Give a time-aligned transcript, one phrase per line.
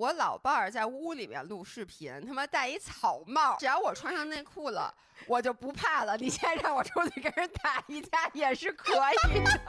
[0.00, 4.94] 我老伴儿在屋里面录视频，他妈戴一草帽，只要我穿上内裤了，
[5.26, 6.16] 我就不怕了。
[6.16, 9.60] 你现在让我出去跟人打一架也是可以的。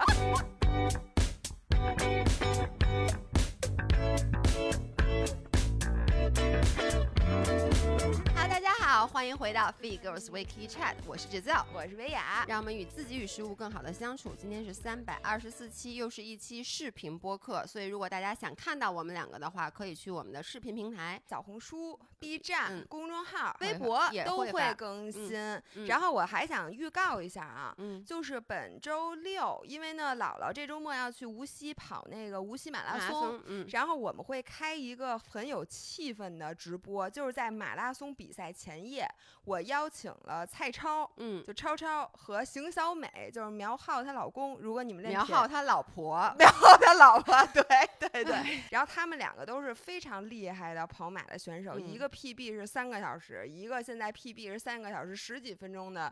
[8.42, 12.44] 哈，大家好，欢迎回到 Feed Girls Weekly Chat，我是 Giselle，我是薇娅。
[12.48, 14.34] 让我们与自己与食物更好的相处。
[14.36, 21.22] 今天是三百二十四期，又是一期视频播客，所以如果大家想看到我们两个的话，可以去我们的视频平台。
[21.30, 25.38] 小红书、B 站、嗯公众号、微博都也会更新。
[25.76, 33.40] 嗯然后我还想预告一下啊，嗯，就是本周六，因为呢，姥姥这周末要去无锡跑那个无锡马拉松。
[33.70, 39.08] 然后我们会开一个很有气氛的直播，就是在马拉松比赛前夜，
[39.46, 44.58] 我邀请了蔡超，嗯，就超超和邢小美，就是苗浩她老公。
[44.60, 47.64] 如果你们练铁苗浩他老婆， 苗浩他老婆，对
[48.00, 48.62] 对对。
[48.72, 56.12] 然后他们两个都是非常厉害的跑马的选手，嗯一个 PB 是三个小时，一个现在 PB 是三个小时十几分钟的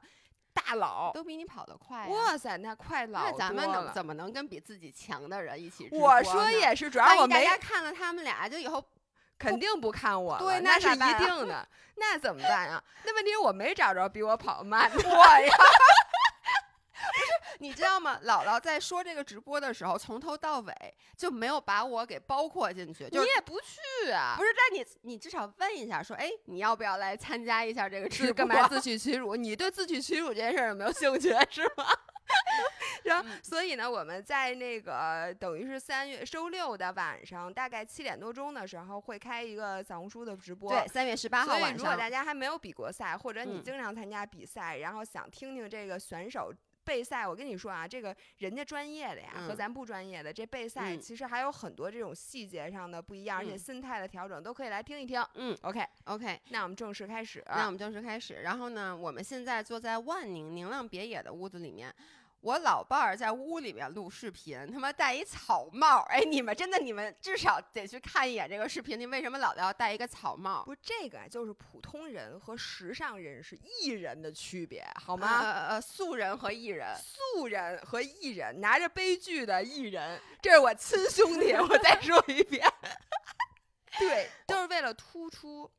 [0.54, 1.12] 大佬。
[1.14, 2.10] 都比你跑得快、呀。
[2.10, 8.84] 哇塞，那快老那咱们多了能怎么能跟比自己强的人一起我说也是，主要我没家看了他们俩，就以后
[9.40, 11.68] 肯定不看我了，对那是一定的。
[11.96, 12.84] 那怎么办呀？
[13.04, 14.98] 那问题是我没找着比我跑慢的。
[15.10, 15.54] 我呀。
[17.62, 18.20] 你知道吗？
[18.24, 20.74] 姥姥在说这个直播的时候，从头到尾
[21.18, 24.36] 就没有把我给包括进去，就你也不去啊？
[24.38, 24.50] 不是？
[24.56, 28.28] 但你你至少问一下，说，哎，你要不要来参加一下这个直播？
[28.28, 29.36] 是干嘛自取其辱？
[29.36, 31.30] 你对自取其辱这件事儿有没有兴趣？
[31.50, 31.86] 是吗？
[33.06, 40.72] 然后，嗯所以呢，我们在那个等于是三月周六的晚上，大概七点多钟的时候会开一个小红书的直播。
[40.72, 41.78] 对，三月十八号晚上。
[41.78, 46.54] 如果大家还没有比过赛，或者你嗯经常参加比赛，然后想听听这个选手。
[46.82, 55.24] 备赛，我跟你说啊，这个人家专业的呀，和嗯咱不专业的这备赛，嗯其实还有很多这种细节上的不一样，而且嗯心态的调整都可以来听一听。
[55.36, 57.44] 嗯 OK，OK，那我们正式开始。
[57.46, 58.42] 那我们正式开始。
[58.42, 61.94] 然后呢，我们现在坐在万宁宁浪别野的屋子里面。
[62.42, 66.06] 我老伴儿在屋里面录视频，他妈戴一草帽。
[66.10, 68.98] 哎，你们真的，你们至少得去看一眼这个视频。
[68.98, 70.64] 你为什么老要戴一个草帽？
[70.64, 75.42] 不这个啊，就是普通人和时尚人士、艺人的区别，好好吗？
[75.42, 76.96] 呃呃，素人和艺人。
[76.96, 81.52] 素人和艺人，拿着悲剧的艺人，这是我亲兄弟。
[81.54, 82.66] 我再说一遍，
[84.00, 85.70] 对，就是为了突出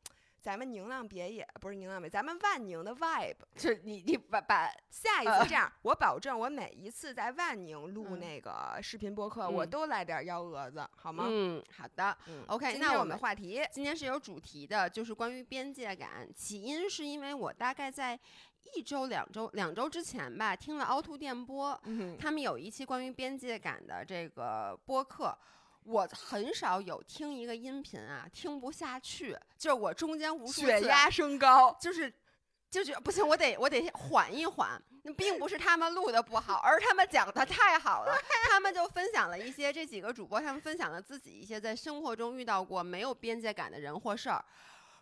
[0.40, 3.36] 咱们宁浪别野，不是宁浪别，咱们万宁的 vibe。
[3.56, 11.26] 就是你你把把下一呃次这样，我保证，我每一次在万宁录嗯那个视频播客，我嗯都来点幺蛾子，好吗？
[11.28, 12.16] 嗯，好的。
[12.28, 16.28] 嗯 OK，那我们话题今天是有主题的，就是关于边界感。
[16.34, 18.18] 起因是因为我大概在
[18.74, 25.36] 一周、两周、两周之前吧，听了凹凸电波，嗯他们有一期关于边界感的这个播客。
[25.84, 32.12] 我很少有听一个音频啊，听不下去，就是我中间无数次血压升高，就是
[32.70, 34.80] 就是不行，我得我得缓一缓。
[35.02, 38.14] 那并不是他们录的不好，而是他们讲的太好了。
[38.50, 44.44] 他们就分享了一些这几个主播，他们分享了自己一些在生活中遇到过没有边界感的人或事儿。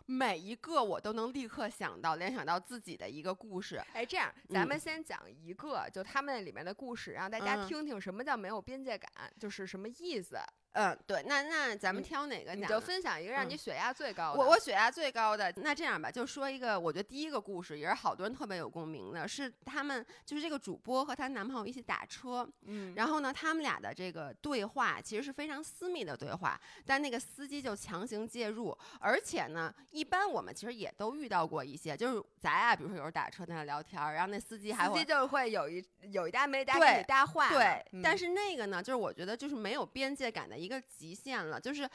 [0.05, 3.79] 每一个我都能立刻想到、联想到自己的一个故事。
[3.93, 10.39] 哎，这样咱嗯们先讲一个，就他们里面的故事，让大家嗯听听什么叫没有边界感，就是什么意思。
[10.73, 12.79] 嗯，对，那那咱们挑哪个你就？
[12.79, 14.39] 分享一个让你嗯血压最高的。
[14.39, 37.57] 我我血压最高的，那这样吧，就说一个，我觉得第一个故事也是好多人特别有共鸣的，是他们就是这个主播和她男朋友一起打车，嗯，然后呢，他们俩的这个对话其实是非常私密的对话，但那个司机就强行介入，而且呢，一般我们其实也都遇到过一些，就是咱啊，比如说有时候打车在那聊天，然后那司机还会司机就会有一有一搭没搭对跟你搭话嘛。
[37.57, 41.89] 对，但是是那个呢，就是我觉得就是没有边界感的一个极限了，就是。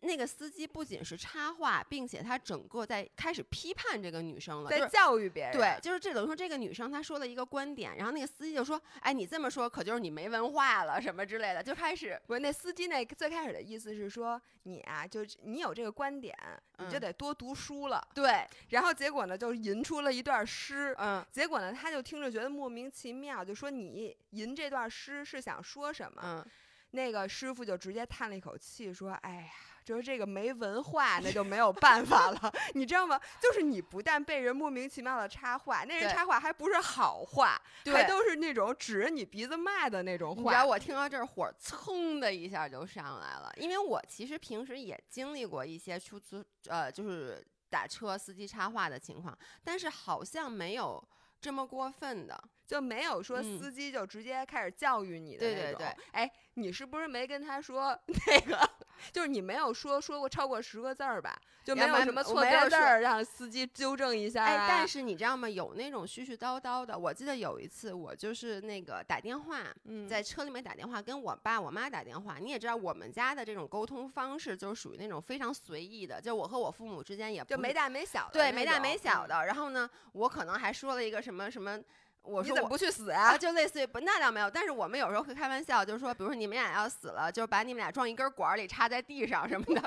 [0.00, 5.52] 那个司机不仅是插话，并且他整个在开始批判这个女生了，在教育别人。
[5.52, 16.32] 对，就是这等于说这个女生她说了一个观点，然后那个司机就说：“哎，你这么说可就是你没文化了什么之类的。”就开始不是那司机那最开始的意思是说你啊，就你有这个观点，
[16.78, 18.00] 你就嗯得多读书了。
[18.14, 20.94] 对，然后结果呢，就吟出了一段诗。
[20.96, 26.22] 嗯，结果呢，他就听着觉得莫名其妙，就说你吟这段诗是想说什么？
[26.24, 26.46] 嗯，
[26.90, 29.50] 那个师傅就直接叹了一口气，说：“哎呀，
[29.84, 33.20] 就是这个没文化，那就没有办法了，你知道吗？
[33.40, 40.64] 就是你不但被人莫名其妙的插话，那人插话还不是好话，还都是那种指着你鼻子骂的那种你知道话。
[40.64, 51.06] 我听到这儿火蹭的一下就上来了，因为我其实平时也经历过一些出租呃，就是打车司机插话的情况，但是好像没有
[51.40, 52.42] 这么过分的。
[52.68, 55.78] 就没有说嗯司机就直接开始教育你的对那种。
[55.78, 58.70] 对对哎，你是不是没跟他说 那个
[59.10, 61.36] 就是你没有说说过超过十个字儿吧？
[61.64, 64.66] 就没有什么错别字儿让司机纠正一下哎，啊？
[64.68, 65.48] 但是你知道吗？
[65.48, 66.98] 有那种絮絮叨叨的。
[66.98, 72.36] 我记得有一次，我就是那个打电话，嗯在车里面打电话跟我爸我妈打电话。
[72.38, 79.26] 你也知道，我们家的这种沟通方式就是属于那种非常随意的，就我和我父母之间也不就没大没小的对没大没小。
[79.26, 79.46] 嗯的。
[79.46, 81.78] 然后呢，我可能还说了一个什么什么，
[82.22, 83.38] 我说我你怎么不去死啊，啊？
[83.38, 84.50] 就类似于不，那倒没有。
[84.50, 89.82] 但是我们有时候会开玩笑，就是说，比如说你们俩要死了，就是把你们俩装一根管儿里插在地上什么的，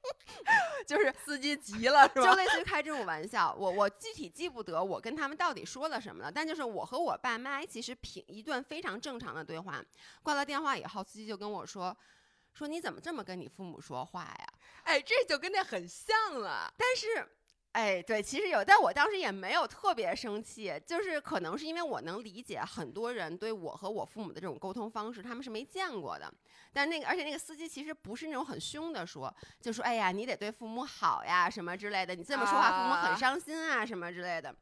[0.86, 2.34] 就是司机急了是吧就？
[2.34, 3.54] 类似于开这种玩笑。
[3.58, 9.82] 我我具体记不得我跟他们到底说了什么了，但就是我和我爸妈其实平一段非常正常的对话。
[10.22, 11.96] 挂了电话以后，司机就跟我说。
[12.54, 14.46] 说你怎么这么跟你父母说话呀？
[14.84, 16.72] 哎，这就跟那很像了。
[16.78, 17.28] 但是，
[17.76, 26.32] 哎，对，其实有，但我当时也没有特别生气，就是可能是因为我能理解很多人对我和我父母的这种沟通方式，他们是没见过的。
[26.72, 29.30] 但那个，而且那个司机其实不是那种很凶的说，
[29.60, 34.56] 就说哎呀，你得对父母好呀，什么之类的，你这么说话，父母啊很伤心啊，什么之类的。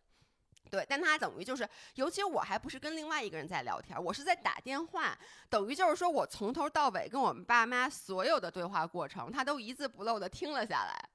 [0.70, 5.16] 对，但他等于就是，尤其我还不是跟另外一个人在聊天，我是在打电话，
[5.48, 11.10] 等于就是说我从头到尾跟我们爸妈所有的对话过程，他都一字不漏的听了下来。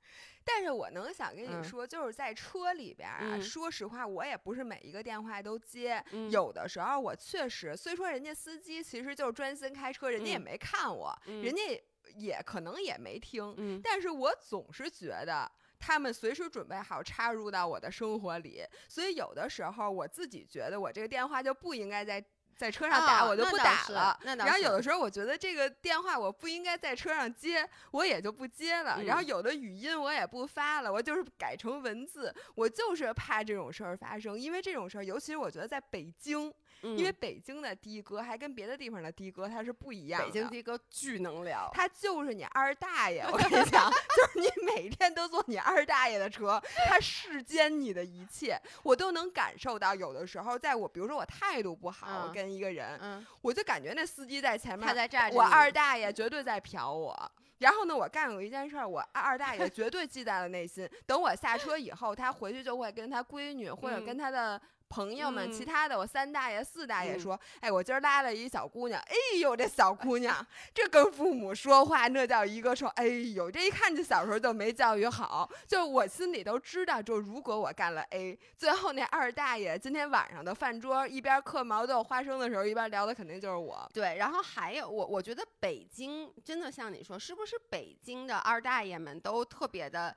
[0.46, 6.04] 但是我能想跟嗯你说，就是在车里边啊，嗯说实话，我也不是每一个电话都接。
[6.12, 11.84] 嗯有的时候我确实，虽说人家司机其实就是专心开车，人家也嗯没看我，嗯人家也
[12.16, 15.52] 也可能也没听，嗯但是我总是觉得。
[15.80, 22.24] 他们随时准备好插入到我的生活里，所以有的时候我自己觉得我这个电话就不应该在
[22.58, 24.20] 在车上打，哦我就不打了。
[24.24, 29.02] 然后有的时候我觉得这个电话我不应该在车上接，我也就不接了。
[29.04, 32.36] 然后嗯有的语音我也不发了，我就是改成文字。
[32.56, 40.28] 我就是怕这种事儿发生，因为这种事儿，尤其是我觉得在北京，因为嗯北京的的哥还跟别的地方的的哥他是不一样的。
[40.28, 49.94] 北京的哥巨能聊，他就是你二大爷， 我跟你讲，就是你每天都坐你二大爷的车，他世间你的一切，我都能感受到。
[49.94, 57.32] 有的时候，在我比如说我态度不好，我嗯跟一个人，嗯，我就感觉那司机在前面，他在站着我二大爷绝对在瞟我。
[57.58, 60.90] 然后呢，我干有一件事儿，我二大爷绝对记在了内心。
[61.06, 75.50] 等我下车以后，他回去就会跟他闺女或者嗯跟他的朋友们，嗯其他的我三大爷、四大爷嗯说：“哎，我今儿拉了一小姑娘，哎呦，这小姑娘，这跟父母说话那叫一个说，哎呦，这一看就小时候就没教育好。
[75.68, 83.88] 就我心里都知道，就如果我干了 A，最后那二大爷今天晚上的饭桌一边嗑毛豆花生的时候，一边聊的肯定就是我。
[83.94, 90.16] 对，然后还有我，我觉得北京真的像你说，是不是北京的二大爷们都特别的，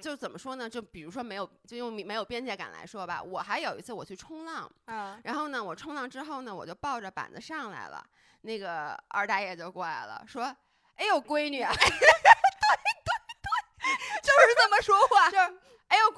[0.00, 0.68] 就怎么说呢？
[0.68, 3.22] 就比如说没有，就用没有边界感来说吧。
[3.22, 8.04] 我还有一次我去冲浪，嗯，然后呢，我冲浪之后呢，我就抱着板子上来了，
[8.42, 10.44] 那个二大爷就过来了，说
[10.96, 13.48] ：“哎呦，闺女， 对对对
[14.22, 15.30] 就是这么说话。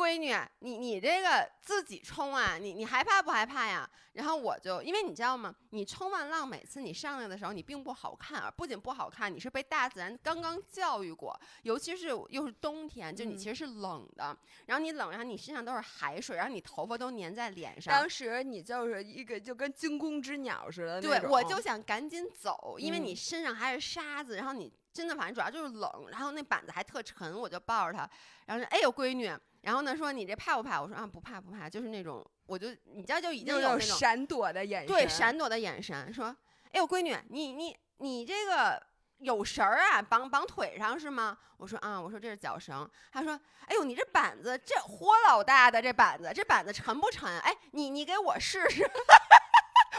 [0.09, 3.89] 闺女，你你这个自己冲啊，你你害怕不害怕呀？
[4.15, 5.55] 然后我就，因为你知道吗？
[5.71, 14.35] 你冲完浪，每次你上来的时候，你并不好看，而不仅不好看，你是被大自然刚刚教育过，尤其是又是冬天，就你嗯其实是冷的，
[14.65, 18.09] 然后你冷，然后你身上都是海水，然后你头发都粘在脸上当。
[18.09, 28.09] 时你就是一个就跟惊弓之鸟似的对，我就想赶紧走，因为你嗯身上还是沙子，然后你真的反正主要就是冷，然后那板子还特沉，我就抱着它，
[28.47, 29.31] 然后说：“哎呦，闺女。”
[29.62, 36.35] 然后呢说：“你这怕不怕？”我说：“啊，不怕不怕，就是那种，我就你知道就已经有有那种闪躲的眼神，对闪躲的眼神，说
[36.73, 38.81] ：‘哎呦，闺女，你你你这个
[39.19, 47.29] 有绳儿啊，绑绑腿上是吗？’我说：‘啊，我说这是脚绳。’他说：‘哎呦，你这板子这活老大的这板子，这板子沉不沉？
[47.41, 48.88] 哎，你你给我试试。’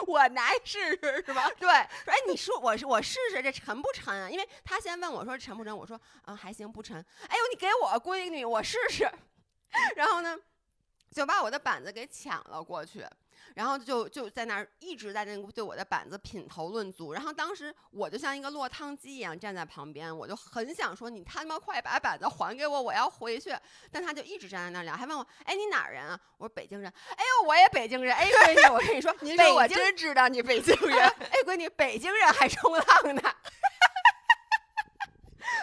[0.08, 1.50] 我拿试试是吧？
[1.60, 1.70] 对，说
[2.14, 4.30] 哎，你说我我试试这沉不沉啊？
[4.30, 7.06] 因为他先问我说沉不沉，我说啊还行不沉。
[7.28, 9.12] 哎呦，你给我闺女我试试，
[9.96, 10.38] 然后呢
[11.12, 13.06] 就把我的板子给抢了过去。
[13.56, 23.54] 然后就就在那儿一直在那对我的板子品头论足，然后当时我就像一个落汤鸡一样站在旁边，我就很想说你他妈快把板子还给我，我要回去。
[23.92, 26.20] 但他就一直站在那儿聊，还问我，哎你哪儿人啊？
[26.38, 26.94] 我说北京人。
[27.16, 28.16] 哎呦我也北京人。
[28.16, 31.00] 哎闺女，我跟你说， 您说我真知道你北京人，
[31.32, 33.36] 哎，闺女，北京人还冲浪呢。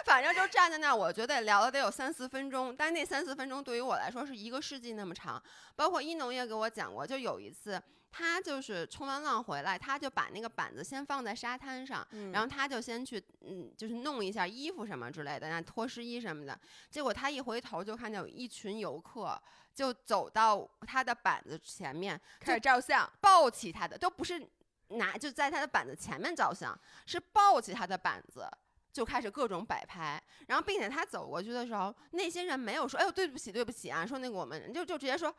[0.05, 5.41] 反正就站在那儿，我觉得聊了得有三四分钟，但那三四分钟对于我来说是一个世纪那么长。
[5.75, 16.59] 包括一农也给我讲过，就有一次他就是冲完浪回来，他就把那个板子先放在沙滩上，然后他就先去嗯，就是弄一下衣服什么之类的，那脱湿衣什么的。
[16.89, 19.39] 结果他一回头就看见有一群游客
[19.75, 24.41] 就走到他的板子前面，开始照相，抱起他的，都不是
[24.87, 28.49] 拿就在他的板子前面照相，是抱起他的板子，
[28.97, 35.31] 就开始各种摆拍，然后并且他走过去的时候，那些人没有说，哎呦对不起对不起啊，说那个我们就就直接说，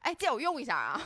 [0.00, 1.00] 哎借我用一下啊。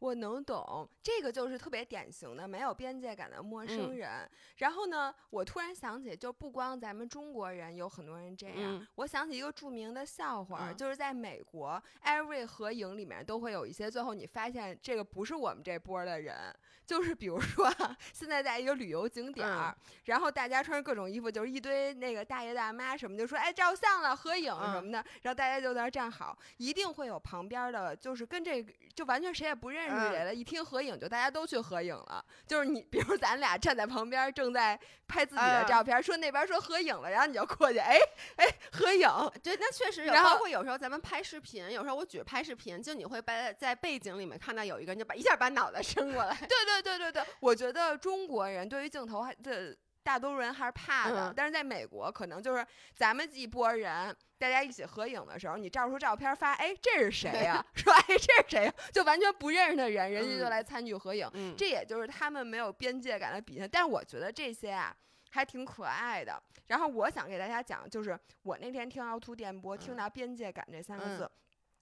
[0.00, 4.30] 我能懂，这个就是特别典型的没有边界感的陌生嗯人。
[4.56, 16.54] 然后呢，我突然想起，就不光咱们中国人有很多人这样，嗯我想起一个著名的笑话，嗯就是在美国，every 合影里面都会有一些，最后你发现这个不是我们这波的人。
[16.86, 17.72] 就是比如说，
[18.12, 32.24] 现在在一个旅游景点儿，嗯然后大家穿着各种衣服，就是一堆那个大爷大妈什么，就说哎照相了、合影什么的，然后大家就在那儿站好，一定会有旁边的，就是跟这个就完全谁也不认识嗯谁了，一听合影就大家都去合影了。
[32.46, 37.96] 就是你，比如咱俩站在旁边正在拍自己的嗯照片，说那边说合影了，然后你就过去，哎
[38.36, 39.08] 哎合影，
[39.42, 54.14] 对，那确实有，然后包括有时候咱们拍视频，有时候我举着拍视频，就你会在在背景里面看到有一个人就把一下把脑袋伸过来，对对对对对对，我觉得中国人对于镜头还的大多数人还是怕的，嗯但是在美国可能就是咱们一拨人。
[54.36, 61.26] 大家一起合影的时候，你照出照片发，哎，这是谁呀、 说，哎，这是谁呀、就完全不认识的人，人家就嗯来参与合影。
[61.32, 63.66] 嗯，这也就是他们没有边界感的体现。
[63.70, 64.94] 但是我觉得这些啊
[65.30, 66.42] 还挺可爱的。
[66.66, 71.30] 然后我想给大家讲，就是我那天听凹凸电波，听嗯到边界感这三个嗯字。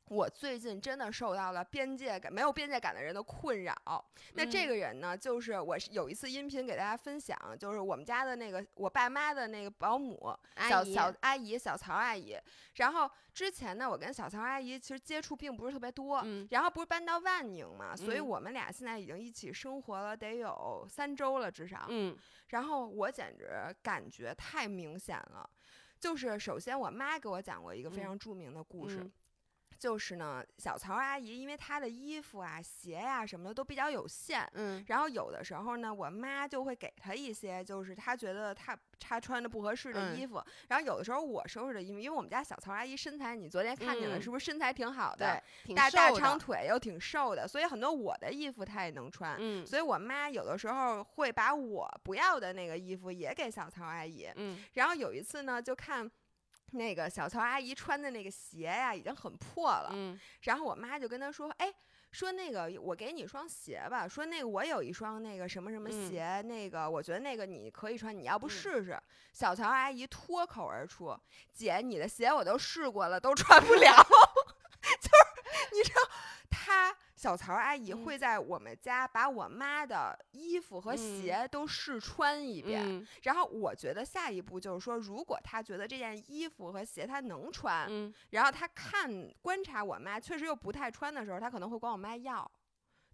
[0.08, 3.74] 我最近真的受到了边界感没有边界感的人的困扰。
[4.34, 10.36] 那这嗯个人呢，就是我是有一次音频给大家分享，就是我们家的那个我爸妈的那个保姆
[10.68, 12.36] 小小阿姨小曹阿姨。
[12.74, 21.86] 然后之前呢，我跟小曹阿姨其实接触并不是特别多，嗯然后不是搬到万宁嘛，所以嗯我们俩现在已经一起生活了得有三周了至少。
[21.88, 22.16] 嗯
[22.48, 25.48] 然后我简直感觉太明显了，
[25.98, 28.98] 就是首先我妈给我讲过一个非嗯常著名的故事。
[28.98, 29.12] 嗯
[29.82, 40.40] 就是呢，小曹阿姨因为她的衣服啊、鞋呀、什么的都比较有限，嗯然后有的时候呢，我妈就会给她一些，就是她觉得她她穿的不合适的嗯衣服。
[40.68, 49.36] 然后有的时候我收拾的衣服，因为我们家小曹阿姨身材，你昨天看见了，嗯是不是身材挺好的对？，大大长腿又挺瘦的，所以很多我的衣服她也能穿。
[49.40, 54.28] 嗯所以我妈有的时候会把我不要的那个衣服也给小曹阿姨。
[54.36, 56.08] 嗯然后有一次呢，就看
[56.72, 59.90] 那个小曹阿姨穿的那个鞋呀，已经很破了。
[59.92, 61.72] 嗯然后我妈就跟她说：“哎，
[62.10, 68.98] 说那个我给你一双鞋吧，说那个我有一双那个什么什么嗯鞋，那个我觉得那个你可以穿，你要不嗯试试？”
[69.32, 71.16] 小曹阿姨脱口而出
[71.52, 73.90] ：“姐，你的鞋我都试过了，都穿不了。
[75.00, 76.00] ”就是你知道，
[76.50, 82.82] 她小曹阿姨嗯会在我们家把我妈的衣服和嗯鞋都试穿一遍。
[82.84, 89.08] 嗯然后我觉得下一步就是说，如果她觉得这件衣服和鞋她能穿，嗯然后她看
[89.40, 92.50] 观察我妈确实又不太穿的时候，她可能会管我妈要，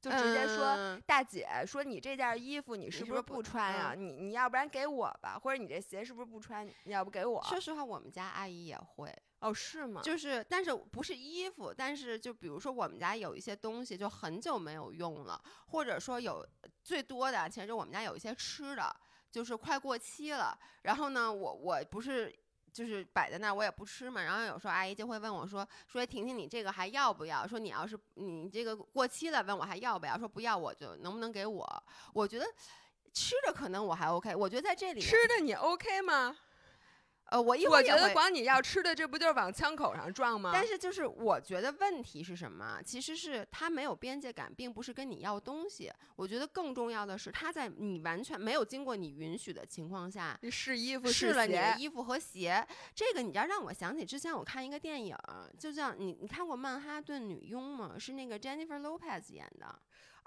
[0.01, 0.65] 就直接说。
[0.75, 6.67] 嗯大姐，说你这件衣服你是不是是不穿呀、嗯你你要不然给我吧，或者你这鞋是不是不穿？
[6.85, 7.43] 你要不给我？
[7.45, 10.01] 说实话，我们家阿姨也会，哦，是吗？
[10.03, 16.47] 就是但是不是衣服，但是就比如说我们家有一些东西就很久没有用了，或者说有
[16.83, 18.95] 最多的，其实就我们家有一些吃的，
[19.31, 22.35] 就是快过期了，然后呢，我我不是。
[22.71, 24.23] 就是摆在那儿，我也不吃嘛。
[24.23, 27.45] 然后有时候阿姨就会问我说：“说婷婷，你这个还要不要？
[27.45, 30.17] 说你要是你这个过期了，问我还要不要？
[30.17, 31.85] 说不要，我就能不能给我？
[32.13, 32.47] 我觉得
[33.13, 34.33] 吃的可能我还 OK。
[34.37, 36.37] 我觉得在这里吃的你 OK 吗？
[37.31, 40.51] 呃，我一会我觉得管你要吃的，这不就是往枪口上撞吗？
[40.53, 42.81] 但是就是我觉得问题是什么？
[42.83, 45.93] 其实是他没有边界感，并不是跟你要东西。
[46.17, 50.39] 我觉得更重要的是他在你完全没有经过你允许的情况下。
[50.43, 55.17] 你试衣服试了你的，衣服和鞋，这个你知道让我想起之前我看一个电影，
[55.59, 57.95] 就叫你你看过《曼哈顿女佣》吗？
[57.99, 59.79] 是那个 Jennifer Lopez 演的，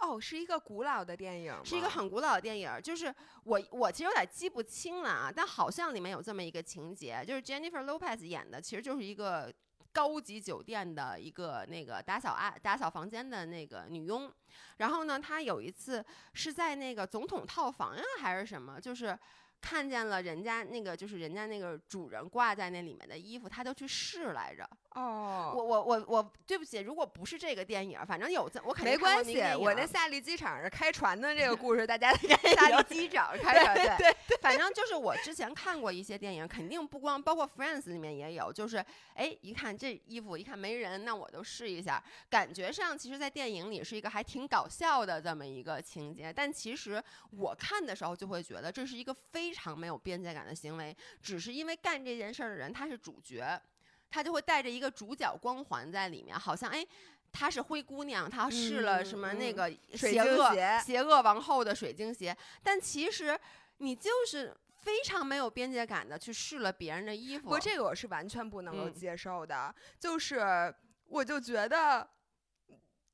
[0.02, 2.70] 哦，是一个古老的电影，是一个很古老的电影。
[2.84, 9.54] 就是我我其实有点记不清了啊，但好像里面有这么一个情节，就是 Jennifer Lopez 演的，其实就是一个
[9.94, 14.32] 高级酒店的一个那个打扫啊打扫房间的那个女佣。
[14.78, 16.04] 然后呢，她有一次
[16.34, 19.18] 是在那个总统套房呀还是什么，就是。
[19.62, 24.68] 看见了人家那个，就是人家那个主人挂在那里面的衣服，他都去试来着。
[24.96, 32.12] 哦，我我我我，对不起，如果不是这个电影，反正有这，我肯定没关系我那夏利机场是开船的这个故事，大家
[32.56, 47.02] 夏利机长 开始对对，反正就是我之前看过一些电影，肯定不光包括《Friends》里面也有，就是哎，一看这衣服一看没人，那我就试一下，感觉上其实，在电影里是一个还挺搞笑的这么一个情节，但其实
[47.38, 53.62] 我看的时候就会觉得这是一个非常没有边界感的行为，只是因为干这件事儿的人他是主角，
[54.10, 56.86] 他就会带着一个主角光环在里面，好像哎。
[57.34, 63.40] 她是灰姑娘，她试了什么那嗯个水晶邪恶鞋邪恶王后的水晶鞋，但其实
[63.78, 67.48] 你就是非常没有边界感的去试了别人的衣服。
[67.48, 69.74] 不，这个我是完全不能够嗯接受的。
[69.98, 72.06] 就是我就觉得，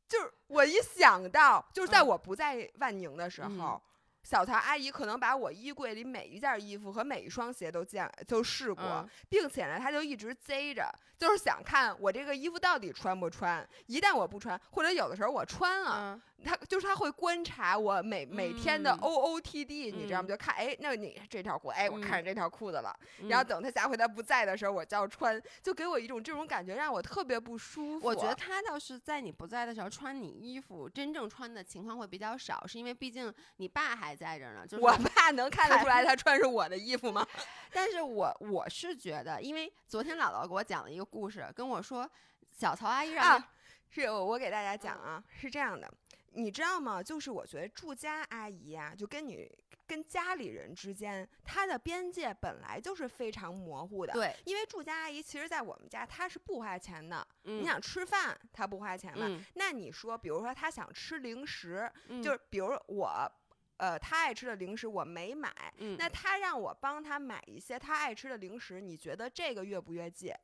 [0.10, 3.80] 就是我一想到，就是在嗯我不在万宁的时候。
[4.28, 10.84] 嗯小曹阿姨可能把我衣柜里每一件衣服和每一双鞋都见都试过，嗯并且呢，她就一直贼着，
[11.18, 13.66] 就是想看我这个衣服到底穿不穿。
[13.86, 20.28] 一旦我不穿，或者有的时候我穿了，嗯他就是他会观察我每每天的嗯 O O T D，、你知道吗？
[20.28, 22.96] 嗯就看哎，那你这条裤，哎，我看上这条裤子了。
[23.20, 28.06] 嗯然后等他下回他不在的时候，我就要穿，就给我一种这种感觉，让我特别不舒服。
[28.06, 34.66] 我觉得他倒是在你不在的时候穿你衣服，真正穿的情况会比较少，是因为毕竟你爸还在这儿呢。
[34.66, 37.26] 就是我爸能看得出来他穿是我的衣服吗？
[37.74, 42.10] 但是我我是觉得，因为昨天姥姥给我讲了一个故事，跟我说
[42.52, 43.52] 小曹阿姨让啊，
[43.90, 45.92] 是我我给大家讲啊，是这样的，
[46.34, 47.02] 你知道吗？
[47.02, 49.50] 就是我觉得住家阿姨啊，就跟你
[49.86, 54.14] 跟家里人之间，她的边界本来就是非常模糊的。
[54.14, 57.26] 对，因为住家阿姨其实，在我们家她是不花钱的。
[57.46, 59.22] 嗯你想吃饭，她不花钱吧？
[59.22, 63.32] 嗯那你说，比如说她想吃零食，嗯就是比如我，
[63.78, 70.38] 呃，她爱吃的零食我没买，嗯那她让我帮她买一些她爱吃的零食，你觉得这个越不越界？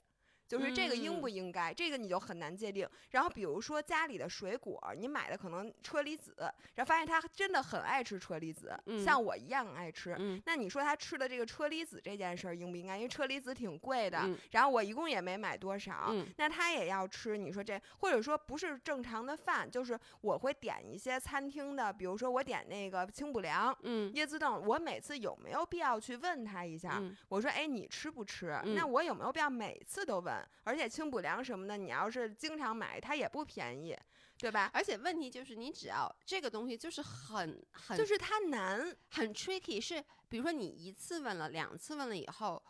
[0.48, 2.88] 就是这个应不应该，这个你就很难界定。
[3.12, 6.36] 然后比如说家里的水果，你买的可能车厘子，
[6.76, 10.16] 然后发现他真的很爱吃车厘子，嗯像我一样爱吃。
[10.20, 12.98] 嗯那你说他吃的这个车厘子这件事儿应不应该？
[12.98, 17.38] 因为车厘子挺贵的，嗯然后我一共也没买多少，嗯那他也要吃。
[17.38, 26.98] 你说这，或者说不是正常的饭，就是我会点一些餐厅的，比如说我点那个清补凉、嗯椰子冻，我每次有没有必要去问他一下？
[27.00, 28.60] 嗯我说，哎，你吃不吃？
[28.66, 30.43] 嗯那我有没有必要每次都问？
[30.64, 33.98] 而且清补凉什么的，你要是经常买，它也不便宜，
[34.38, 34.70] 对吧？
[34.74, 42.62] 而且问题就是，你只要这个东西就是很很就是它难，很 tricky，是比如说你一次问了，两次问了以后，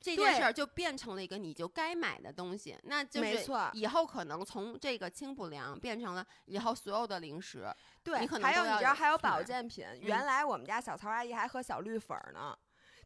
[0.00, 7.66] 这件事儿就变成了一个你就该买的东西，那就是没错以后可能从这个清补凉变成了以后所有的零食，
[8.02, 8.20] 对。
[8.20, 12.56] 你可能还有，你知道还有保健品，嗯原来我们家小曹阿姨还喝小绿粉儿呢。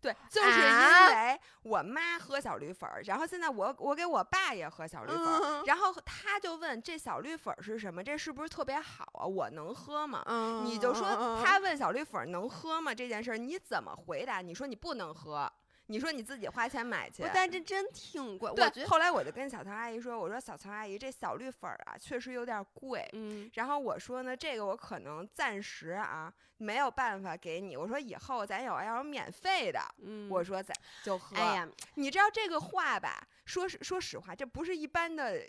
[0.03, 8.03] 对，就是因啊为我妈喝小绿粉儿，然后现在我我给我爸也喝小绿粉儿，嗯然后他就问这小绿粉儿是什么？
[8.03, 9.25] 这是不是特别好啊？
[9.25, 10.23] 我能喝吗？
[10.27, 14.41] 嗯你就说嗯他问小绿粉儿能喝吗这件事儿，你怎么回答？
[14.41, 15.51] 你说你不能喝，
[15.93, 17.29] 你说你自己花钱买去不。
[17.35, 23.07] 但这真挺贵，我对觉，得后来我就跟小曹阿姨说，我说小曹阿姨这小绿粉儿啊，确实有点儿贵。
[23.13, 27.77] 嗯然后我说呢，这个我可能暂时啊没有办法给你。
[27.77, 30.75] 我说以后咱有要有免费的，嗯，我说咱
[31.05, 31.37] 就喝。
[31.37, 33.29] 哎呀，你知道这个话吧？
[33.45, 35.41] 说实说实话，这不是一般的。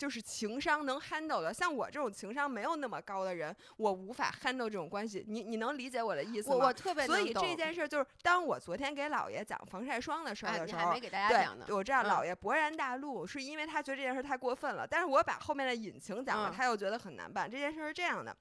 [0.00, 5.22] 就是情商能 handle 的，像我这种情商没有那么高的人，我无法 handle 这种关系。
[5.28, 6.56] 你你能理解我的意思吗？
[6.56, 14.86] 我我特别所以这件事儿就是，当我昨天给姥爷讲防晒霜的事儿哎，的时候，你还没给大家对讲呢，，我知道嗯姥爷勃然大怒，是因为他觉得这件事太过分了。
[14.86, 17.50] 但是我把后面的隐情讲了，嗯他又觉得很难办。
[17.50, 18.34] 这件事是这样的，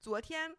[0.00, 0.56] 昨天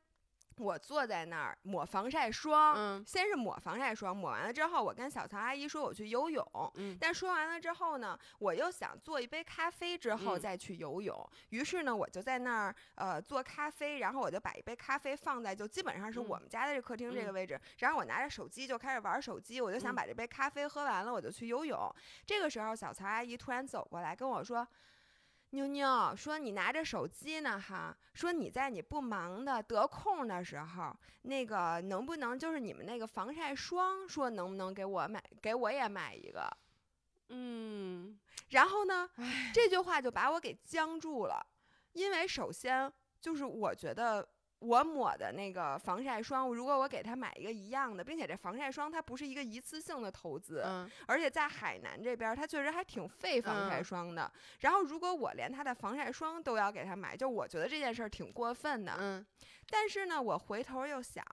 [0.62, 6.46] 我坐在那儿抹防晒霜，嗯先是抹防晒霜，抹完了之后，我跟小曹阿姨说我去游泳。
[6.76, 11.30] 嗯但说完了之后呢，我又想做一杯咖啡之后嗯再去游泳。
[11.50, 21.94] 于是呢，我就在那儿呃做咖啡，然后我就把一杯咖啡放在就基本上是我嗯们家的这客厅这个嗯位置，然后我拿着手机就开始玩手机，我就想嗯把这杯咖啡喝完了，我就去游泳。
[22.26, 24.68] 这个时候，小曹阿姨突然走过来跟我说。
[25.52, 27.96] 妞妞说：“你拿着手机呢，哈。
[28.14, 36.50] 说你在你不忙的得空的时候，那个能不能就是你们那个防晒霜，说能不能给我买，给我也买一个？
[37.30, 38.18] 嗯，
[38.50, 39.10] 然后呢，
[39.54, 41.46] 这句话就把我给僵住了，
[41.94, 44.28] 因为首先就是我觉得
[44.62, 54.32] 我抹的那个防晒霜，如果我给他买一个一样的，并且这防晒霜它不是一个一次性的投资，嗯而且在海南这边儿，它确实还挺费防晒嗯霜的。
[54.60, 58.96] 然后如果我连他的防晒霜都要给他买，就我觉得这件事儿挺过分的。
[59.00, 59.26] 嗯
[59.68, 61.26] 但是呢，我回头又想，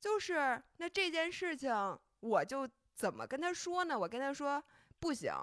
[0.00, 1.70] 就是那这件事情，
[2.20, 3.98] 我就怎么跟他说呢？
[3.98, 4.62] 我跟他说
[4.98, 5.34] 不行，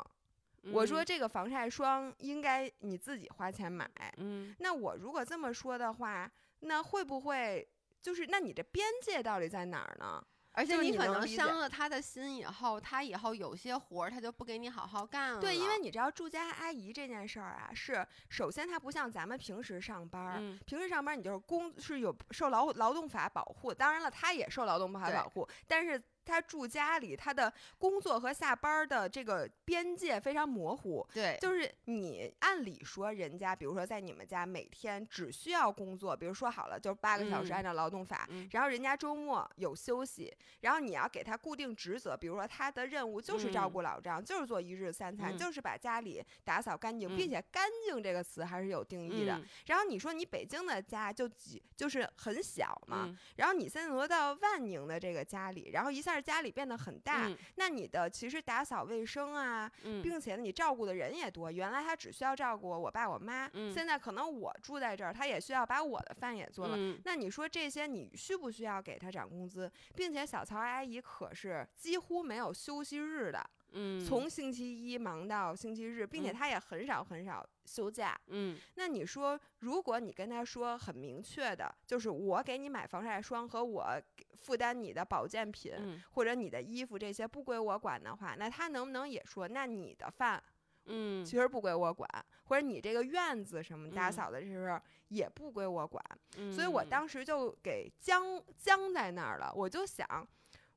[0.71, 3.87] 我说嗯这个防晒霜应该你自己花钱买。
[4.17, 6.31] 嗯那我如果这么说的话，
[6.65, 7.67] 那会不会
[8.01, 10.23] 就是那你这边界到底在哪儿呢？
[10.57, 15.41] 而且你可能伤了他的心以后，他以后有些活儿他就不给你好好干了。
[15.41, 31.07] 对，因为你知道住家阿姨这件事儿啊，是首先他不像咱们平时上班儿，嗯平时上班儿你就是工是有受劳劳动法保护，当然了，他也受劳动法保护，但是他住家里，他的工作和下班的这个边界非常模糊。
[31.13, 49.35] 对，就是你按理说，人家比如说在你们家每天只需要工作，比如说好了就是八个小时，嗯按照劳动法，嗯然后人家周末有休息，然后你要给他固定职责，比如说他的任务就是照嗯顾老丈，就是做一日三餐，嗯就是把家里打扫干净，嗯并且“干净”这个词还是有定义的。
[49.37, 61.51] 嗯然后你说你北京的家就几就是很小嘛，嗯然后你现在挪到万宁的这个家里，然后一下家里变得很大，嗯那你的其实打扫卫生啊，嗯并且，你照顾的人也多。
[61.51, 66.75] 原来他只需要照顾我爸我妈，嗯现在可能我住在这儿，他也需要把我的饭也做了。
[66.77, 69.71] 嗯那你说这些你需不需要给他涨工资？
[69.95, 74.03] 并且小曹阿姨可是几乎没有休息日的，嗯。
[74.03, 78.19] 从星期一忙到星期日，并且他也很少很少休假。
[78.27, 78.57] 嗯。
[78.75, 84.01] 那你说，如果你跟他说很明确的，就是我给你买防晒霜和我
[84.33, 86.01] 负担你的保健品、嗯。
[86.11, 90.41] 或者你的衣服这些不归我管的话，那他能不能也说，那你的饭
[90.85, 91.23] 嗯。
[91.25, 92.09] 其实不归我管，
[92.45, 94.11] 或者你这个院子什么打嗯。
[94.11, 96.03] 扫的这事儿也不归我管？
[96.37, 99.51] 嗯，所以我当时就给僵僵在那儿了。
[99.55, 100.07] 我就想，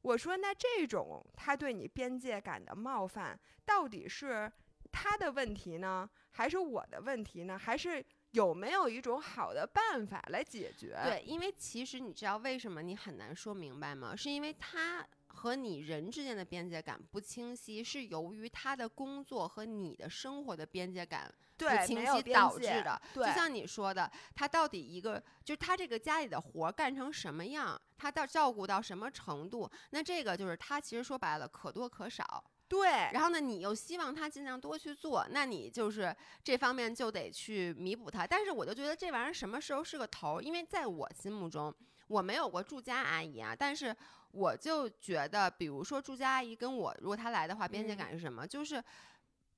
[0.03, 4.51] 我说那这种他对你边界感的冒犯，到底是
[4.91, 7.59] 他的问题呢，还是我的问题呢？
[7.59, 10.99] 还是有没有一种好的办法来解决？
[11.05, 14.15] 对，因为其实你知道为什么你很难说明白吗？
[14.15, 23.03] 是因为他和你人之间的边界感不清晰，是由于他的工作和你的生活的边界感对，清没有边晰导致的。
[23.15, 32.45] 就像你说的，他到底一个就是他这个家里的活儿干成什么样，他到照顾到什么程度，那这个就是他其实说白了可多可少。
[32.69, 38.27] 对，然后呢，你又希望他尽量多去做，那你就是这方面就得去弥补他。
[38.27, 40.43] 但是我就觉得这玩意儿什么时候是个头儿？
[40.43, 41.75] 因为在我心目中，
[42.07, 43.97] 我没有过住家阿姨啊，但是
[44.31, 48.47] 我就觉得，比如说住家阿姨跟我，如果她来的话，边界嗯感是什么？
[48.47, 48.85] 就是。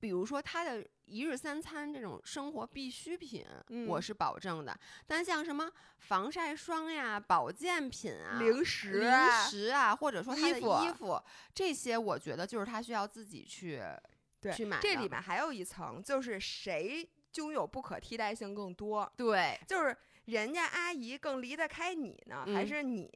[0.00, 3.44] 比如说，她的一日三餐这种生活必需品，
[3.86, 4.76] 我嗯是保证的。
[5.06, 11.22] 但像什么防晒霜呀、保健品啊、零食零啊食啊，或者说他的衣服衣服
[11.54, 13.82] 这些，我觉得就是他需要自己去
[14.40, 19.10] 对去买这里面还有一层，就是谁拥有不可替代性更多？
[19.16, 23.10] 对，就是人家阿姨更离得开你呢，还嗯是你，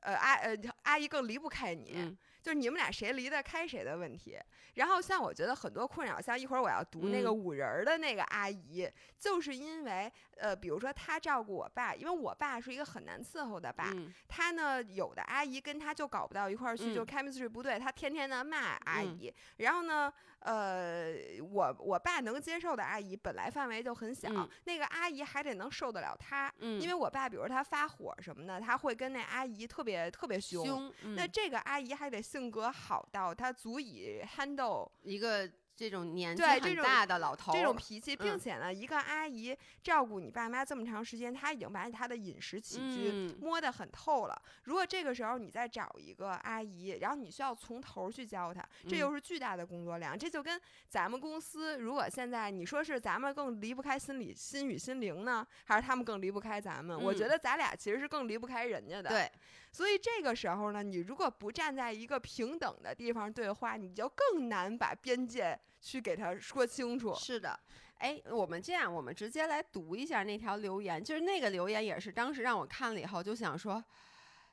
[0.00, 1.92] 呃阿呃阿姨更离不开你？
[1.96, 4.38] 嗯就是你们俩谁离得开谁的问题。
[4.74, 19.34] 然后像我觉得很多困扰，像一会儿我要读那个嗯五人儿的那个阿姨，就是因为呃，比如说她照顾我爸，因为我爸是一个很难伺候的爸，嗯他呢有的阿姨跟他就搞不到一块儿去，就嗯 chemistry 不对，他天天的骂阿嗯姨。
[19.56, 21.14] 然后呢，呃，
[21.50, 26.52] 我我爸能接受的阿姨本来范围就很小，嗯那个阿姨还得能受得了他。
[26.58, 30.64] 嗯，因为我爸，比如他发火什么的，他会跟那阿姨特别特别凶。
[30.64, 36.42] 凶，那嗯这个阿姨还得性格好到他足以 handle 一个这种年纪
[36.82, 44.42] 大的老头这种儿脾气，并嗯且呢，一个阿姨照顾你爸妈这么长时间，她已经把她的饮食起居嗯摸得很透了。
[44.64, 50.18] 如果这个时候你再找一个阿姨，然后你需要从头儿去教她，这嗯又是巨大的工作量。
[50.18, 57.00] 这就跟咱们公司，如果现在你说是咱们更离不开心理心与心灵呢，还是他们更离不开咱们？
[57.00, 59.10] 我觉嗯得咱俩其实是更离不开人家的。
[59.10, 59.30] 对，
[59.78, 67.14] 所以这个时候呢，你如果不站在一个平等的地方对话，你就更难把边界去给他说清楚。
[67.14, 67.56] 是的。
[67.98, 73.80] 哎，我们这样，我们直接来读一下那条留言，就是那个留言也是当时让我看了以后就想说，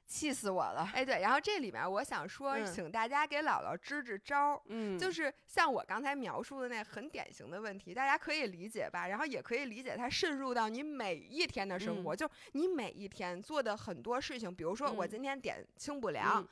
[0.07, 0.89] 气死我了。
[0.93, 4.61] 哎，对，然后这里面我想说，嗯请大家给姥姥支支招儿。
[4.67, 9.07] 嗯，就是像我刚才描述的那很典型的问题，大家可以理解吧？
[9.07, 14.53] 然后也可以理解它渗入到你每一天的生活，就你每一天做的很多事情。
[14.53, 16.47] 比如说，我嗯今天点清补凉，嗯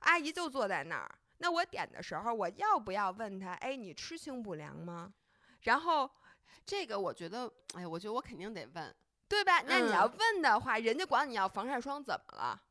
[0.00, 1.10] 阿姨就坐在那儿。
[1.38, 3.52] 那我点的时候，我要不要问她？
[3.54, 5.12] 哎，你吃清补凉吗？
[5.62, 6.10] 然后
[6.64, 8.94] 这个我觉得，哎，我觉得我肯定得问，
[9.28, 9.62] 对吧？
[9.62, 12.62] 那你要嗯问的话，人家管你要防晒霜怎么了？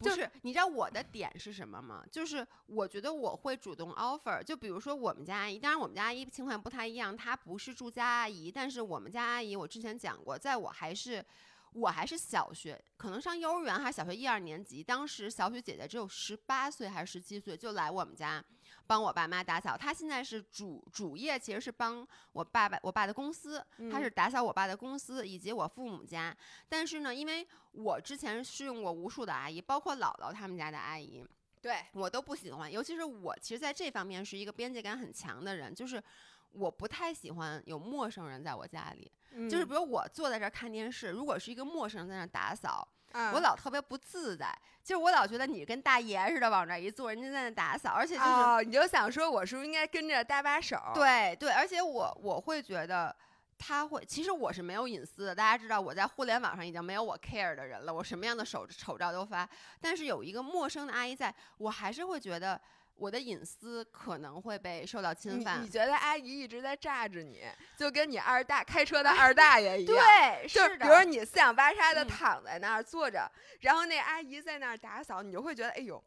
[0.00, 2.04] 就不是，你知道我的点是什么吗？
[2.10, 11.24] 就是我觉得我会主动 offer，就比如说我们家阿姨，当然我们家阿姨情况不太一样，她不是住家阿姨，但是我们家阿姨我之前讲过，在我还是
[11.72, 18.44] 我还是小学，可能上幼儿园还是小学一二年级，当时小雪姐姐只有十八岁还是十七岁，就来我们家
[18.86, 19.76] 帮我爸妈打扫。
[19.76, 26.36] 她现在是主主业，其实是帮我爸爸我爸的公司，她嗯是打扫我爸的公司以及我父母家。
[26.68, 31.24] 但是呢，因为我之前试用过无数的阿姨，包括姥姥他们家的阿姨，
[31.62, 32.70] 对，我都不喜欢。
[32.70, 36.02] 尤其是我，其实在这方面是一个边界感很强的人，就是
[36.50, 39.10] 我不太喜欢有陌生人在我家里。
[39.48, 53.14] 就是比如我坐在这儿看电视，如果是一个陌生人在那儿打扫，啊我老特别不自在，就是我老觉得你跟大爷似的往那儿一坐，人家在那打扫，而且就是、哦，你就想说我是不是应该跟着搭把手？，对对，而且我我会觉得。
[53.62, 55.34] 他会，其实我是没有隐私的。
[55.34, 59.46] 大家知道我在互联网上已经没有我 care 的人了，我什么样的丑丑照都发。
[59.82, 62.58] 但是有一个陌生的阿姨在，我还是会觉得
[63.00, 65.68] 我的隐私可能会被受到侵犯你你。
[65.70, 67.42] 觉得阿姨一直在炸着你，
[67.78, 69.96] 就跟你二大开车的 二大爷一样。
[69.96, 70.86] 对，就是比。
[70.86, 76.02] 如你四仰八叉的嗯躺在那儿坐着，然后那阿姨在那儿打扫，你就会觉得哎呦。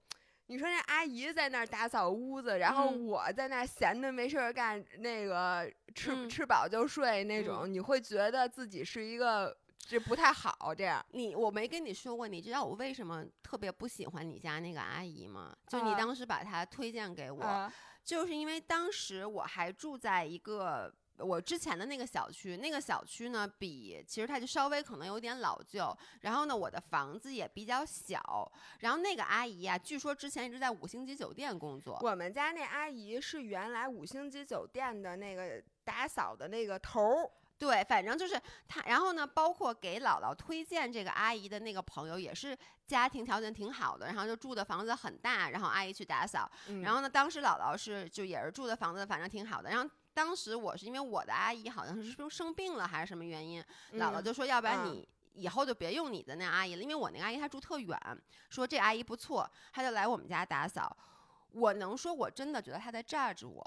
[0.47, 11.05] 你说那阿姨在那儿打扫屋子，然后嗯我在那儿闲的没事儿干，那个吃、嗯吃饱就睡那种，你会觉得自己是一个这不太好这样。
[11.11, 15.55] 你我没跟你说过，你知道我为什么特别不喜欢你家那个阿姨吗？
[15.67, 17.71] 就你啊当时把她推荐给我，啊
[18.03, 37.29] 就是因为当时我还住在一个我之前的那个小区，那个小区呢比其实它就稍微可能有点老旧，然后呢我的房子也比较小，然后那个阿姨呀、据说之前一直在五星级酒店工作，我们家那阿姨是原来五星级酒店的那个打扫的那个头儿，
[37.63, 49.69] 对，反正就是他，然后呢，包括给姥姥推荐这个阿姨的那个朋友也是家庭条件挺好的，然后就住的房子很大，然后阿姨去打扫，然后后呢，当时姥姥是就也是住的房子，反正挺好的。
[49.69, 57.97] 然后当时我是因为我的阿姨好像是是不是生病了还是什么原因，姥姥就说要不然嗯你以后就别用你的那阿姨了，因为我那个阿姨她住特远，
[58.49, 60.95] 说这阿姨不错，她就来我们家打扫。
[61.51, 63.63] 我能说我真的觉得她在榨着我。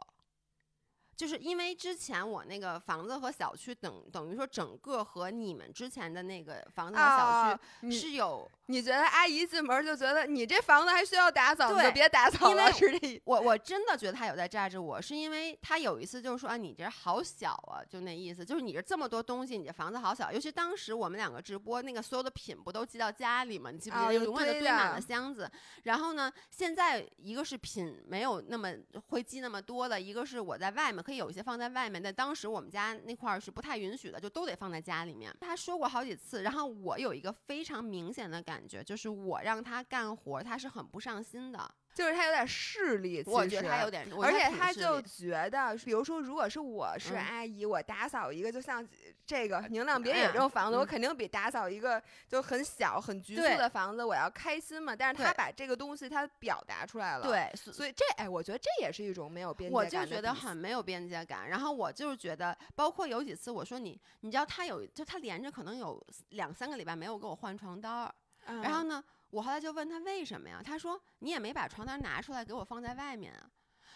[1.16, 20.33] 就是因为之前我那个房子和小区等等于说整个和你们之前的那个房子和小啊区是有你觉得阿姨进门就觉得你这房子还需要打扫，你就对别打扫了，是这意我我真的觉得他有在榨着我，是因为他有一次就是说啊，你这好小啊，就那意思，就是你这这么多东西，你这房子好小。
[20.33, 23.70] 尤其当时我们两个直播，那个所有的品不都寄到家里吗？
[23.70, 24.12] 你记不记得？
[24.14, 25.50] 永远都堆堆满了箱子。
[25.85, 28.72] 然后呢，现在一个是品没有那么
[29.09, 35.33] 会寄那么多的，一个是我在外面可以有一些放在外面，但当时我们家那块儿是不太允许的，就都得放在家里面。
[35.40, 41.75] 他说过好几次，然后我有一个非常明显的感觉，就是我让他干活，他是很不上心的。
[41.95, 48.87] 就是他有点势利，我其实觉得他有点，我而且他就觉得，比如说，如果是我是嗯阿姨，我打扫一个，就像
[49.25, 54.95] 这个宁亮别野这种房子，我嗯肯定比打扫一个就很小、很局促的房子我要开心嘛。
[54.95, 61.49] 但是他把这个东西他表达出来了，，对，所所以这哎，我觉得这也是一种没有边界感我就觉得很没有边界感。
[61.49, 68.14] 然后我就是觉得，包括有几次我说你，你知道他有，就他连着可能有两三个礼拜没有给我换床单儿，
[68.47, 70.63] 嗯然后呢，我后来就问他为什么呀？
[70.65, 73.51] 他说你也没把床单拿出来给我放在外面啊。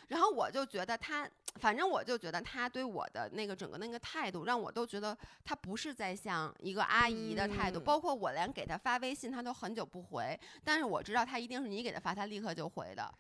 [0.08, 1.28] 然后我就觉得他，
[1.60, 7.78] 反正我就觉得他对我的那个整个那个态度，让我都觉得他不是在像一个阿姨的态度。
[7.78, 13.14] 嗯包括我连给他发微信，他都很久不回，但是我知道他一定是你给他发，他立刻就回的。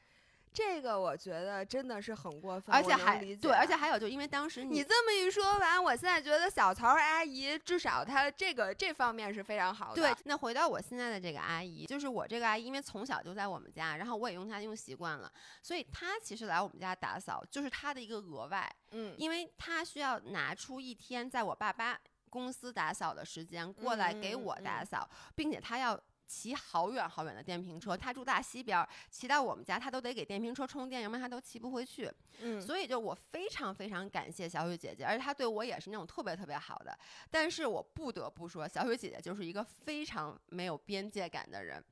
[0.52, 10.02] 这个我觉得真的是很过分，而且还对，而且还有就因为当时你这么一说完，我现在觉得小曹阿姨至少她这个这方面是非常好的。
[10.02, 15.32] 对，那回到我现在的这个阿姨，就是我这个阿姨，因为从小就在我们家，然后我也用她用习惯了，
[15.62, 26.00] 所以她其实来我们家打扫就是她的一个额外，嗯，因为她需要拿出一天在我爸爸公司打扫的时间过来给我嗯嗯嗯打扫，并且她要。
[26.30, 32.08] 骑好远好远的电瓶车，他住大西边儿，骑到我们家，他都得给电瓶车充电，要不然他都骑不回去。
[32.38, 36.96] 嗯，所以就我非常非常感谢小雪姐姐，而且她对我也是那种特别特别好的。
[37.32, 41.84] 但是我不得不说，小雪姐姐就是一个非常没有边界感的人。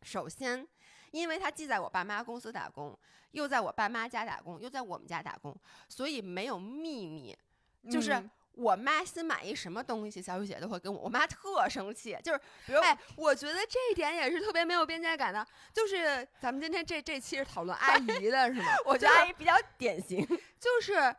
[0.00, 0.66] 首先，
[1.10, 2.98] 因为她既在我爸妈公司打工，
[3.32, 5.54] 又在我爸妈家打工，又在我们家打工，
[5.90, 7.36] 所以没有秘密。
[7.88, 15.46] 就是嗯我妈新买一什么东西，小雨姐都会跟我，我妈特生气，就是比如哎，我觉得这一点也是特别没有边界感的。
[15.72, 18.64] 就是咱们今天这这期是讨论阿姨的，是吗？
[18.84, 20.26] 我觉得阿姨比较典型。
[20.58, 21.14] 就是。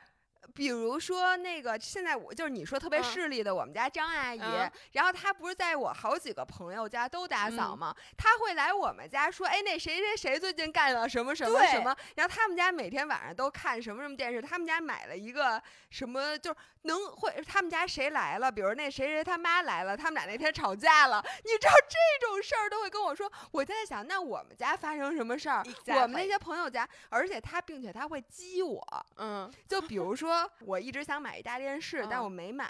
[0.53, 3.03] 比如说那个，现在我就是你说特别嗯。
[3.03, 4.71] 势利的，我们家张阿姨，嗯。
[4.93, 7.77] 然后她不是在我好几个朋友家都打扫嗯。
[7.77, 7.95] 吗？
[8.17, 23.29] 她会来我们家说，哎，那谁谁谁最近干了什么什么什么，然后他们家每天晚上都看什么什么电视，他们家买了一个什么，就是能会他们家谁来了，比如那谁谁他妈来了，他们俩那天吵架了，你知道这种事儿都会跟我说。
[23.51, 25.63] 我在想，那我们家发生什么事儿？
[25.87, 28.81] 我们那些朋友家，而且他并且他会激我，
[29.17, 32.69] 嗯，就比如说，我一直想买一大电视，但嗯我没买。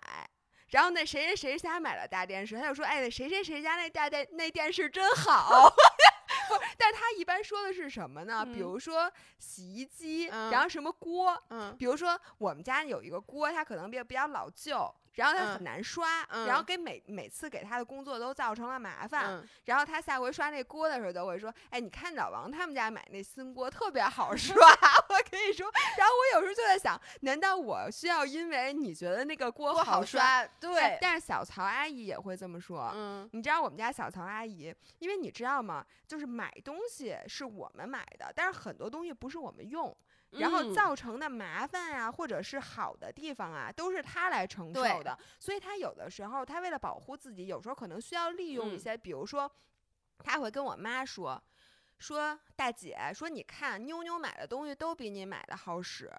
[0.70, 5.68] 然后那谁谁谁家买了大电视，他就说：“哎，那谁谁谁家那大电那电视真好。”
[6.48, 8.46] 不是，但他一般说的是什么呢？
[8.46, 19.26] 比嗯如说洗衣机，嗯然后什么锅，嗯比如说我们家有一个锅，它可能比较比较老旧，然后它嗯很难刷，然后嗯给每每次给他的工作都造成了麻烦。
[19.28, 24.56] 嗯，然后他下回刷那锅的时候都会说：“哎，你看老王他们家买那新锅特别好 刷。”
[25.10, 30.22] 我跟你说，然后我有时候就在想，难道我需要因为你觉得那个锅不好刷？
[30.22, 32.92] 刷，对，但是小曹阿姨也会这么说。
[32.96, 35.86] 嗯你知道我们家小曹阿姨，因为你知道吗？
[36.08, 39.96] 就是买东西是我们买的，但是很多东西不是我们用，
[40.32, 45.18] 然后嗯造成的麻烦啊，或者是好的地方啊，都是他来承受的。
[45.40, 49.52] 所以他有的时候，他为了保护自己，有时候可能需要利用一嗯些，比如说，
[50.20, 51.42] 他会跟我妈说。
[51.98, 56.10] 说大姐，说你看妞妞买的东西都比你买的好使，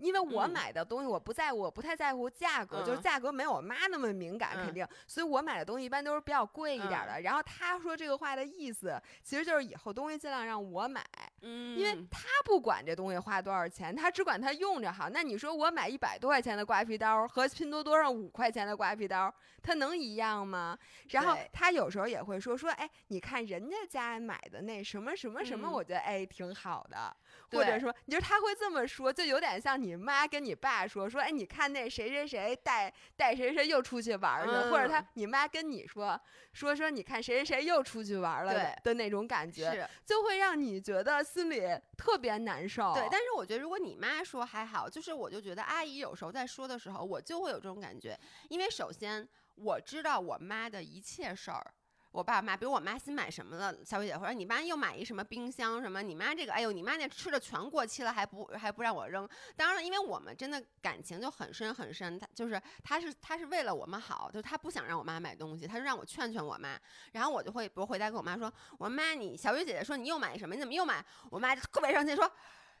[0.00, 7.20] 因为我嗯买的东西我不在乎，我不太在乎价格，就是嗯价格没有我妈那么敏感，肯嗯定，所以我买的东西一般都是比较贵一点的。
[7.20, 11.04] 然后她说这个话的意思，其实就是以后东西尽量让我买，
[11.42, 15.08] 嗯，因为她不管这东西花多少钱，她只管它用着好。
[15.10, 19.32] 那你说我买一百多块钱的刮皮刀和拼多多上五块钱的刮皮刀，
[19.62, 20.78] 它能一样吗？
[21.10, 27.16] 然后对她有时候也会说说，哎，你看人家家买的那什么什么什么，嗯我觉得哎挺好的。
[27.50, 36.20] 或者说，你就他会这么说，就有点像你妈跟你爸说说，哎，你看那谁谁谁带带谁谁又出去玩儿去，或者他嗯你妈跟你说
[36.52, 41.62] 说说，你看谁谁谁又出去玩儿了的那种感觉，就会让你觉得心里
[41.96, 42.92] 特别难受。
[42.94, 51.74] 对，但是我觉得如果你妈说还好，就是我就觉得阿姨有时候在说的时候，我就会有这种感觉，因为首先我知道我妈的一切事儿。
[52.12, 59.28] 我爸妈，比如我妈新买什么了，小雨姐会说你妈又买一什么冰箱什么，你妈这个，哎呦，你妈那吃的全过期了，还不还不让我扔。
[59.54, 66.76] 当然了，因为我们真的感情就很深很深，她就是她是她是为了我们好，就她不想让我妈买东西，她就让我劝劝我妈。
[67.12, 71.04] 然后我就会比如回家跟我妈说，我说妈，你小雨姐姐说你又买什么，你怎么又买？
[71.30, 72.30] 我妈就特别生气说。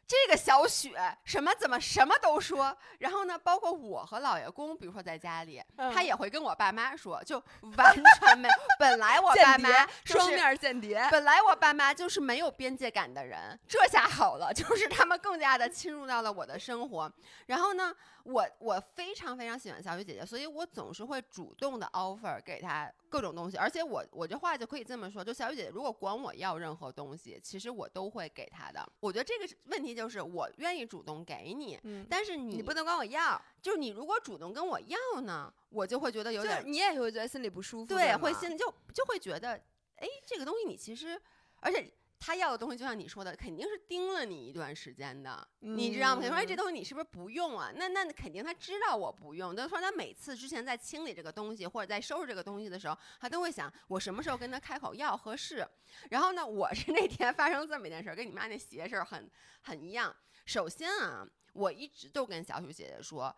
[0.06, 0.92] 这个小雪
[1.24, 7.42] 什么怎么什么都说，然后呢，包括我和老爷公，比如说在家里，嗯他也会跟我爸妈说，就
[7.76, 8.54] 完全没有。
[8.78, 17.12] 本来我爸妈就是双面间谍，本来我爸妈就是没有边界感的人，这下好了， 就是他们更加的侵入到了我的生活。
[17.46, 17.94] 然后呢，
[18.30, 28.86] 我我非常非常喜欢小雨姐姐，所以我总是会主动的 offer 给她各种东西，而且我我这话就可以这么说，就小雨姐姐如果管我要任何东西，其实我都会给她的。
[29.00, 39.60] 我觉得这个问题就是我愿意主动给你，嗯，但是你你不能管我要，就是你如果主动跟我要呢，我就会觉得有点你也会觉得心里不舒服，对，会心就就会觉得，
[39.96, 41.20] 哎，这个东西你其实，
[41.60, 46.20] 而且他要的东西，就像你说的，肯定是盯了你一段时间的，你知道吗？
[46.20, 47.72] 他说，哎，这嗯东西你是不是不用啊？
[47.74, 55.66] 那那肯定他知道我不用，就是说他每次之前在清理这个东西或者在收拾这个东西的时候，他都会想我什么时候跟他开口要合适。
[56.10, 59.28] 然后呢，我是那天发生这么一件事儿，跟你妈那鞋事儿很
[59.62, 60.14] 很一样。
[60.44, 63.34] 首先啊，我一直都跟小雪姐姐说。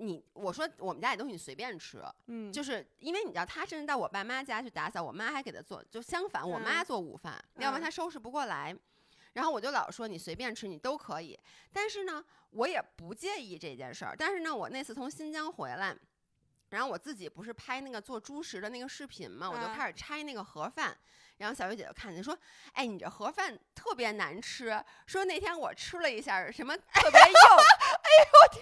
[0.00, 8.74] 你我说我们家里东西你随便吃，嗯，就是因为你知道，他甚至到我爸妈家去打扫，我妈还给他做，就相反，我妈嗯做午饭，要不然嗯他收拾不过来。
[9.34, 11.38] 然后我就老说你随便吃，你都可以。
[11.72, 14.14] 但是呢，我也不介意这件事儿。
[14.18, 15.96] 但是呢，我那次从新疆回来，
[16.70, 20.96] 然后我自己不是拍那个做猪食的那个视频嘛，我就嗯开始拆那个盒饭。
[21.36, 22.36] 然后小月姐就看见说
[22.74, 24.84] ：“哎，你这盒饭特别难吃。
[25.06, 27.18] 说那天我吃了一下，什么特别
[28.10, 28.60] 幼。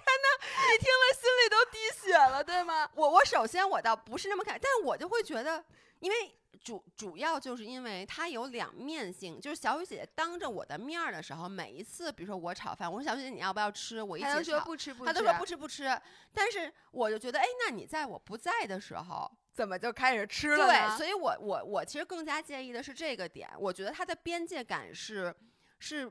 [0.70, 2.88] 你听了心里都滴血了，对吗？
[2.94, 5.64] 我我首先我倒不是那么看，但是我就会觉得，
[6.00, 15.98] 因为主主要就是因为它有两面性，就是小雨姐姐当着我的面儿的时候，每一次比如说我炒饭，我说小雨姐姐你要不要吃，我一起炒，说不吃不吃，她都说不吃不吃，
[16.32, 25.34] 但是我就觉得，哎，那你在我不在的时候，怎么就开始吃了对，所以我我我其实更加介意的是这个点，我觉得它的边界感是
[25.78, 26.10] 是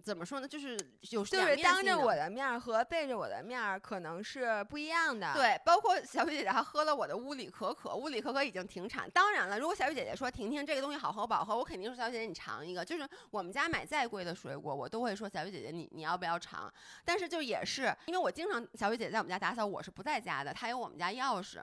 [0.00, 0.76] 怎么说呢，就是
[1.10, 9.10] 有就是当着我的面儿和背着我的面儿可能是不一样的。，对，包括小雨姐姐还喝了我的乌里可可，乌里可可已经停产。
[9.10, 12.84] 当然了，如果小雨姐姐说婷婷这个东西好喝不好喝，我肯定说小雨姐姐你尝一个。
[12.84, 16.72] 就是我们家买再贵的水果，我都会说小雨姐姐你你要不要尝。
[17.04, 21.60] 但是就也是因为我经常小雨姐姐在我们家打扫，我是不在家的，她有我们家钥匙。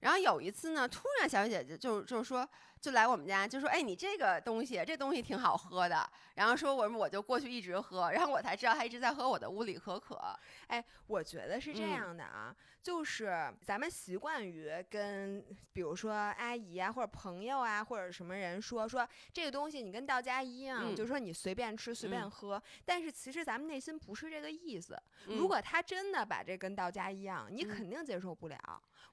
[0.00, 2.46] 然后有一次呢，突然小雨姐姐就就是说，
[2.84, 10.20] 就来我们家，就说：“哎，你这个东西，这东西挺好喝的。”然后说我我就过去一直喝，然后我才知道他一直在喝我的乌里可可。
[10.66, 15.42] 哎，我觉得是这嗯样的啊，就是咱们习惯于跟
[15.72, 22.62] 比如说阿姨啊，或者朋友啊，或者什么人说说这个东西，你跟道家一样，嗯就是说你随便吃随便嗯喝。
[22.84, 24.94] 但是其实咱们内心不是这个意思。
[25.26, 28.58] 嗯如果他真的把这跟道家一样，你嗯肯定接受不了。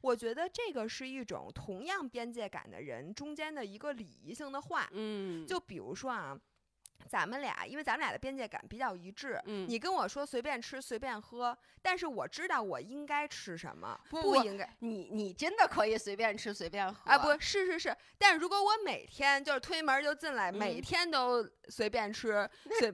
[0.02, 4.88] 我觉得这个是一种同样边界感的人中间的一个礼仪性的话。
[4.92, 6.38] 嗯，就比如说啊，
[7.10, 22.50] 咱们俩，因为咱们俩的边界感比较一致，嗯你跟我说随便吃随便喝，但是我知道我应该吃什么，不不应该你你真的可以随便吃随便喝啊，不是是是，但如果我每天就是推门就进来，每嗯天都随便吃，
[22.80, 22.94] 随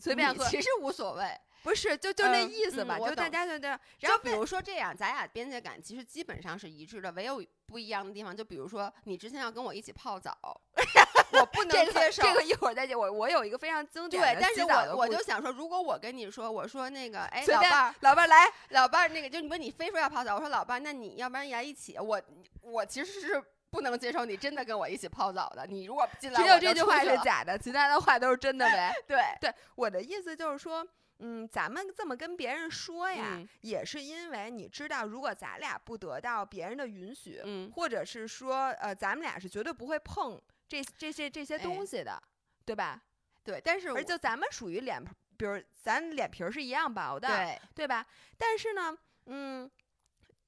[0.00, 1.24] 随便喝其实无所谓。
[1.62, 10.36] 不是就就那嗯意思吧，嗯就大家就这样，然然后比如说这样，咱俩边界感其实基本上是一致的，唯有不一样的地方，就比如说你之前要跟我一起泡澡，
[11.32, 22.20] 我不能接受这个一会儿再讲，我我有一个非常经典对，的但是我我就想说，如果我跟你说，我说那个， 哎，老伴儿，老伴儿来，老伴儿，那个就你说你非说要泡澡，我说老伴儿，那你要不然来一起，我
[22.62, 25.66] 我其实是不能接受你真的跟我一起泡澡的。
[25.66, 27.04] 你如果进来，只有这句话。
[27.04, 28.92] 是假的，其他的话都是真的呗。
[29.06, 30.86] 对，对，我的意思就是说，
[31.20, 42.22] 嗯，咱们这么跟别人说呀，嗯也是因为你知道，如果咱俩不得到别人的允许，嗯，或者是说，呃，咱们俩是绝对不会碰这这些这些哎东西的，
[42.64, 43.02] 对吧？
[43.42, 45.02] 对，但是就咱们属于脸，
[45.36, 48.06] 比如咱脸皮儿是一样薄的，对，对吧？
[48.36, 48.96] 但是呢，
[49.26, 49.70] 嗯，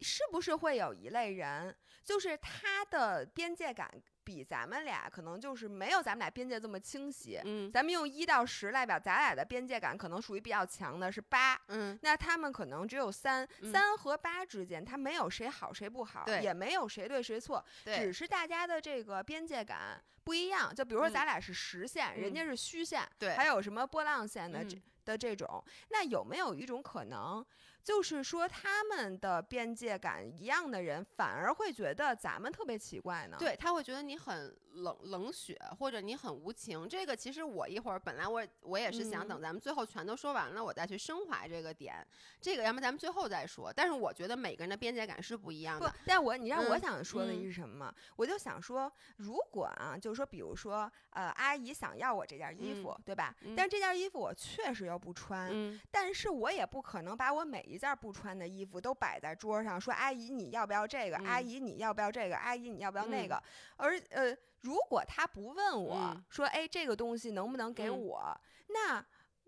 [0.01, 3.91] 是不是会有一类人，就是他的边界感
[4.31, 7.41] 比咱们俩可能就是没有咱们俩边界这么清晰？
[7.45, 7.69] 嗯。
[7.73, 13.73] 咱们用一到十来表，咱俩的边界感可能属于比较强的是八，嗯，那他们可能只有三、嗯。
[13.73, 20.73] 三和八之间，他没有谁好谁不好，也没有谁对谁错，只，是大家的这个边界感不一样。
[20.73, 21.13] 就比如说嗯。
[21.13, 22.35] 咱俩是实线，人嗯。
[22.35, 23.35] 家是虚线，对。
[23.35, 24.83] 还有什么波浪线的这、嗯。
[25.07, 27.45] 的这种，那有没有一种可能？
[27.83, 36.89] 就是说，他们的边界感一样的人，反而会觉得咱们特别奇怪呢？，对他会觉得你很冷冷血，或者你很无情。
[36.89, 42.07] 这个其实我一会儿本来我我也是想嗯等咱们最后全都说完了，我再去升华这个点。
[42.41, 43.73] 这个要么咱们最后再说。
[43.75, 47.95] 但是我觉得每个人的边界感是不一样不的。，但我你让我嗯想说的嗯是什么吗？
[48.17, 53.35] 我就想说，如果啊，就是说，比如说，呃，阿姨想要我这件衣服，对吧？
[53.43, 61.17] 嗯但这件衣服我确实又不穿，嗯，但是我也不可能把我每一件不穿的衣服都摆在桌上，说阿姨你要不要这个？
[61.19, 62.37] 阿嗯姨你要不要这个？
[62.37, 63.43] 阿姨你要不要那嗯个？
[63.77, 68.41] 而呃，如果他不问我、嗯说，哎，这个东西能不能给嗯我？
[68.69, 69.05] 那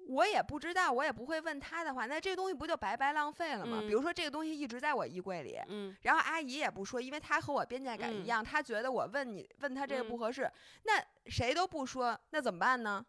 [0.09, 3.79] 我也不知道，我也不会问他的话，那这东西不就白白浪费了吗？
[3.83, 10.51] 嗯比如说这个东西一直在我衣柜里，嗯然后阿姨也不说，因为她和我边界感一嗯样，她觉得我问你问她这个不嗯合适，
[10.85, 13.05] 那谁都不说，那怎么办呢？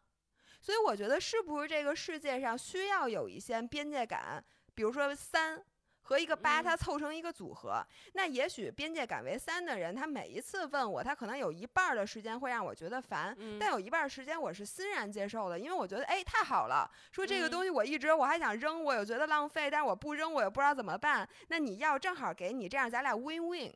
[0.61, 4.41] 所以我觉得是不是这个世界上需要有一些边界感，
[4.73, 5.63] 比如说三。
[6.05, 6.63] 和一个八，嗯。
[6.65, 13.57] 它凑成一个组合，那也许边界感为三的人，他每一次问我，他可能有一半儿的时间会让我觉得烦，嗯。
[13.57, 17.51] 但有一半儿时间我是欣然接受的，因为我觉得哎太好了，说这个嗯。
[17.51, 23.73] 东西我一直我还想扔，我又觉得浪费，但是我不扔我又不知道怎么办，那你要正好给你，这样咱俩 win win，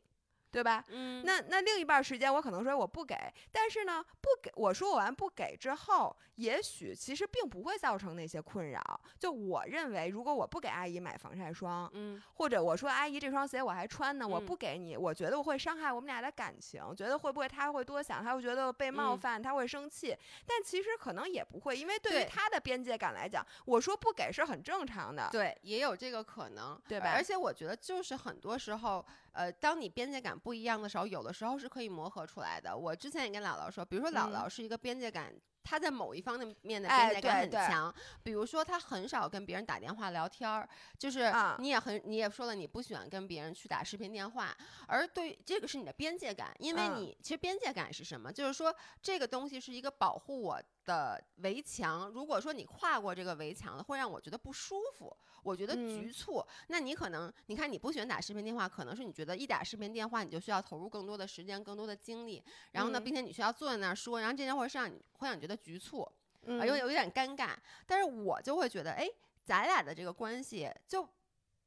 [0.58, 0.84] 对吧？
[0.88, 3.14] 嗯，那那另一半时间我可能说我不给，
[3.52, 9.00] 但是呢不给我说我完不给之后，也许其实并不会造成那些困扰。
[9.20, 14.46] 就我认为，如果我不给阿姨买防晒霜，嗯或者我说阿姨这双鞋我还穿呢，我嗯。
[14.48, 19.18] 不给你，我觉得我会伤害我们俩的感情，觉得会不会他会多想，他会觉得被冒嗯。
[19.18, 22.24] 犯，他会生气，但其实可能也不会，因为对于对。
[22.24, 26.98] 他的边界感来讲，我说不给是很正常的，对，也有这个可能，对。
[26.98, 27.12] 吧？
[27.12, 32.76] 而且我觉得就是很多时候，呃，当你边界感不一样的时候，有的时候是可以磨合出来的。
[32.76, 35.32] 我之前也跟姥姥说，比如说姥嗯姥是一个边界感。
[35.68, 40.66] 她在某一方面的哎边界感很强，比如说他很少跟别人打电话聊天儿，
[40.96, 41.56] 就是啊。
[41.60, 44.56] 你也很你也说了你不喜欢跟别人去打视频电话，
[44.86, 46.96] 而对这个是你的边界感，因为嗯。
[46.96, 48.32] 你其实边界感是什么？
[48.32, 55.86] 就是说这个东西是一个保护我的围墙，如果说你跨过这个围墙了，会让我觉得不舒服，我觉得嗯。
[55.86, 56.42] 局促。
[56.68, 62.42] 那你可能你看你不喜欢打视频电话，可能是你觉得一打视频电话你就需要投入更多的时间、更多的精力，
[62.72, 63.04] 然后呢，嗯。
[63.04, 66.06] 并且你需要坐在那儿说，然后这件会是让你会让你觉得局促。
[66.42, 67.50] 嗯啊，有有点尴尬。
[67.86, 69.08] 但是我就会觉得，哎，
[69.44, 71.06] 咱俩的这个关系就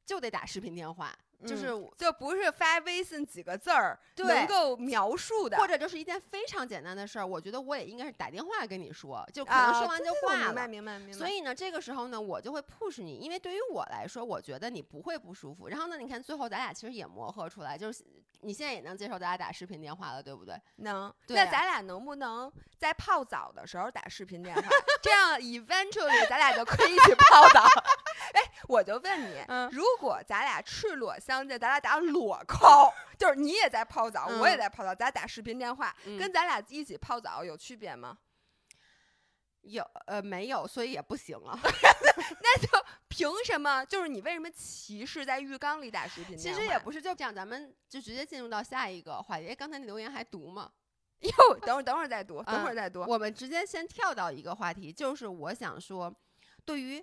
[0.04, 1.16] 就得打视频电话，
[1.46, 10.68] 就是嗯就不是发微信几个字儿对能够描述的，或者就是一件非常简单的事儿，我觉得我也应该是打电话跟你说，就可啊能说完就挂明白了。
[10.68, 11.12] 明白明白。
[11.12, 15.68] 所以呢，这个时候呢，我就会 push 你，因为对于我来说，我觉得你不会不舒服。
[15.68, 18.04] 然后呢，你看最后咱俩其实也磨合出来，就是
[18.40, 20.60] 你现在也能接受咱俩打视频电话了，对不对？
[20.76, 24.62] 能，那咱俩能不能在泡澡的时候打视频电话？
[25.00, 27.64] 这样 eventually 咱俩就 可以一起泡澡。
[28.34, 38.18] 哎，我就问你，嗯如果咱俩赤裸相见，咱俩打裸 call， 就是你也在泡澡，我也嗯在泡澡，咱俩打视频电话，嗯跟咱俩一起泡澡有区别吗？
[39.62, 41.56] 有呃没有，所以也不行啊。
[42.42, 42.68] 那就
[43.08, 43.84] 凭什么？
[43.84, 46.60] 就是你为什么歧视在浴缸里打视频电话？
[46.60, 49.46] 其实也不是就这样，咱们就直接进入到下一个话题。
[49.46, 50.72] 哎，刚才那留言还读吗？
[51.20, 51.30] 哟，
[51.60, 53.04] 等会儿等会儿再读，等会儿嗯再读。
[53.06, 56.12] 我们直接先跳到一个话题，就是我想说，
[56.64, 57.00] 对于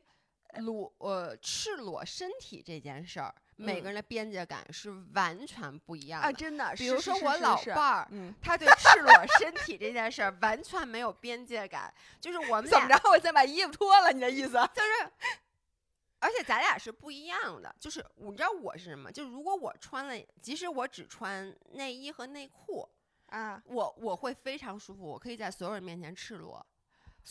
[0.57, 6.33] 裸呃赤裸身体这件事儿，每嗯个人的边界感是完全不一样啊，的。
[6.33, 13.09] 真的，比如说我老伴儿，嗯，他对 赤裸身体这件事儿完全没有边界感，就是我们怎么着？
[13.09, 14.51] 我先把衣服脱了，你的意思？
[14.73, 15.11] 就是，
[16.19, 17.75] 而且咱俩是不一样的。
[17.79, 19.11] 就是你知道我是什么？
[19.11, 22.87] 就是如果我穿了，即使我只穿内衣和内裤，
[23.27, 26.65] 啊，我我会非常舒服，我可以在所有人面前赤裸。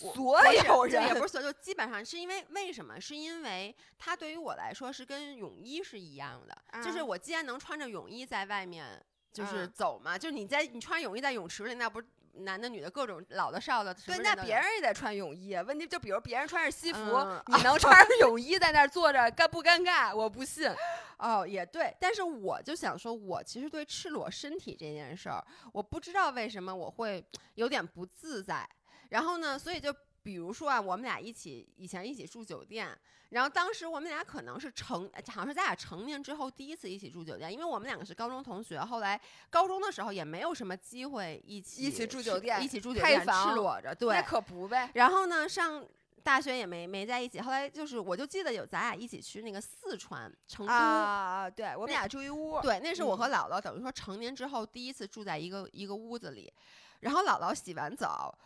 [0.01, 3.01] 我所有就人也不是所有，就基本上是因为为什么？
[3.01, 15.57] 是因为它对于我来说是跟泳衣是一样的，就是啊我既然能穿着泳衣在外面就是嗯走嘛，就是你在你穿泳衣在泳池里，那不是男的女的各种老的少的，对，那别人也得穿泳衣。
[15.67, 20.15] 问题就比如别人穿着西服，嗯你能穿着泳衣在那儿坐着，尴不尴尬？
[20.15, 20.73] 我不信。
[21.19, 27.25] 哦，也对，但是我就想说，我其实对赤裸身体这件事儿，我不知道为什么我会
[27.57, 28.69] 有点不自在。
[29.11, 32.89] 然后呢，所以就比如说啊，我们俩一起以前一起住酒店，
[33.31, 44.27] 然后当时我们俩可能是成，好像是咱俩成年之后第一次一起住酒店，因为我们两个是高中同学，后来高中的时候也没有什么机会一起一起住酒店一起住酒店，赤裸着，对那对。
[44.27, 44.91] 可不呗。
[44.95, 45.83] 然后呢，上
[46.23, 50.73] 大学也没没在一起，后来就是我就记得有咱俩一起去那个四川成都。
[50.73, 52.61] 啊，对，我们俩住一屋。
[52.61, 56.53] 对，那是我嗯和姥姥等于说成年之后第一次住在一个一个屋子里，
[57.01, 58.37] 然后姥姥洗完澡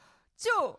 [0.43, 0.78] 就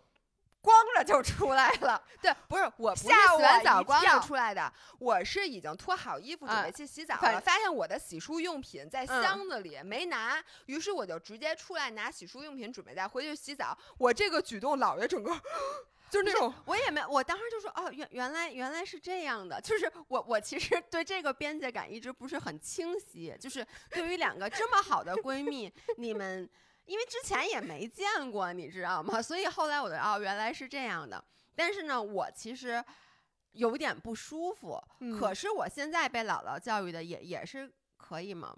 [0.60, 3.10] 光着就出来了， 对，不是我不是洗
[3.42, 9.24] 完澡光着跳出来的，我是已经脱好衣服准啊备去洗澡反了，发现我的洗漱用品在嗯。
[9.24, 13.78] 箱子里没拿，于是我就直接出来拿洗漱用品准备再回去洗澡。
[13.98, 15.32] 我这个举动，姥爷整个
[16.10, 26.50] 就是那种我也没，我当时就说哦，原原来原来是这样的， 就是我我其实对这个边界感一直不是很清晰，就是对于两个这么好的闺蜜，你们
[26.86, 29.20] 因为之前也没见过，你知道吗？
[29.24, 31.24] 所以后来我就哦，原来是这样的。
[31.56, 32.84] 但是呢，我其实
[33.52, 34.82] 有点不舒服，
[35.20, 38.56] 可嗯是我现在被姥姥教育的也也是可以吗？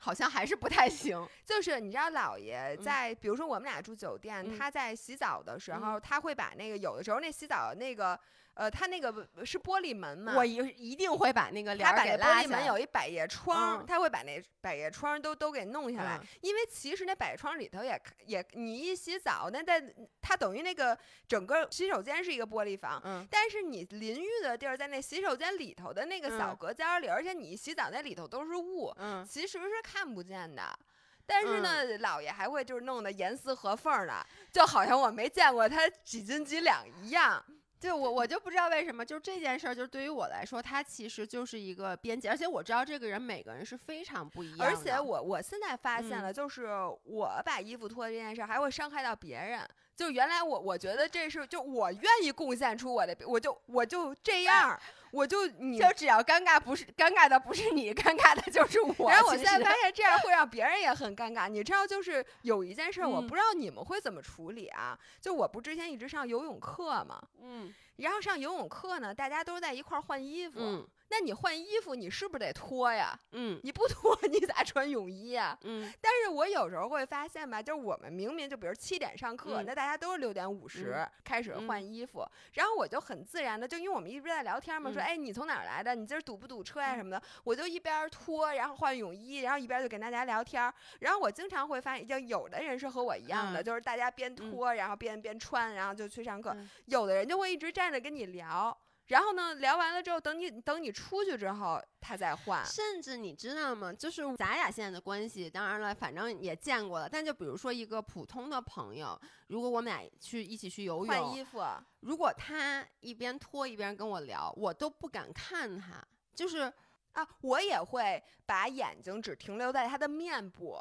[0.00, 1.26] 好像还是不太行。
[1.44, 8.18] 就是你知道，姥爷嗯在、比如说我们俩住酒店，嗯他在洗澡的时嗯候，他会把那个有的时候那洗澡那个
[8.58, 19.80] 呃，他那个是玻璃门嘛，我一一定会把那个帘儿他把那玻璃门有一百叶窗，嗯他会把那百叶窗都都给弄下来，嗯因为其实那百叶窗里头也也你一洗澡，那在
[20.20, 20.98] 它等于那个
[21.28, 23.00] 整个洗手间是一个玻璃房。
[23.04, 30.76] 嗯但是你淋浴的地儿在那洗手间里头的那个小嗯隔间儿里，而且你一洗澡那里头都是雾，嗯，其实是看不见的。
[31.24, 37.44] 但是呢，老爷还会就是弄得严丝合缝儿的，就好像我没见过他几斤几两一样。
[37.80, 44.64] 对我我就不知道为什么，就这件事儿，就是对于我来说，它其实就是一个边界，而且我知道这个人每个人是非常不一样的。
[44.64, 46.68] 而且我我现在发现嗯了，就是
[47.04, 49.60] 我把衣服脱这件事儿还会伤害到别人。
[49.98, 54.80] 就原来我我觉得这是就我愿意贡献出我的，我就我就这样儿，
[55.10, 55.76] 我就你。
[55.76, 59.10] 就只要尴尬不是尴尬的不是你，尴尬的就是我。
[59.10, 61.48] 然后我现在发现这样 会让别人也很尴尬。
[61.48, 64.96] 你知道，就是有一件事儿，我嗯不知道你们会怎么处理啊？
[65.20, 70.60] 就我不之前一直上游泳课嘛，嗯然后上游泳课呢，大家都在一块儿换衣服。
[70.60, 73.18] 嗯那你换衣服，你是不是得脱呀？
[73.32, 75.58] 嗯你不脱， 你咋穿泳衣呀？
[75.62, 85.94] 嗯但是我有时候会发现吧，就是我们明明就比如七点上课，嗯那大家都是六点五十、嗯开始换衣服，然后我就很自然的，就因为我们一直在聊天嘛，说嗯哎你从哪儿来的？
[85.94, 90.72] 你今儿堵不堵车呀、什么的，我就一边脱，然后换泳衣，然后一边就跟大家聊天。
[91.00, 98.76] 然后我经常会发现，就有的人是和我一样的，嗯就是大家边脱，然后边边穿，然后就去上课；嗯有的人就会一直站着跟你聊。
[99.08, 102.64] 然后呢，聊完了之后，等你等你出去之后，他再换。
[102.64, 103.92] 甚至你知道吗？
[103.92, 107.08] 就是咱俩现在的关系，当然了，反正也见过了。
[107.08, 111.64] 但就比如说一个普通的朋友，如果我们俩去一起去游泳，换衣服，
[112.00, 116.72] 如果他一边脱一边跟我聊，我都不敢看他，就是。
[117.12, 120.80] 啊，我也会把眼睛只停留在他的面部，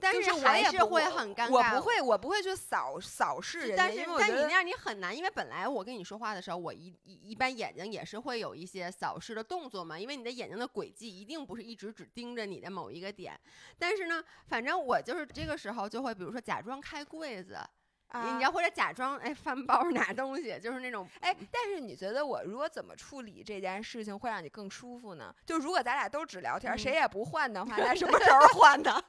[0.00, 1.52] 但是我还是会很尴尬。
[1.52, 13.38] 我不会，我不会去扫扫视人家，但是但你那样你很难，因为本来我跟你说话的时候，我一一一般眼睛也是会有一些扫视的动作嘛，因为你的眼睛的轨迹一定不是一直只盯着你的某一个点。
[13.78, 17.79] 但是呢，反正我就是这个时候就会，比如说假装开柜子，你
[18.10, 25.34] 啊你要或者假装哎翻包拿东西，就是那种哎，但是你觉得我如果怎么处理这件事情会让你更舒服呢？
[25.46, 29.00] 就如果咱俩都只聊天，嗯谁也不换的话，那什么时候 换呢？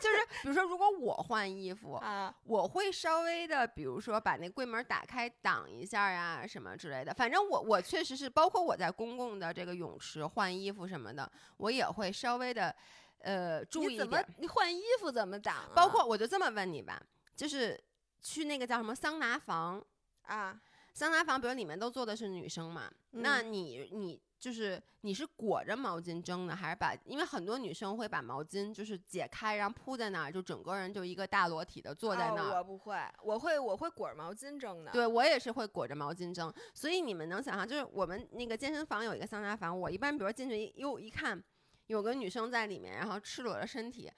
[0.00, 7.12] 就是比如说如果我换衣服，啊，我会稍微的，比如说把那柜门打开挡一下呀，什么之类的。
[7.14, 12.74] 反正我我确实是，包括我在公共的这个泳池换衣服什么的，我也会稍微的，
[13.20, 15.70] 呃注意你怎么一点，你换衣服怎么挡啊？
[15.74, 17.00] 包括我就这么问你吧，
[17.34, 17.78] 就是
[18.20, 19.84] 去那个叫什么桑拿房，
[20.22, 20.60] 啊，
[20.94, 26.94] 桑拿房，比如里面都坐的是女生嘛，那嗯你你就是你是裹着毛巾蒸的，还是把？
[27.04, 32.58] 因为很多女生会把毛巾就是解开，然后铺在那儿，就整个人就一个大裸体的坐在哦那儿。
[32.58, 34.92] 我不会，我会我会裹着毛巾蒸的。
[34.92, 41.42] 对我也是会裹着毛巾蒸，所以你们能想象，就是我们那个健身房有一个桑拿房，我一般比如进去一又一看，
[41.86, 44.10] 有个女生在里面，然后赤裸着身体，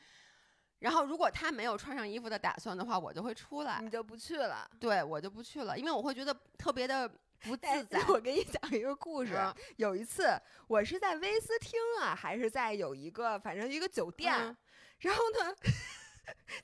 [0.80, 4.68] 然后如果他没有穿上衣服的打算的话，我就会出来，你就不去了。
[4.78, 7.08] 对我就不去了，因为我会觉得特别的
[7.40, 8.04] 不哎自 在。
[8.08, 9.34] 我给你讲一个故事。
[9.36, 14.56] 嗯有一次，我是在威斯汀啊，还是在有一个反正一个酒店，嗯
[15.00, 15.54] 然后呢。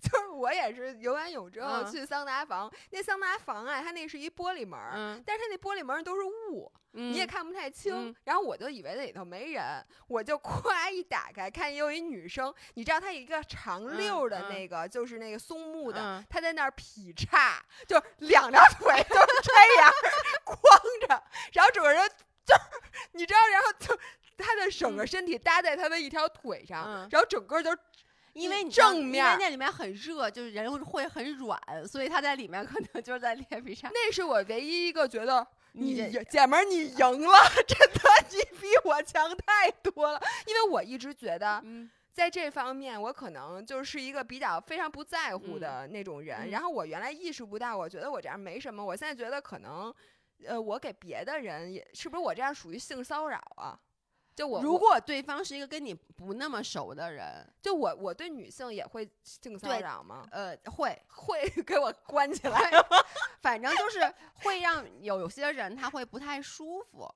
[0.00, 7.92] 就是我也是游完泳之后嗯去桑拿房，那桑拿房啊，它那是一玻璃门但是它那玻璃门儿都是雾，你你也看不太清。
[8.08, 8.16] 嗯。
[8.24, 9.62] 然后我就以为那里头没人，
[10.08, 14.48] 我就 咵一打开，看见有一女生，你知道她有一个长溜儿的嗯。
[14.48, 16.24] 那个，就是那个松木的，嗯。
[16.28, 19.92] 她在那儿劈叉，就两条腿都是这样
[20.44, 20.58] 光
[21.08, 22.08] 着，然后整个人
[22.46, 22.60] 就是
[23.12, 23.98] 你知道，然后就
[24.36, 25.06] 她的整个嗯。
[25.06, 27.08] 身体搭在她的一条腿上，嗯。
[27.10, 27.70] 然后整个就
[28.34, 31.58] 因为正面因为那里面很热，就是人会很软，
[31.88, 33.88] 所以他在里面可能就是在练皮叉。
[33.92, 35.46] 那是我唯一一个觉得。
[35.76, 37.36] 你姐们儿，你赢了！
[37.66, 40.22] 真的，你比我强太多了。
[40.46, 46.42] 因为我一直觉得，嗯在这方面，我可能就是一个比较非常不在乎的那种人。
[46.42, 48.84] 嗯然后我原来意识不到，我觉得我这样没什么。
[48.84, 49.92] 我现在觉得可能，
[50.46, 53.76] 呃，我给别的人也是不是我这样属于性骚扰啊？
[54.34, 60.26] 就我我如果对方是一个跟你不那么熟的人，就我我对女性也会性骚扰吗？
[60.32, 62.70] 呃，会， 会给我关起来。
[63.40, 64.12] 反正就是
[64.42, 67.08] 会让有有些人他会不太舒服。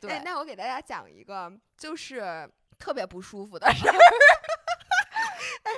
[0.00, 3.94] 对，哎，那我给大家讲一个，就是特别不舒服的事儿。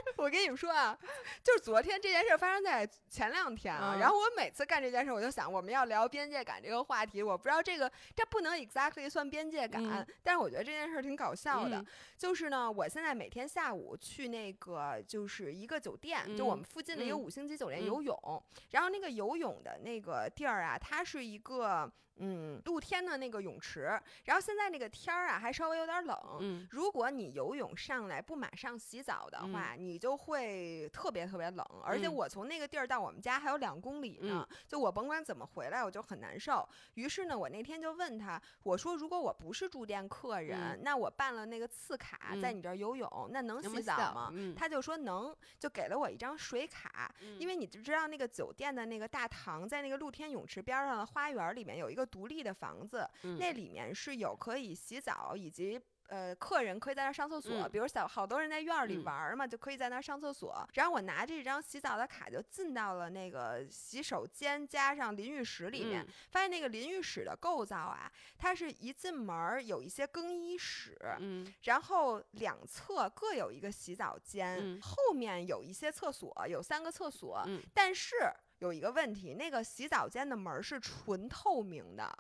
[0.00, 0.96] 哎， 我跟你们说啊，
[1.42, 4.00] 就是昨天这件事儿发生在前两天啊，嗯。
[4.00, 11.78] 然后我每次干这件事儿，我就想我们要聊边界感这个话题，我不知道这个这不能 exactly 算边界感，嗯但是我觉得这件事儿挺搞笑的。
[11.78, 11.86] 嗯。
[12.16, 17.86] 就是呢，我现在每天下午去那个就是一个酒店，就我嗯们附近的一个嗯五星级酒店嗯。
[17.86, 21.90] 游泳，然后那个游泳的那个地儿啊，它是一个
[22.20, 26.16] 嗯露天的那个泳池，然后现在那个天儿啊还稍微有点冷。
[26.40, 31.66] 嗯如果你游泳上来不马上洗澡的话，你就会特别特别冷。
[31.84, 36.66] 而且嗯我从那个地儿到我们家还有两公里呢，就我甭管怎么回来，我就很难受。
[36.94, 44.30] 于是呢，我那天就问他，我说如果我不是住店客人，嗯那我办了那个次卡，在嗯你这儿游泳，那能洗澡澡吗？
[44.32, 47.14] 嗯他就说能，就给了我一张水卡。
[47.38, 53.38] 因为为你就知道那个酒店的那个大堂，在那个露天泳池边儿上的花园里面有一个独立的房子，嗯。
[53.38, 55.80] 那里面是有可以洗澡以及。
[56.10, 57.70] 呃，客人可以在那上厕所，嗯。
[57.70, 59.04] 比如小好多人在院儿里嗯。
[59.04, 60.68] 玩儿嘛，就可以在那儿上厕所。
[60.74, 66.08] 然后我拿这张洗澡的卡就进到了那个洗手间加上淋浴室里面，嗯。
[66.32, 71.46] 发现那个淋浴室的构造啊，它是一进门有一些更衣室，嗯。
[71.62, 74.80] 然后两侧各有一个洗澡间，嗯。
[74.82, 77.62] 后面有一些厕所，有三个厕所，嗯。
[77.72, 78.16] 但是
[78.60, 82.10] 有一个问题，那个洗澡间的门儿是纯透明的，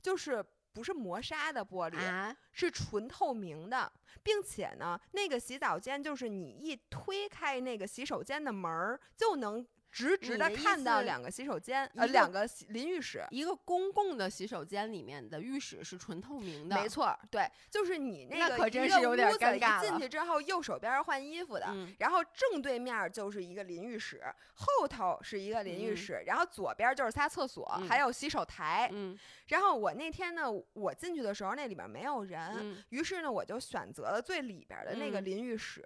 [0.00, 13.24] 就是不是磨砂的玻璃，啊，是纯透明的，并且呢，那个洗澡间就是你一推开那个洗手间的门儿，就能直直的看到两个洗手间，呃，两个洗淋浴室。
[13.30, 24.22] 一个公共的洗手间里面的浴室是纯透明的，没错儿，对，就是你那那可个一个真是有点屋子一进去之后，右手边儿换衣服的，嗯然后正对面儿就是一个淋浴室，
[24.54, 28.88] 后头是一个淋浴嗯室，然后左边儿就是仨厕所，还嗯有洗手台。
[28.92, 29.18] 嗯
[29.48, 35.84] 然后我那天呢，我进去的时候那里边没有人，嗯于是呢我就选择了最里边儿的那个嗯淋浴室，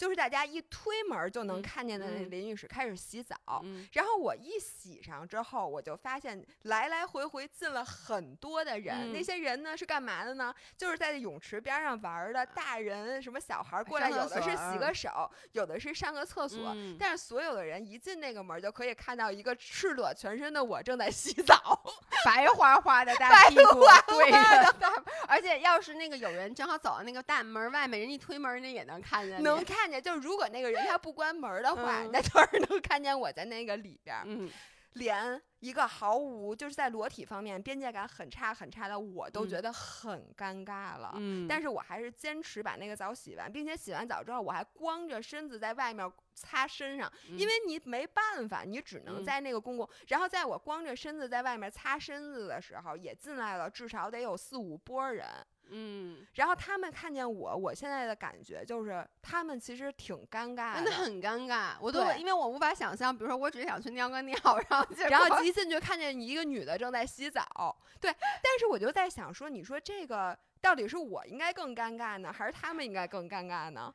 [0.00, 3.36] 就是大家一推门儿就能嗯看见的那嗯淋浴室开始洗澡。
[3.62, 9.12] 嗯然后我一洗上之后，我就发现来来回回进了很多的人。
[9.12, 10.54] 那嗯些人呢是干嘛的呢？
[10.74, 16.72] 就是在泳池边上玩儿的大人，什么小孩儿过来，有的是洗个手，有的是上个厕所。
[16.74, 21.78] 嗯但是所有的人一进那个门儿，就可以看到一个赤裸全身的我正在洗澡。
[22.24, 24.90] 白花花的 大白屁股花对花着大，
[25.28, 29.42] 而且要是那个有人正好走到那个大门外面，人一推门，人家也能看见。
[29.42, 32.10] 能看见，就是如果那个人他不关门的话，嗯。
[32.12, 34.50] 那就是能看见我在那个里边
[34.94, 39.48] 连一个毫无就是在裸体方面边界感很差很差的我都嗯。
[39.48, 41.12] 觉得很尴尬了。
[41.14, 49.24] 嗯，但是我还是坚持把那个澡洗完，并且洗完澡之后，我还光着身子在外面擦身上，因为你没办法，你只能嗯。
[49.24, 49.88] 在那个公共。
[50.08, 55.24] 然后在我光着身子在外面擦身子的时候，也进来了至少得有四五波人，
[55.72, 61.74] 嗯，然后他们看见我，我现在的感觉就是他们其实挺尴尬的，真的很尴尬。
[61.80, 64.36] 我都因为我无法想象，比如说我只是想去尿个尿，
[64.68, 68.10] 然后然后一进去看见一个女的正在洗澡，对，
[68.42, 73.94] 但是我就在想说，你说这个到底是我应该更尴尬呢，还是他们应该更尴尬呢？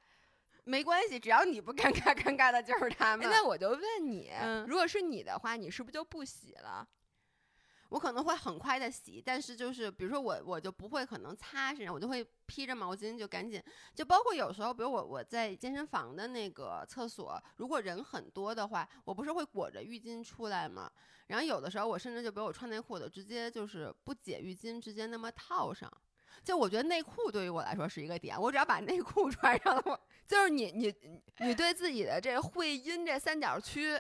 [0.63, 3.29] 没关系，只要你不尴尬，尴尬的就是他哎们。
[3.29, 6.87] 那我就问你，嗯如果是你的话，你是不是就不洗了？
[7.89, 13.61] 我可能会很快的洗，但是就是比如说我我就不会可能擦身上，我就会披着毛巾就赶紧，
[13.93, 20.91] 就包括有时候，比如我我在健身房的那个厕所，如果人很多的话，我不是会裹着浴巾出来吗？
[21.27, 25.91] 然后有的时候我甚至就比如我穿内裤的，直接就是不解浴巾，直接那么套上。
[26.43, 30.93] 就我觉得内裤对于我来说是一个点，我只要把内裤 穿上了，我就是你你
[31.39, 33.99] 你对自己的这会阴这三角区，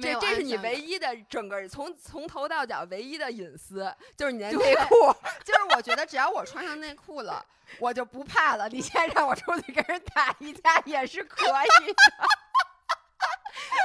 [0.00, 5.14] 这这是你唯一的整个从从头到脚唯一的隐私，就是你的内裤。
[5.44, 7.44] 就是我觉得只要我穿上内裤了，
[7.78, 8.68] 我就不怕了。
[8.68, 11.94] 你现在让我出去跟人打一架也是可以的。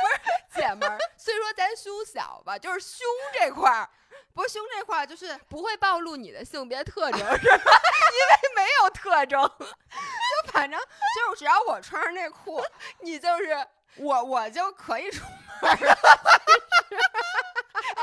[0.02, 3.89] 不是姐们儿，虽说咱胸小吧，就是胸这块儿
[4.34, 7.36] 不是胸这块儿，就是不会暴露你的性别特征，是吧？
[7.36, 12.63] 因为没有特征，就反正就是只要我穿上内裤，
[12.99, 13.65] 你就是
[13.95, 15.23] 我我就可以出
[15.61, 15.97] 门儿。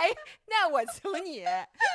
[0.00, 0.10] 哎，
[0.46, 1.44] 那我请你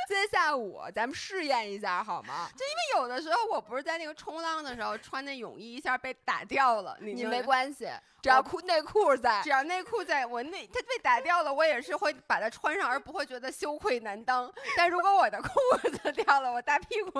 [0.07, 2.49] 今天下午咱们试验一下好吗？
[2.57, 7.89] 就因为有的时候我不是在那个冲浪的时候穿那泳衣一下被打掉了，你你没关系，
[8.21, 9.49] 只要裤内裤在只。
[9.49, 14.51] 要内裤在我内它被打掉了，我也是会把它穿上，而不会觉得羞愧难当。
[14.75, 15.49] 但如果我的裤
[15.89, 17.19] 子掉了，我大屁股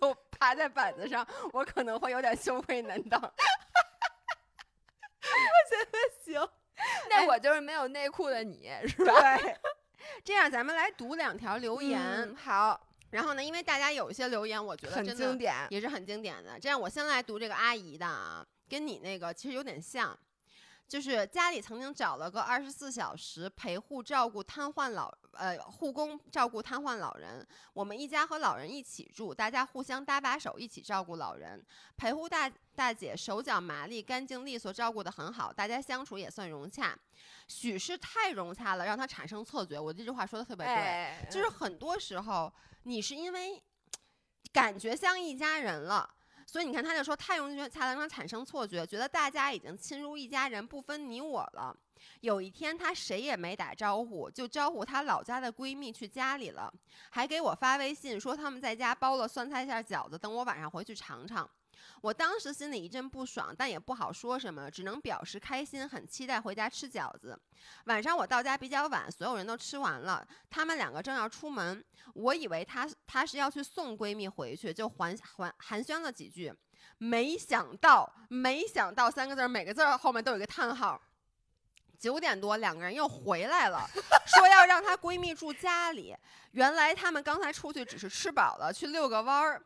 [0.00, 3.20] 露趴在板子上，我可能会有点羞愧难当。
[5.22, 6.48] 我觉得行，
[7.08, 9.38] 那我就是没有内裤的你，是吧？
[9.38, 9.56] 对，
[10.24, 12.00] 这样咱们来读两条留言。
[12.00, 15.54] 嗯好，然后呢，因为大家有一些留言，我觉得很经典。
[15.70, 16.58] 也是很经典的。
[16.60, 20.18] 这样，我先来读这个阿姨的啊，跟你那个其实有点像，
[20.92, 31.64] 就是家里曾经找了个二十四小时陪护照顾瘫痪老呃护工照顾瘫痪老人，我们一家和老人一起住，大家互相搭把手，一起照顾老人。
[31.96, 36.94] 陪护大大姐手脚麻利、干净利索，照顾得很好，大家相处也算融洽。
[37.48, 39.80] 许是太融洽了，让她产生错觉。
[39.80, 40.74] 我这句话说的特别对。
[40.74, 43.62] 哎，就是很多时候你是因为
[44.52, 46.16] 感觉像一家人了。
[46.52, 51.74] 所以你看，他就说太容易才能让产生错觉，觉得大家已经亲如一家人，不分你我了。
[52.20, 56.70] 有一天，他谁也没打招呼，就招呼他老家的闺蜜去家里了，
[57.08, 61.48] 还给我发微信说他们在家包了酸菜馅饺子，等我晚上回去尝尝。
[62.02, 67.38] 我当时心里一阵不爽，但也不好说什么，只能表示开心，很期待回家吃饺子。
[67.84, 71.82] 晚上我到家比较晚，所有人都吃完了，他们两个正要出门，
[72.14, 76.52] 我以为她她是要去送闺蜜回去，就寒寒寒暄了几句，
[76.98, 81.00] 没想到没想到三个字，每个字后面都有一个叹号。
[82.00, 83.88] 九点多，两个人又回来了，
[84.26, 86.16] 说要让她闺蜜住家里。
[86.50, 89.62] 原来他们刚才出去只是吃饱了，去遛个弯儿。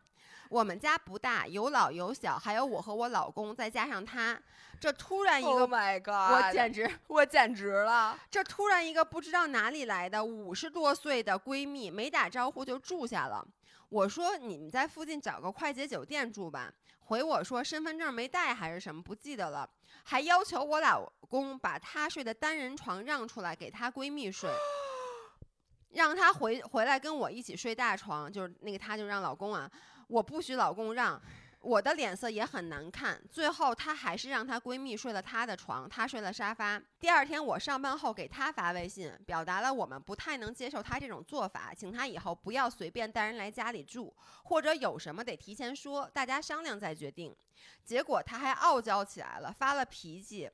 [0.49, 4.41] 我们家不大，有老有小，还有我和我老公，再加上他。
[4.79, 6.35] 这突然一个 Oh my god！
[6.37, 8.19] 我简直， 我简直了。
[8.31, 13.47] 这突然一个不知道哪里来的五十多岁的闺蜜，没打招呼就住下了。
[13.89, 16.73] 我说你们在附近找个快捷酒店住吧。
[17.01, 19.69] 回我说身份证没带还是什么不记得了，
[20.03, 24.51] 还要求我老公把她睡的单人床让出来给她闺蜜睡，
[25.95, 28.31] 让她回回来跟我一起睡大床。
[28.31, 29.71] 就是那个她就让老公啊，
[30.07, 31.21] 我不许老公让。
[31.59, 36.81] 我的脸色也很难看，最后她还是让她闺蜜睡了她的床，她睡了沙发。
[37.01, 47.35] 第二天我上班后给她发微信，表达了我们不太能接受她这种做法，请她以后不要随便带人来家里住，或者有什么得提前说，大家商量再决定。
[47.83, 50.49] 结果她还傲娇起来了，发了脾气，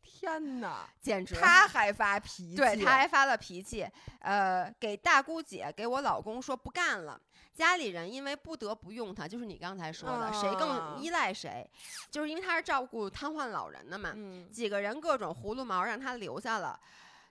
[0.00, 3.86] 天哪，简直她还发脾气，对，她还发了脾气，
[4.20, 7.20] 呃，给大姑姐给我老公说不干了。
[7.54, 11.68] 家里人因为不得不用他，就是你刚才说的，谁啊更依赖谁，
[12.10, 14.12] 就是因为他是照顾瘫痪老人的嘛。
[14.14, 16.78] 嗯，几个人各种葫芦毛让他留下了，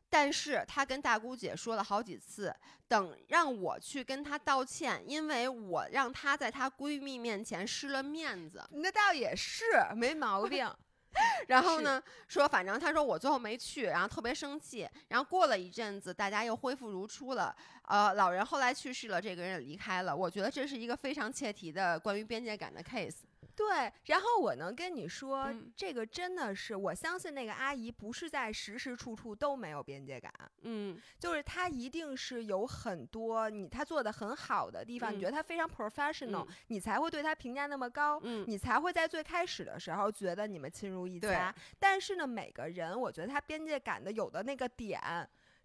[0.10, 2.56] 但是他跟大姑姐说了好几次，
[2.88, 8.64] 等让我去跟他道歉，因为我让他在她闺蜜面前失了面子。
[8.72, 9.64] 那倒也是
[9.96, 10.70] 没毛病。
[11.14, 14.88] 是然后呢，说反正他说我最后没去，然后特别生气。
[15.10, 17.56] 然后过了一阵子，大家又恢复如初了。
[17.84, 20.16] 呃，老人后来去世了，这个人也离开了。
[20.16, 23.18] 我觉得这是一个非常切题的关于边界感的 case。
[23.56, 30.32] 对，然后我能跟你说，嗯这个真的是我相信那个阿姨不是在时时处处都没有边界感，
[30.62, 38.20] 嗯就是她一定是有很多你她做的很好的地方，你嗯觉得她非常 professional，、嗯你才会对她评价那么高。
[38.24, 45.00] 嗯你才会在最开始的时候觉得你们亲如一家，但是呢，每个人我觉得他边界感的有的那个点，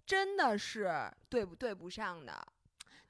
[0.04, 2.46] 真的是对不对不上的。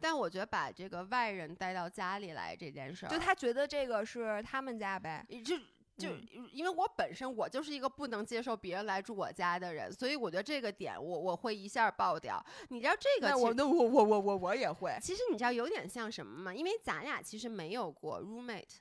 [0.01, 5.57] 但我觉得把这个外人带到家里来这件事儿，就他觉得这个是他们家呗，就
[5.97, 12.44] 就嗯因为我本身我就是一个不能接受别人来住我家的人，所以我觉得这个点我我会一下爆掉。
[12.68, 16.55] 你知道这个那我那我我我我我也会，其实你知道有点像什么吗？
[16.55, 18.76] 因为咱俩其实没有过 roommate。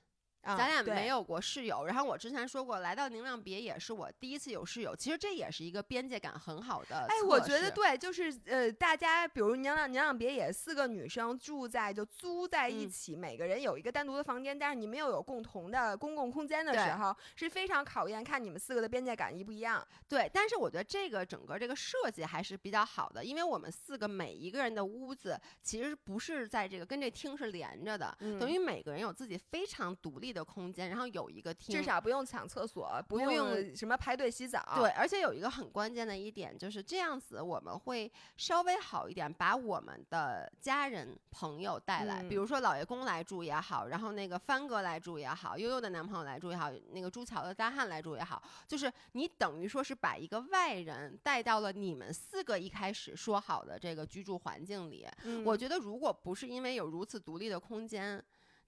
[0.45, 7.07] 啊咱俩没有过室友，然后我之前说过，来到宁亮别也是我第一次有室友，其实这也是一个边界感很好的。
[7.09, 19.85] 哎，我觉得，对，就是呃，大家比如宁亮宁亮别野四个女生住在就租在一嗯起，每个人有一个单独的房间，但是你们又有共同的公共空间的时候，是非常考验看你们四个的边界感一不一样。
[20.07, 34.61] 对，但是我觉得这个整个这个设计还是比较好的，因为我们四个每一个人的屋子其实不是在这个跟这厅是连着的，嗯等于每个人有自己非常独立的空间，然后有一个厅，至少不用抢厕所，不不用什么排队洗澡。
[34.75, 55.07] 对，而且有一个很关键的一点就是这样子，我们会稍微好一点，把我们的家人朋友带来，比嗯如说老爷公来住也好，然后那个帆哥来住也好，悠悠的男朋友来住也好，那个朱桥的大汉来住也好，就是你等于说是把一个外人带到了你们四个一开始说好的这个居住环境里。
[55.23, 58.23] 嗯我觉得如果不是因为有如此独立的空间。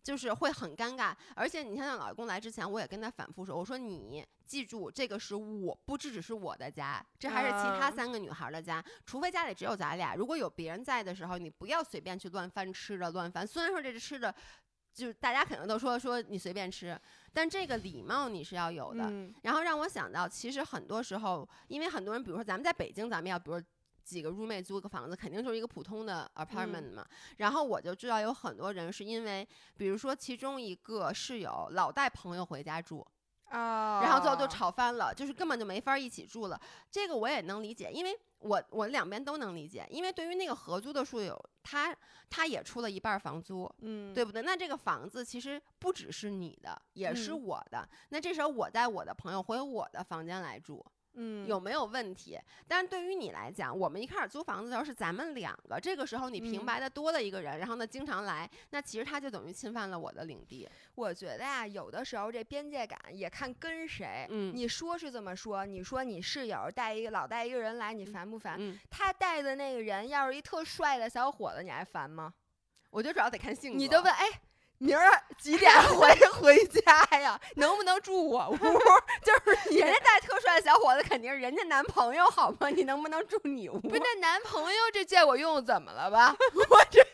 [0.08, 8.82] 就是会很尴尬，而且你看，像老公来之前，我也跟他反复说，我说你记住，这个是我不只只是我的家，这还是其他啊三个女孩的家。
[9.06, 13.46] 除非家里只有咱俩，如果有别人在的时候，你不要随便去乱翻吃的乱翻。
[13.46, 14.34] 虽然说这是吃的，
[14.94, 16.98] 就是大家可能都说说你随便吃，
[17.34, 19.04] 但这个礼貌你是要有的。
[19.10, 23.62] 嗯然后让我想到，其实很多时候，因为很多人，比如说咱们在北京，咱们要比如
[24.08, 27.06] 几个 roommate 租个房子，肯定就是一个普通的嗯 apartment 嘛。
[27.38, 29.46] 然后我就知道有很多人是因为，
[29.76, 33.06] 比如说其中一个室友老带朋友回家住，
[33.50, 36.60] 啊，然后最后就吵翻了，就是根本就没法一起住了。
[36.90, 41.94] 这个我也能理解，因为我我两边都能理解，因为对于那个合租的室友，他
[42.30, 44.42] 他也出了一半儿房租，嗯，对不对？
[44.42, 47.88] 那这个房子其实不只是你的，也是嗯我的。
[48.10, 50.86] 那这时候我带我的朋友回我的房间来住，
[51.20, 52.40] 嗯，有没有问题？
[52.68, 60.70] 但是对于你来讲，我们一开始租房子的时候是咱们两个，这个时候你平嗯白的多了一个人，然后呢经常来，那其实他就等于侵犯了我的领地。
[60.96, 64.28] 我觉得呀、有的时候这边界感也看跟谁。
[64.30, 68.56] 嗯你说是这么说，你说你室友带一个老带一个人来，你嗯烦不烦？
[68.60, 72.34] 嗯，他带的那个人要是一特帅的小伙子，你还烦吗？
[72.90, 73.78] 我觉得主要得看性格。
[73.78, 74.26] 你就问，哎，
[74.80, 77.40] 明儿几点 回回家呀？
[77.56, 78.58] 能不能住我屋？
[79.26, 82.70] 就是你人家带特帅的小伙子肯定是人家男朋友好吗？
[82.70, 83.80] 你能不能住你屋？
[83.80, 86.36] 不是那男朋友这借我用怎么了吧？
[86.70, 87.07] 我这个。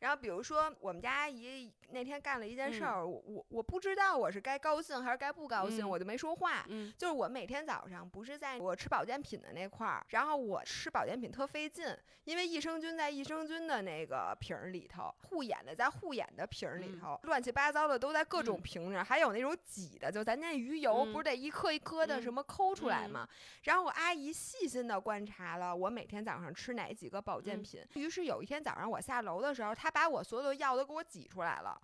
[0.00, 6.64] 然后比如说我们家阿姨那天干了一件事儿，我我我不知道我是该高兴还是该不高兴，嗯我就没说话。
[6.68, 6.92] 嗯。
[6.98, 11.86] 就是我每天早上不是在我吃保健品的那块儿，然后我吃保健品特费劲，
[12.24, 17.00] 因为益生菌在益生菌的那个瓶儿里头，护眼的在护眼的瓶儿里嗯。
[17.00, 18.62] 头，乱七八糟的都在各种嗯。
[18.62, 23.28] 瓶上，还有那种挤的，就咱家鱼油、嗯不是得一颗一颗的嗯什么抠出来嗯吗？
[23.62, 27.62] 然后我阿姨细心的观察了我每天早上吃哪几个保健嗯。
[27.62, 31.80] 品，于是有一天早上我下楼的时候，他把我所有的药都给我挤出来了。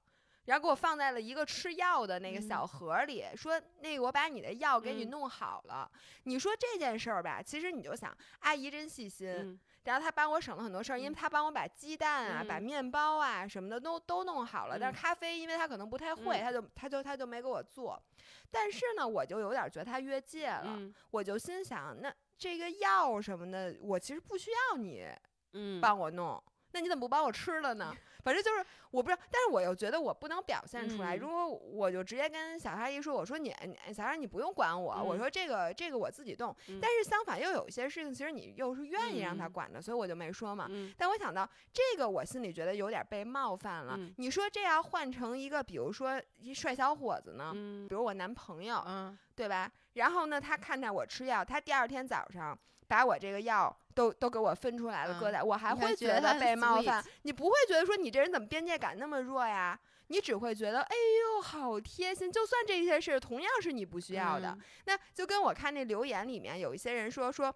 [0.46, 5.88] 然后给我放在了一个吃药的那个小嗯盒儿里，说那个我把你的药给你嗯弄好了。
[6.24, 14.78] 你说这件事儿吧，其实你就想，阿姨真细心，嗯然后她帮我省了很多事儿，因为嗯她帮我把鸡蛋啊、把嗯面包啊什么的都都弄好了。
[14.78, 18.02] 但嗯是咖啡，因为她可能不太会，嗯她就她就她就没给我做。
[18.50, 25.06] 但是呢，我就有点觉得她越界了，嗯我就心想，那这个药什么的，我其实不需要你
[25.52, 26.42] 嗯，帮我弄，
[26.72, 27.92] 那你怎么不把我吃了呢？
[28.22, 31.16] 反正就是我不知道，但是我又觉得我不能表现出来。
[31.16, 36.54] 嗯如果我就直接跟小阿姨说，我说你你小阿姨你不用管我，我嗯说这个这个我自己动。
[36.68, 40.66] 嗯但是相反又有一些事情，其实你又是愿意让他嗯管的，所以我就没说嘛。
[40.68, 43.94] 嗯但我想到这个，我心里觉得有点被冒犯了。
[43.96, 49.70] 嗯你说这要换成一个，比如说一帅小伙子呢，嗯比如我男朋友，嗯对吧？
[49.94, 52.56] 然后呢，他看见我吃药，他第二天早上
[52.90, 57.02] 把我这个药都都给我分出来了，搁嗯在我还会觉得被冒犯。
[57.22, 59.78] 你不会觉得说你这人怎么边界感那么弱呀？
[60.08, 60.96] 你只会觉得，哎
[61.36, 62.32] 呦，好贴心。
[62.32, 67.54] 就算这些事同样是你不需要的，嗯那就跟我看那留言里面有一些人说说，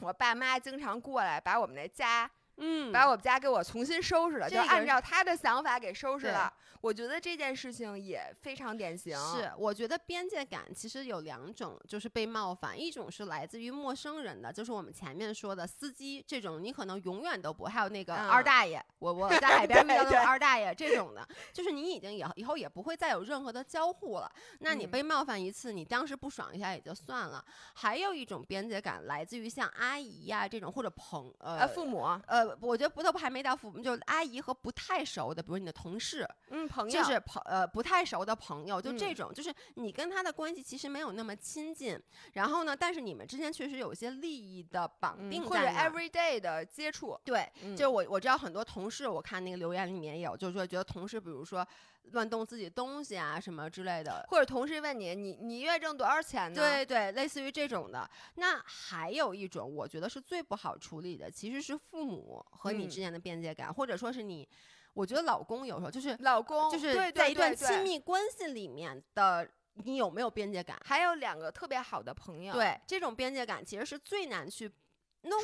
[0.00, 2.28] 我爸妈经常过来把我们那家
[2.58, 6.52] 嗯，把我们家给我重新收拾了，就这个按照他的想法给收拾了。
[6.82, 9.16] 我觉得这件事情也非常典型。
[9.18, 24.30] 是，我觉得边界感其实有两种，就是被冒犯，一种是来自于陌生人的，就是我们前面说的司机这种，你可能永远都不，还有那个嗯二大爷，我我在海边遇到的 二大爷这种的，就是你已经以后以后也不会再有任何的交互了。
[24.60, 27.44] 那你嗯被冒犯一次，你当时不爽一下也就算了。
[27.74, 39.14] 还有一种边界感来自于像阿姨呀、这种或者朋呃，呃父母，呃，我觉得不都还没到父母，就是阿姨和不太熟的，比如你的同事，嗯，朋友，就是朋呃不太熟的朋友，就这嗯。
[39.14, 41.98] 种，就是你跟他的关系其实没有那么亲近，
[42.34, 47.74] 然后呢，但是你们之间确实有一些利益的绑嗯或者定在那儿 every day 的接触，对，嗯。
[47.74, 51.66] 就是我我知道很多同事，我看那个留言里面也有，就是说觉得同事比如说
[52.12, 54.26] 乱动自己东西啊什么之类的。
[54.28, 58.08] 或者同事问你，你你一月挣多少钱呢？，对对，类似于这种的。
[58.36, 64.48] 那还有一种，我觉得是最不好处理的，其实是父母和你嗯之间的边界感，或者说是你，
[64.94, 70.80] 我觉得老公有时候就是老公就是对对在一段亲密关系里面的，你有没有边界感？
[70.84, 74.70] 还有两个特别好的朋友，，对，这种边界感其实是最难去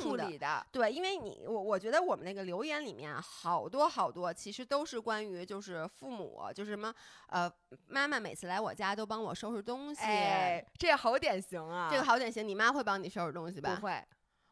[0.01, 6.93] 处理的，对，因为你我我觉得我们那个留言里面啊好多好多，其实都是关于就是父母，就是什么
[7.28, 7.51] 呃，
[7.87, 12.47] 妈妈每次来我家都帮我收拾东西，哎，这好典型啊，这个好典型。
[12.47, 13.74] 你妈会帮你收拾东西吧？
[13.74, 14.05] 不会，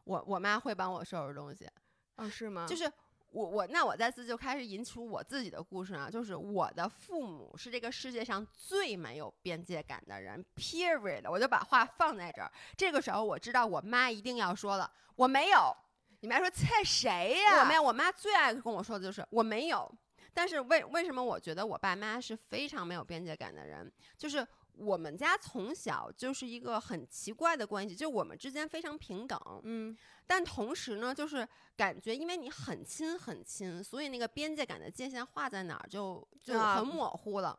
[0.05, 1.69] 我我妈会帮我收拾东西，
[2.17, 2.67] 哦，是吗？
[2.69, 2.91] 就是
[3.31, 11.31] 我我那我再次就开始引出我自己的故事啊，就是我的父母是这个世界上最没有边界感的人，period。
[11.31, 12.51] 我就把话放在这儿。
[12.77, 15.75] 这个时候我知道我妈一定要说了，我没有，
[16.21, 17.61] 你妈说猜谁呀？
[17.61, 17.83] 我没有。
[17.83, 19.91] 我妈最爱跟我说的就是我没有。
[20.33, 23.91] 但是为为什么我觉得我爸妈是非常没有边界感的人？
[24.17, 24.47] 就是
[24.81, 37.59] 我们家从小就是一个很奇怪的关系，就我们之间非常平等，嗯，但同时呢，就是感觉因为你很亲很亲，所以那个边界感的界限画在哪儿就就啊很模糊了。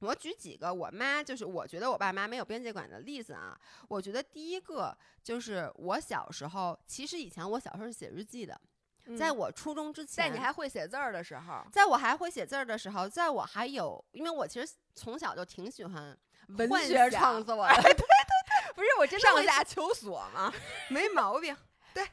[0.00, 3.58] 我举几个我妈就是我觉得我爸妈没有边界感的例子啊。
[3.88, 8.60] 我觉得第一个就是我小时候，其实以前我小时候是写日记的，
[9.16, 16.14] 在嗯我初中之前，在你还会写字儿的时候，在我还会写字儿的时候，在我还有，因为我其实从小就挺喜欢
[16.48, 17.74] 文幻学创作的，
[18.74, 20.52] 不是我真上上下求索嘛，
[20.90, 21.56] 没毛病。
[21.94, 22.06] 对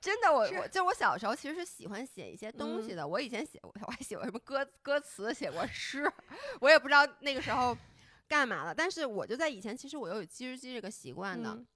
[0.00, 3.08] 真的，我我就我小时候其实是喜欢写一些东西嗯的。
[3.08, 6.10] 我以前写，我还写过什么歌歌词，写过诗，
[6.60, 7.76] 我也不知道那个时候
[8.28, 8.74] 干嘛了。
[8.74, 11.50] 但是我就在以前，其实我有记日记这个习惯的。
[11.50, 11.66] 嗯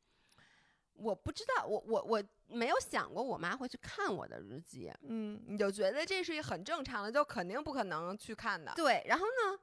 [0.96, 4.92] 我不知道，我我我没有想过我妈会去看我的日记。
[5.02, 8.72] 嗯，你就觉得这是一很正常的，就肯定不可能去看的。
[8.76, 9.58] 对，然后呢，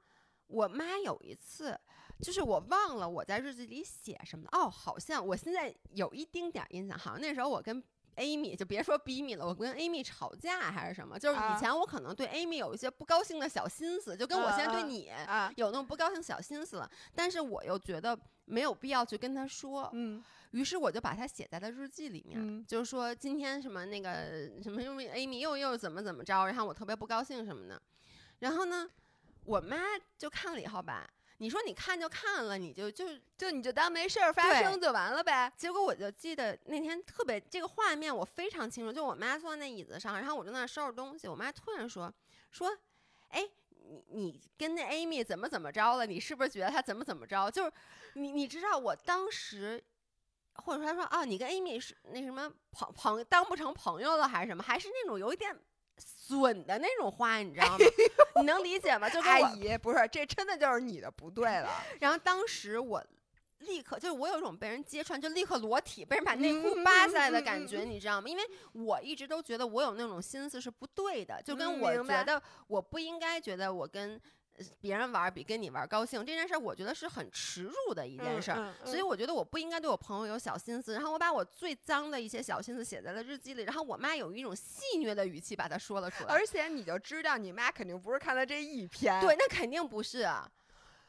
[0.46, 1.80] 我妈有一次，
[2.22, 4.50] 就是我忘了我在日记里写什么了。
[4.52, 7.82] 哦，好像我现在有一丁点儿印象，好像那时候我跟
[8.16, 11.54] Amy 就别说 Bimi 了，我跟 Amy 吵架还是什么，就是啊。
[11.56, 20.22] 以前我可能对 Amy 有一些不高兴的小心思，就跟我现在对你啊，有那种不高兴小心思了，但是我又觉得没有必要去跟她说，嗯。
[20.52, 22.62] 于是我就把它写在了日记里面，嗯。
[22.68, 27.80] 就是说今天什么那个什么因为 Amy 又又怎么怎么着，然后我特别不高兴什么的。
[28.40, 28.86] 然后呢，
[29.46, 29.78] 我妈
[30.18, 31.08] 就看了以后吧，
[31.38, 33.06] 你说你看就看了，你就就
[33.36, 35.52] 就你就当没事儿发生就完了呗。
[35.56, 42.12] 结果我就记得那天特别这个画面我非常清楚，就我妈坐在那椅子上，然后我正在那收拾东西，我妈突然说
[42.50, 42.76] 说，
[43.28, 43.48] 哎。
[43.84, 46.06] 你你跟那 Amy 怎么怎么着了？
[46.06, 47.50] 你是不是觉得她怎么怎么着？
[47.50, 47.72] 就是
[48.14, 49.82] 你你知道我当时，
[50.54, 54.62] 或者说她说啊，你跟 Amy 是那什么朋朋当不成朋友了还是什么？
[54.62, 55.54] 还是那种有一点
[56.24, 57.78] 损的那种话，你知道吗？
[58.36, 59.10] 你能理解吗？
[59.10, 61.68] 就阿姨，不是，这真的就是你的不对了。
[61.98, 63.04] 然后当时我
[63.58, 68.28] 立刻就是我有一种被人揭穿，就立刻裸体被人把内裤嗯扒嗯下来的感觉，你知道吗？
[68.28, 68.42] 因为
[68.72, 74.20] 我一直都觉得我有那种心思是不对的，就跟嗯我觉得我不应该觉得我跟呃
[74.80, 78.58] 别人玩儿比跟你玩儿高兴这件事儿，我觉得是很耻辱的一件事儿。
[78.58, 86.32] 嗯所以我觉得我不应该对我朋友有小心思，然后我把我最脏的一些小心思写在了日记里，然后我妈有一种戏谑的语气把它说了出来。
[86.32, 89.20] 而且你就知道你妈肯定不是看了这一篇。
[89.20, 90.50] 对，那肯定不是啊。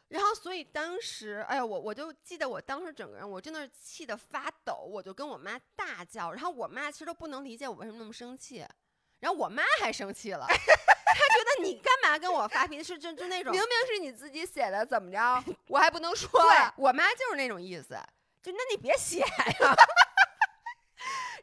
[0.09, 6.31] 然后，所以当时，哎呀，我我就记得我当时整个人，我真的是气得发抖，我就跟我妈大叫。
[6.31, 8.63] 然后我妈其实都不能理解我为什么那么生气，
[9.19, 10.45] 然后我妈还生气了，
[11.05, 12.83] 她觉得你干嘛跟我发脾气？
[12.83, 15.43] 是就就那种明，明是你自己写的，怎么着？
[15.67, 16.73] 我还不能说对啊？
[16.77, 17.97] 我妈就是那种意思，
[18.41, 19.75] 就那你别写呀。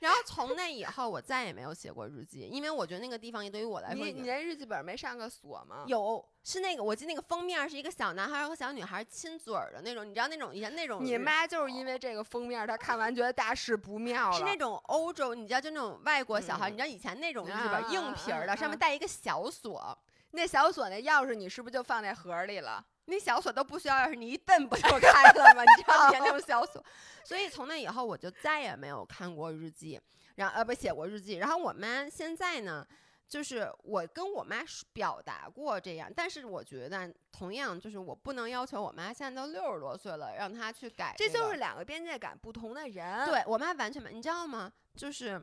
[0.00, 5.84] 然后从那以后，我再也没有写过日记，因为我觉得那个地方也对于我来说你你那日记本没上个锁吗？
[5.86, 14.36] 有是那个，我记得那个封面是一个小男孩和小女孩亲嘴儿的那种，你知道那种以前那种你妈就是因为这个封面，她看完觉得大事不妙了。
[14.38, 19.96] 是那种欧洲，你知道就那种外国小孩，嗯你知道以前那种日记啊本硬皮儿的，上面带一个小锁，
[20.30, 22.82] 那小锁那钥匙，你是不是就放在盒里了？
[23.06, 25.62] 那小锁都不需要钥匙，你一蹬不就开了吗？
[25.62, 26.84] 你知道以前那种小锁，
[27.24, 30.00] 所以从那以后我就再也没有看过日记，
[30.36, 31.34] 然后呃不写过日记。
[31.34, 32.86] 然后我妈现在呢，
[33.28, 44.72] 就是我跟我妈说表达过这样，但是我觉得同样就是我不能要求我妈现在都六十多岁了，让她去改、个这就是两个边界感不同的人。，对我妈完全没，你知道吗？
[44.94, 45.42] 就是。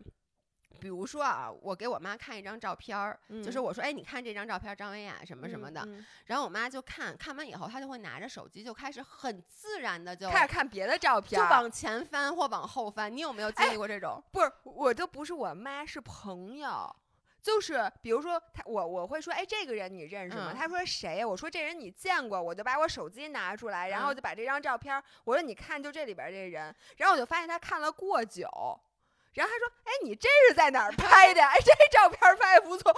[0.79, 13.15] 比如说啊，我给我妈看一张照片儿，就是嗯我说，哎，你看这张照片儿，张文雅什么什么的，嗯然后我妈就看看完以后，她就会拿着手机就开始很自然的就开始看别的照片，就往前翻或往后翻。
[13.15, 14.23] 你有没有经哎历过这种？
[14.31, 16.95] 不是，我就不是我妈，是朋友。
[17.39, 20.51] 就是比如说他，我我会说，哎，这个人你认识吗？
[20.51, 21.23] 嗯他说谁？
[21.23, 28.49] 我说这人你见过，我就把我手机拿出来，然后嗯就把这张照片儿，我说你看，就这里边儿这人，然后我就发现他看了过久，
[29.37, 31.43] 然后还说，哎，你这是在哪儿拍的？
[31.45, 32.91] 哎，这照片拍的不错。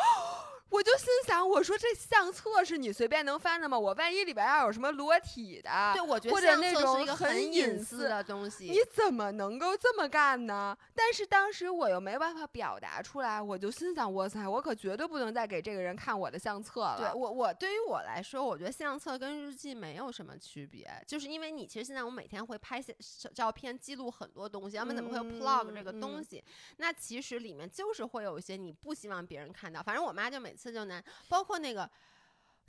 [0.69, 3.77] 我就心想，我说这相册是你随便能翻的吗？
[3.77, 8.65] 我万一里边要有什么裸体的，对，我觉或得相者那种册是一个很隐隐私私的东西。
[8.65, 10.77] 你怎么能够这么干呢？
[10.93, 17.11] 但是当时我又没办法表达出来，我就心想，哇塞，我可绝对不能再给这个人看我的相册了。
[17.11, 22.95] 对我，我对于我来说，我觉得相册跟日记没有什么区别，就是因为你其实现在我每天会拍些
[23.33, 26.43] 照片，记录很多东西，要么怎么会有 plog 这个嗯嗯东西？
[26.77, 29.81] 那其实里面就是会有一些你不希望别人看到。
[29.81, 31.89] 反正我妈就每次就难，包括那个。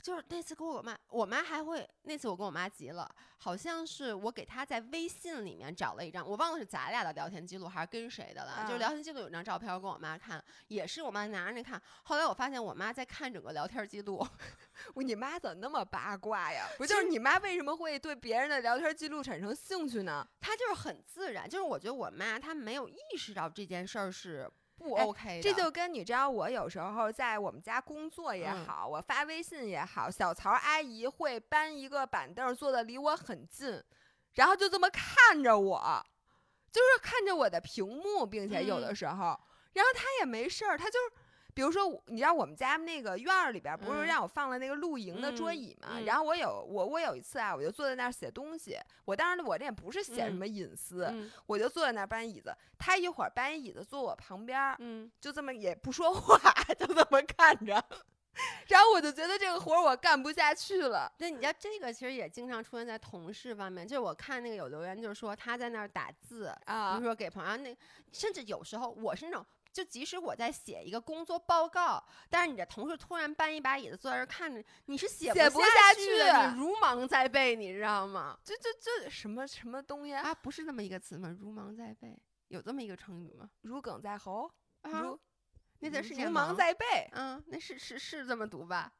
[0.01, 11.79] 就是那次跟我妈，我妈还会那次我跟我妈急了，好像是我给她在微信里面找了一张，我忘了是咱俩的聊天记录还是跟谁的了，就是啊聊天记录有张照片，我跟我妈看，也是我妈拿着那看。
[12.01, 14.27] 后来我发现我妈在看整个聊天记录，
[14.95, 16.65] 我你妈怎么那么八卦呀？
[16.79, 20.27] 不就是你妈为什么会对别人的聊天记录产生兴趣呢？
[20.39, 24.51] 她就是很自然，就是我觉得我妈她没有意识到这件事儿是
[24.81, 33.81] 不哎 OK 的，这就跟你知道，我有时候在我们家工作也嗯好，我发微信也好，小曹阿姨会搬一个板凳坐的离我很近，
[34.33, 36.05] 然后就这么看着我，
[36.71, 39.39] 就是看着我的屏幕，并且有的嗯时候，
[39.73, 41.20] 然后她也没事儿，她就是。
[41.53, 45.87] 比如说，你知道我们家那个院儿里边儿不是嗯让我放了那个露营的桌嗯椅嘛？
[45.93, 48.77] 嗯然后我有我我有一次啊，我就坐在那儿写东西。
[49.05, 52.55] 我当时我这也不是写什嗯么隐私，嗯我就坐在那儿搬椅子。
[52.77, 56.37] 他一会儿搬椅子坐我旁边儿，嗯，就这么也不说话，
[56.79, 57.83] 就这么看着。
[58.69, 61.11] 然后我就觉得这个活儿我干不下去了。
[61.17, 67.75] 对，你知道这个其实也经常出现在同事方面，就是我看那个有留言就是说他在那儿打字，比啊如说给朋友那，
[68.13, 69.45] 甚至有时候我是那种。
[69.71, 78.37] 就即使我在写一个工作报告，但是你的同事突然搬一把椅子坐在这儿看着，你是写写不不下去的，去你如芒在背，你知道吗？
[78.43, 80.13] 这这这什么什么东西？
[80.13, 81.35] 啊，不是那么一个词吗？
[81.39, 83.49] 如芒在背，有这么一个成语吗？
[83.61, 84.51] 如鲠在喉，
[84.81, 85.19] 啊，如
[85.79, 87.09] 那字是念如芒在背。
[87.13, 88.91] 嗯，那是是是这么读吧？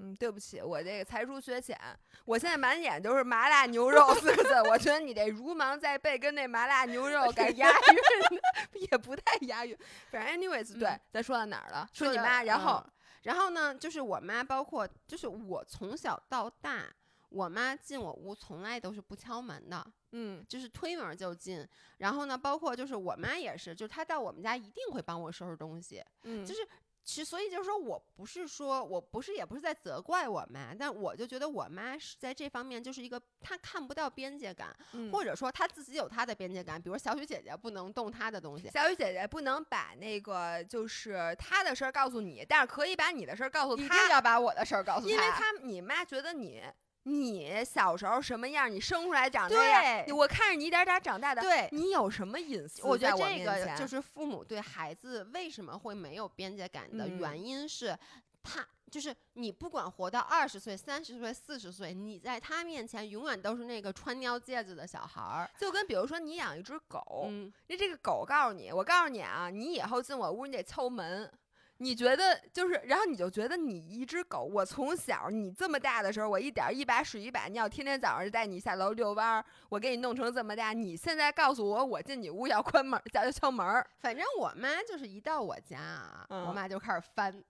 [0.00, 1.76] 嗯，对不起，我这个才疏学浅，
[2.24, 4.54] 我现在满眼都是麻辣牛肉四个字。
[4.70, 9.76] 我觉得你这如芒在背跟那麻辣牛肉感押韵 也不太押韵。
[10.10, 11.88] 反正 anyways，对嗯，咱说到哪儿了？
[11.92, 12.92] 说你妈，然后嗯
[13.24, 16.84] 然后呢，就是我妈，包括就是我从小到大，
[17.28, 21.66] 我妈进我屋从来都是不敲门的，嗯就是推门就进。
[21.98, 26.60] 然后呢，包括就是我妈也是，就是她到我们家一定会帮我收拾东西，嗯，就是。
[27.08, 35.10] 其实，所以就是说我不是说我不是也不是在责怪我妈，但我就觉得我妈是在这方面就是一个她看不到边界感，嗯。
[35.10, 46.62] 或者说她自己有她的边界感，比如小雨姐姐不能动她的东西，小雨姐姐不能把那个就是她的事儿告诉你，但是可以把你的事儿告诉她一定她，要把我的事儿告诉她因为她你妈觉得你
[47.08, 52.82] 你小时候什么样，你生出来长这样，我看着你一点点长大的，对你有什么隐私？
[52.82, 57.96] 我觉得这个就是父母对孩子为什么会没有边界感的嗯原因是，
[58.42, 65.50] 他就是你不管活到二十岁、三十岁、四十岁，你在他面前永远都是那个穿尿戒子的小孩儿。
[65.58, 71.30] 就跟比如说你养一只狗，嗯，那这个狗告诉你，我告诉你啊，你以后进我屋你得敲门。
[71.78, 87.42] 你觉得就是，然后你就觉得你一只狗，我从小你这么大的时候，我一点儿一把屎一把尿，天天早上带你下楼遛弯儿，我给你弄成这么大，你现在告诉我，我进你屋要关门儿，要敲门儿，反正我妈就是一到我家啊，我嗯妈就开始翻，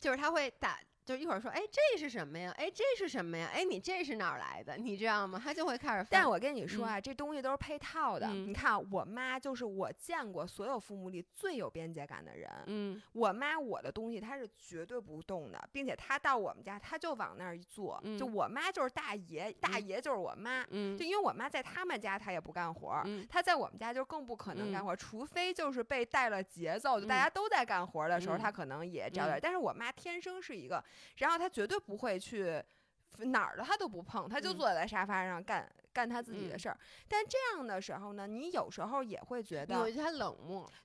[0.00, 0.78] 就是她会打。
[1.08, 2.52] 就一会儿说，哎，这是什么呀？
[2.58, 3.48] 哎，这是什么呀？
[3.50, 4.76] 哎，你这是哪儿来的？
[4.76, 5.40] 你知道吗？
[5.42, 6.06] 他就会开始。
[6.10, 8.26] 但我跟你说啊，这东西都是配套的。
[8.26, 12.50] 嗯你看啊，我妈就是我见过所有父母里最有边界感的人。
[12.66, 20.62] 嗯我妈我的东西她是绝对不动的，并且她到我们家她就往那儿一坐，嗯就我妈就是大爷，大嗯爷就是我妈。
[20.68, 29.38] 嗯就因为我妈在他们家她也不干活她在我们家就更不可能干嗯活儿，除非就是被带了节奏，就大嗯家都在干活的时候，嗯她可能也找点。
[29.38, 30.84] 嗯但是我妈天生是一个，
[31.16, 32.62] 然后他绝对不会去
[33.18, 36.78] 哪儿的他都不碰，他就嗯坐在沙发上干干他自己的嗯事儿。
[37.08, 39.74] 但这样的时候呢，你有时候也会觉得。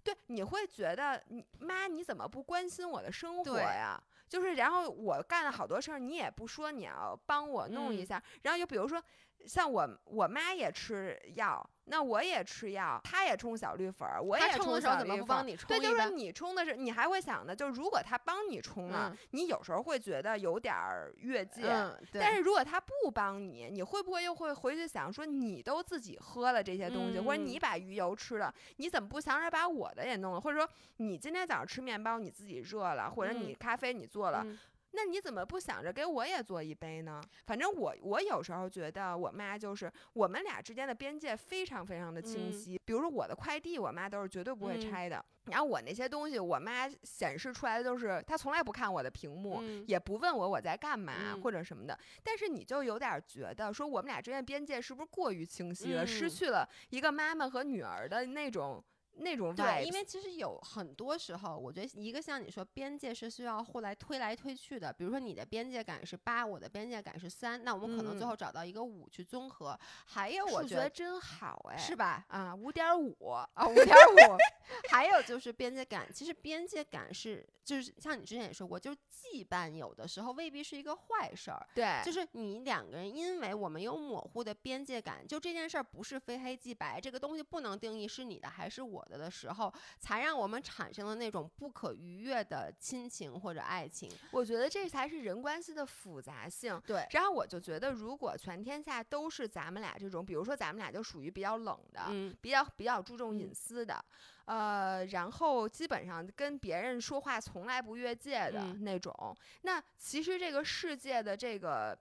[0.04, 4.02] 对，你会觉得你妈你怎么不关心我的生活呀？
[4.28, 9.04] 就是，然后我干了好多事儿，你也不说你要帮我弄一嗯下，然后就比如说，
[9.46, 21.68] 像我我妈也吃药，那我也吃药，他也冲小绿粉儿，我也冲冲的时候怎么小绿粉儿不帮你冲对，就是你冲的是，你还会想的，就是如果他帮你冲了，嗯你有时候会觉得有点儿越界。
[21.70, 22.22] 嗯，对。
[22.22, 30.40] 但是如果他不帮你，你会不会又会回去想说，你都自己喝了这些东西，或者你嗯把鱼油吃了，你怎么不想着把我的也弄了？
[30.40, 34.58] 或者说你今天早上吃面包你自己热了，或者你嗯咖啡你做了，嗯
[34.96, 37.22] 那你怎么不想着给我也做一杯呢？
[37.48, 42.80] 反正我我有时候觉得我妈就是我们俩之间的边界非常非常的清嗯晰。
[42.86, 45.24] 比如说我的快递，我妈都是绝对不会嗯拆的。
[45.46, 51.98] 然后我那些东西，我妈显示出来的都是她从来不看我的屏幕，嗯也不问我我在干嘛、嗯或者什么的。
[52.24, 58.82] 但是你就有点觉得说我们俩之间的边界是不是过于清晰了，失嗯去了一个妈妈和女儿的那种
[59.16, 59.56] 那种。
[59.56, 64.92] 对，因为其实有很多时候，我觉得一个像你说边界是需要后来推来推去的。
[64.94, 69.78] 比如说你的边界感是八，我的边界感是三，那我们可能最嗯后找到一个五去综合。
[70.06, 72.26] 还有我觉得真好哎，是吧？
[72.30, 73.30] 啊，五 点五。
[73.32, 74.38] 啊，五点五。
[74.90, 81.68] 还有就是边界感，其实边界感是就是像你之前也说过，就是羁绊有的时候未必是一个坏事儿。
[81.76, 94.10] 对，就是你两个人，因为我们有模糊的边界感，就这件事儿不是非黑即白，这个东西不能定义是你的还是我的的时候，才让我们产生了那种不可逾越的亲情或者爱情。
[94.32, 96.82] 我觉得这才是人关系的复杂性。
[96.86, 104.04] 对，然后我就觉得，如果全天下都是咱们俩这种，比如说咱们俩就属于比较冷的，嗯，比较比较注重隐嗯私的，
[104.46, 111.98] 呃，然后基本上跟别人说话从来不越界的嗯那种，那其实这个世界的这个。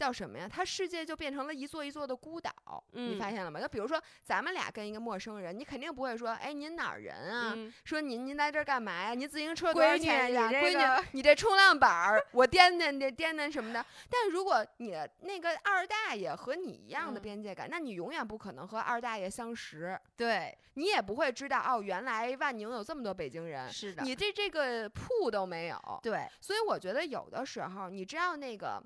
[0.00, 0.48] 叫什么呀？
[0.50, 2.50] 它世界就变成了一座一座的孤岛，
[2.92, 3.60] 你发嗯现了吗？
[3.60, 7.52] 就比如说咱们俩跟一个陌生人，你肯定不会说，哎，您哪儿人啊？
[7.54, 9.12] 嗯说您您来这儿干嘛呀？
[9.12, 10.48] 您自行车多少钱呀？
[10.48, 13.84] 闺女个，你这冲浪板儿，我颠颠颠颠颠什么的。
[14.08, 25.78] 但如果你的那个二大爷和你一样的嗯边界感，那你永远不可能和二大爷相识，对，你也不会知道哦，原来万宁有这么多北京人，是的，你这这个铺都没有。
[26.02, 28.82] 对，所以我觉得有的时候，你知道那个，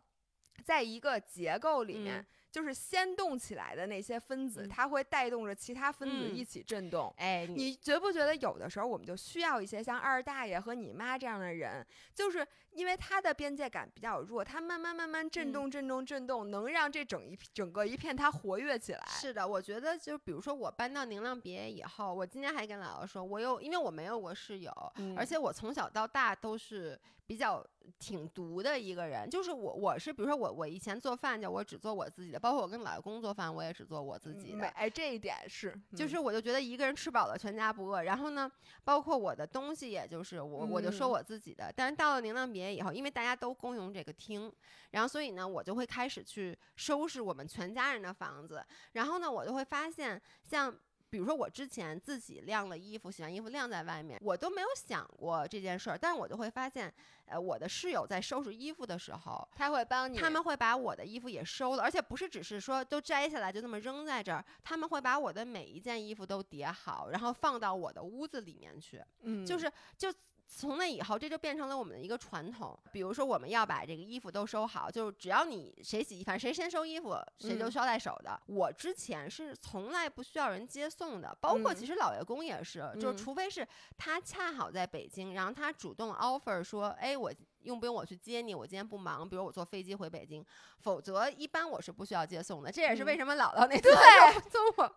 [0.63, 2.21] 在一个结构里面。
[2.21, 7.13] 嗯就是先动起来的那些分子，嗯它会带动着其他分子嗯一起震动。
[7.17, 19.03] 哎，你觉不觉得有的时候我们就需要一些像二大爷和你妈这样的人，就是因为他的边界感比较弱，他慢慢慢慢震嗯动、震动、震动，能让这整一整个一片它活跃起来。
[19.09, 27.67] 是的，我觉得就比如说我搬到宁浪别野以后，我今天还跟姥姥说，我有因为我没有过室友，嗯而且我从小到大都是比较
[27.99, 34.67] 挺独的一个人，就是我我是比如说我我以前做饭就我只做我自己的，包括我跟老公做饭我也只做我自己的。
[34.67, 38.51] 嗯哎，这一点是，嗯就是我就觉得一个人吃饱了全家不饿，然后呢，
[38.85, 41.73] 包括我的东西，也就是我我就收嗯我自己的。
[41.75, 44.53] 但是到了宁浪别野以后，因为大家都共用这个厅，
[44.91, 50.75] 然后所以呢，我就会开始去收拾我们全家人的房子，然后呢，我就会发现像。
[51.15, 56.93] 比如说我之前自己晾了衣服，洗完衣服晾在外面，我都没有想过这件事儿，但是我就会发现，
[57.27, 69.01] 呃，我的室友在收拾衣服的时候，他会帮你，他们会把我的衣服也收了，而且不是只是说都摘下来就那么扔在这儿，他们会把我的每一件衣服都叠好，然后放到我的屋子里面去。
[69.21, 70.13] 嗯，就是就
[70.47, 72.79] 从那以后，这就变成了我们的一个传统。
[72.93, 78.41] 比如说，我们要把这个衣服都收好，就是只要你谁洗衣，反正谁先收衣服，谁就嗯捎带手的。
[78.47, 83.67] 我之前是从来不需要人接送的，包括嗯其实老爷公也是，就是嗯除非是
[83.97, 87.33] 他恰好在北京，然后他主动 offer 说，哎，我。
[87.65, 88.55] 用不用我去接你？
[88.55, 90.45] 我今天不忙，比如我坐飞机回北京，
[90.81, 92.71] 否则一般我是不需要接送的。
[92.71, 93.93] 这也是为嗯什么姥姥那次对
[94.53, 94.97] 送我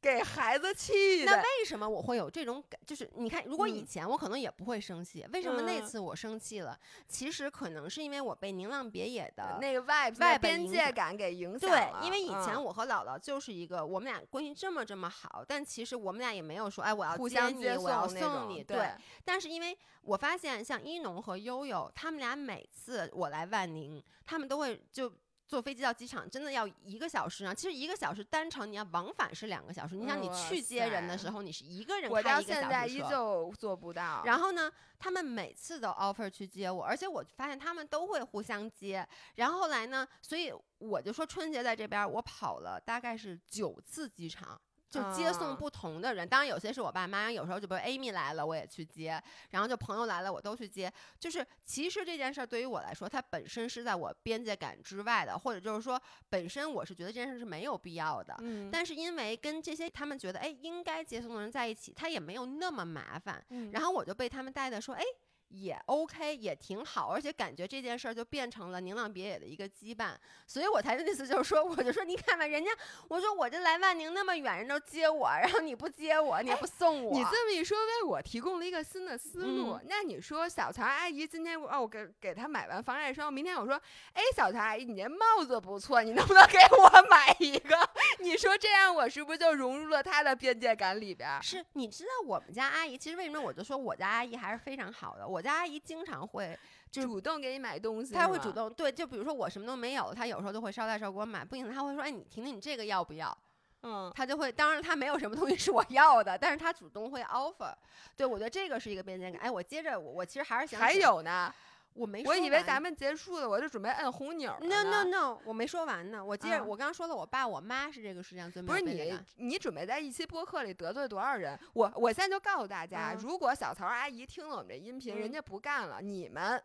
[0.00, 1.42] 给孩子气的那。
[1.42, 2.80] 为什么我会有这种感？
[2.86, 6.78] 就是你看，如果以嗯前我可能也不会生气，为什么那嗯次我生气了？
[7.06, 18.90] 其实可能是因为我被宁浪别野的那个外那边界感给影响了对，因为以前嗯我和姥姥就是一个，我们俩关系这么这么好，但其实我们俩也没有说，哎，我要互接你，我要送你，种对，
[19.24, 25.12] 但是因为我发现，像一农和悠悠，他们俩每次我来万宁，他们都会就。
[25.50, 27.52] 坐飞机到机场真的要一个小时啊！
[27.52, 29.96] 其实一个小时单程，你要往返是两个小时。
[29.96, 33.10] 你想，你去接人的时候，你是一个人我到开一个现在依小时车。
[33.10, 34.22] 旧做不到。
[34.24, 39.04] 然后呢，他们每次都 offer 去接我，而且我发现他们都会互相接。
[39.34, 44.60] 然后后来呢，所以我就说春节在这边我跑了大概是九次机场。
[44.90, 50.92] 就接送啊不同的人，当然有些是我爸妈，有时候就比如 Amy 来了我也去接，然后就朋友来了我都去接。
[51.18, 58.34] 就是其实这件事儿对于我来说，它本身是在我边界感之外的，或者就是说本身我是觉得这件事是没有必要的。
[58.40, 65.04] 嗯，但是因为跟这些他们觉得哎应该接送的人在一起，他也没有那么麻烦，嗯然后我就被他们带的说，哎，
[65.50, 70.14] 也 OK，也挺好，而且感觉这件事儿就变成了宁浪别野的一个羁绊，
[70.46, 72.70] 所以我才那次就是说，我就说你看吧，人家
[73.08, 79.72] 我说我这来万宁那么远，人都接我，然后你不接我，你也不送我，你这么一说，为我提供了一个新的思路。
[79.72, 83.74] 嗯那你说小曹阿姨今天我哦，我给给她买完防晒霜，明天我说，
[84.12, 87.76] 哎，小曹阿姨，你这帽子不错，你能不能给我 买一个？
[88.20, 91.42] 你说这样我是不是就融入了她的边界感里边儿？
[91.42, 96.58] 是，你知道我们家阿姨，其实为什么我就说我家阿姨还是非常好的，我家阿姨经常会。
[96.90, 98.52] 就主动给你买东西，她会主。
[98.52, 103.38] 动对，就比如说我什么都没有，她有时候就会捎带手给我买，不行她会说，哎，你婷婷你这个要不要？
[103.82, 107.72] 嗯，他就会，当然他没有什么东西是我要的，但是他主动会 offer。
[108.14, 109.40] 对我觉得这个是一个边界感。
[109.40, 111.54] 哎，我接着我我其实还是想还，有呢，
[111.94, 116.24] 我没我以为咱们结束了，我就准备摁红钮 no no no，我没说完呢。
[116.24, 121.58] 我接着、啊我刚刚说了，我爸我妈是这个世界上最没不是你你准备在一期播客里得罪多少人？
[121.74, 126.62] 我我现在就告诉大家，嗯如果小曹阿姨听了我们这音频，人嗯家不干了，你们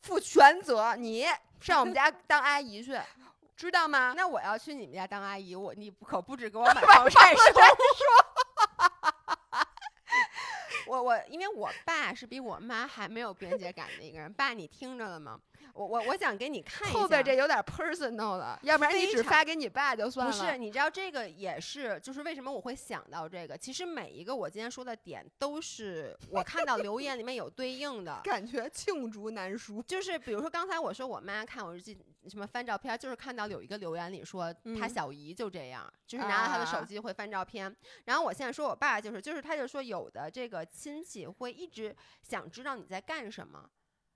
[0.00, 1.24] 负全责，你
[1.60, 2.98] 上我们家当阿姨去，
[3.56, 4.12] 知道吗？
[4.16, 7.54] 那我要去你们家当阿姨，我你可不止给我 买防晒霜。
[10.94, 15.40] 我我因为我爸是比我妈还没有边界感的一个人，爸你听着了吗？
[15.72, 20.32] 我我我想给你看一下后边这有点 personal 了，要不然你只发给你爸就算了。
[20.32, 23.56] 不是，你知道这个也是，就是为什么我会想到这个？
[23.56, 28.20] 其实每一个我今天说的点，都是 我看到留言里面有对应的。
[28.24, 29.82] 感觉罄竹难书。
[29.82, 31.96] 就是比如说刚才我说我妈看我日记
[32.28, 37.74] 什么翻照片，就是看到有一个留言里说她嗯小姨就这样，就是拿着她的手啊机会翻照片。
[38.04, 43.68] 然后我现在说我爸就是就是他就说有的这个亲戚会一直想知道你在干什么。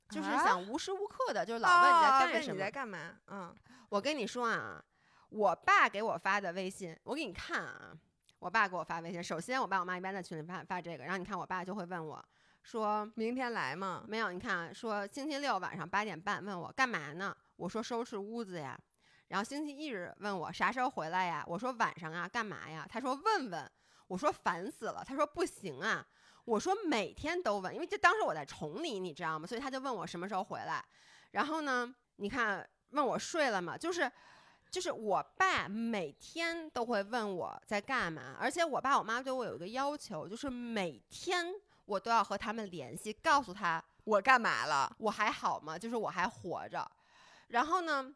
[0.08, 2.70] 就是啊想无时无刻的，就是老问你在啊干什么问你在。
[2.70, 2.98] 干嘛？
[3.28, 3.54] 嗯，
[3.88, 4.82] 我跟你说啊，
[5.28, 7.92] 我爸给我发的微信，我给你看啊。
[8.40, 12.24] 我爸给我发微信，首先我爸我妈一般在群里发发这个，然后你看我爸就会问我
[12.62, 14.04] 说明天来吗。
[14.06, 17.36] 没有，你看啊说星期六晚上八点半问我干嘛呢？
[17.56, 18.78] 我说收拾屋子呀。
[19.26, 21.44] 然后星期一日问我啥时候回来呀？
[21.48, 22.86] 我说晚上啊，干嘛呀？
[22.88, 23.70] 他说问问。
[24.06, 25.04] 我说烦死了。
[25.04, 26.06] 他说不行啊。
[26.48, 29.46] 我说每天都问，因为这当时我在崇礼，你知道吗？
[29.46, 30.84] 所以他就问我什么时候回来。
[31.32, 33.76] 然后呢，你看问我睡了吗？
[33.76, 34.10] 就是。
[34.70, 41.54] 就是我爸每天都会问我在干嘛，而且我爸我妈对我有一个要求，就是每天
[41.86, 44.94] 我都要和他们联系，告诉他我干嘛了？
[44.98, 45.78] 我还好吗？
[45.78, 46.86] 就是我还活着。
[47.46, 48.14] 然后呢，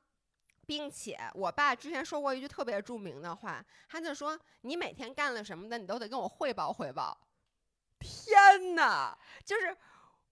[0.67, 7.17] 并且我爸之前说过一句特别著名的话，他就说：“你每天干了什么的，你都得跟我汇报汇报。
[8.03, 9.77] 天哪！”就是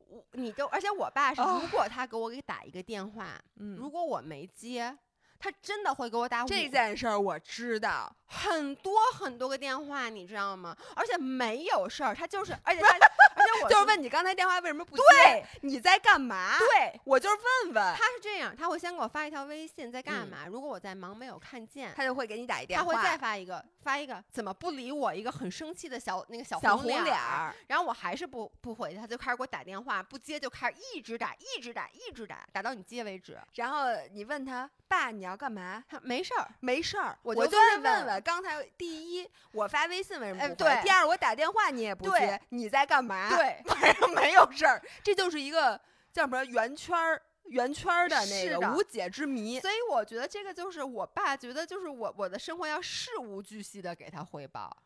[0.09, 4.97] 我，你都，而且我爸是，啊如果他给我给打一个电话，嗯如果我没接，
[5.39, 8.15] 他真的会给我打这件事儿我知道。
[8.27, 10.77] 很多很多个电话，你知道吗？
[10.95, 12.89] 而且没有事儿，他就是， 而且他，
[13.37, 15.03] 而且我就是问你刚才电话为什么不接？
[15.25, 16.57] 对你在干嘛？
[16.59, 17.01] 对。
[17.05, 20.39] 我就是问问，他是这样，他会先给我发一条微信，在干嗯嘛？
[20.47, 22.93] 如果我在忙没有看见，他就会给你打一电话。
[22.93, 25.15] 他会再发一个，发一个怎么不理我？
[25.15, 33.39] 一个很生气的小那个小小红红脸儿，然后我还是不不回他，就开始给我打电话，不接就开始一直打，一直打，一直打，打到你接为止。
[33.55, 35.83] 然后你问他爸你要干嘛？
[35.89, 38.23] 他没事儿，没事儿，我我就问问是问问。
[38.23, 40.71] 刚才第一，我发微信为什么不回？
[40.71, 45.81] 哎对第二，我打电话你也不接，你在干嘛？，对， 反正没有事儿， 这就是一个
[46.13, 49.59] 叫什么圆圈儿圆圈儿的那个无解之谜。
[49.61, 54.77] 所以我觉得这个就是我爸觉得就是我我的生活要事无巨细的给他汇报。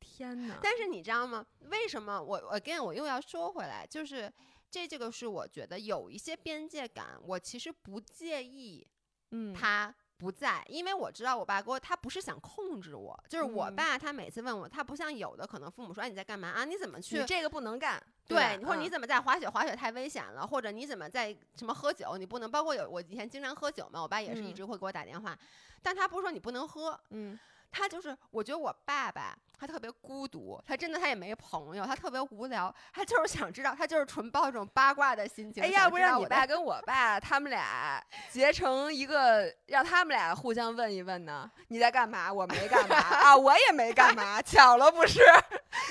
[0.00, 0.58] 天哪！
[0.62, 1.46] 但是你知道吗？
[1.70, 4.30] 为什么我我跟我又要说回来，就是
[4.70, 8.86] 这这个是我觉得有一些边界感，我其实不介意
[9.30, 16.64] 嗯，他不在，因为我知道我爸给我，他不是想控制我，就是我嗯爸他每次问我，他不像有的可能父母说，哎你在干嘛啊？
[16.64, 19.48] 你怎么去你这个不能干，对，吧或者你嗯怎么在滑雪？
[19.48, 22.16] 滑雪太危险了，或者你怎么在什么喝酒？
[22.16, 25.36] 你不能，包括有我以前经常喝酒嘛，我爸也是一嗯直会给我打电话，
[25.82, 27.36] 但他不是说你不能喝，嗯
[27.72, 35.62] 他就是我觉得我爸爸他特别孤独，他真的他也没朋友，他特别无聊，他就是想知道，他就是纯抱这种八卦的心情。
[35.62, 41.50] 哎，要不让你爸跟我爸他们俩结成一个，让他们俩互相问一问呢？
[41.68, 42.32] 你在干嘛？
[42.32, 45.20] 我没干嘛啊，我也没干嘛，巧了不是？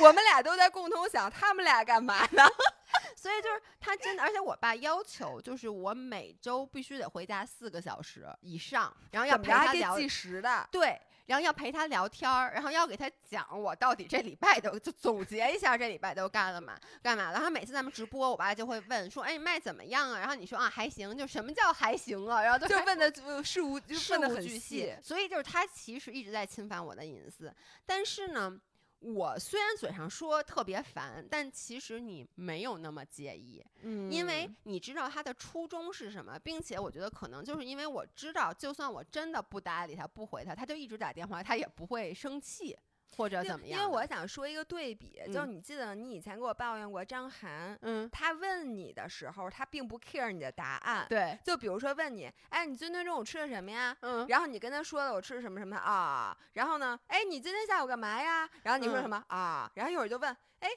[0.02, 2.46] 我们俩都在共同想他们俩干嘛呢？
[3.16, 10.68] 所以就是他真的，而且我爸要求就是我每周必须得回家四个小时以上，然后要陪他聊得计时的？
[10.72, 17.34] 对，然后要陪他聊天儿，然后要给他讲我到底这礼拜都就总结一下这礼拜都干了嘛干嘛了。
[17.34, 22.42] 然后每次咱们直播，我爸就会问说：“哎，你卖怎么样啊？”然后你说啊还行，就什么叫还行啊？
[22.44, 27.54] 然后还就问的就事无就事问的很无巨细，所以就是他其实一直在侵犯我的隐私。
[27.86, 28.60] 但是呢，
[29.02, 42.78] 我虽然嘴上说特别烦，但其实你没有那么介意，嗯因为你知道他的初衷是什么，并且我觉得可能就是因为我知道，就算我真的不搭理他、不回他，他就一直打电话，他也不会生气
[43.16, 43.80] 或者怎么样。
[43.80, 51.06] 因为我想说一个对比，就是嗯你记得你以前给我抱怨过张涵，嗯，他问你的时候，他并不 care 你的答案。
[51.10, 53.96] 对，就比如说问你，哎，你今天中午吃的什么呀？
[54.02, 58.50] 嗯，然后你跟他说了我吃什么什么啊，然后呢，哎，你今天下午干嘛呀？
[58.64, 59.72] 然后你说嗯什么、啊？
[59.76, 60.70] 然后一会儿就问，哎，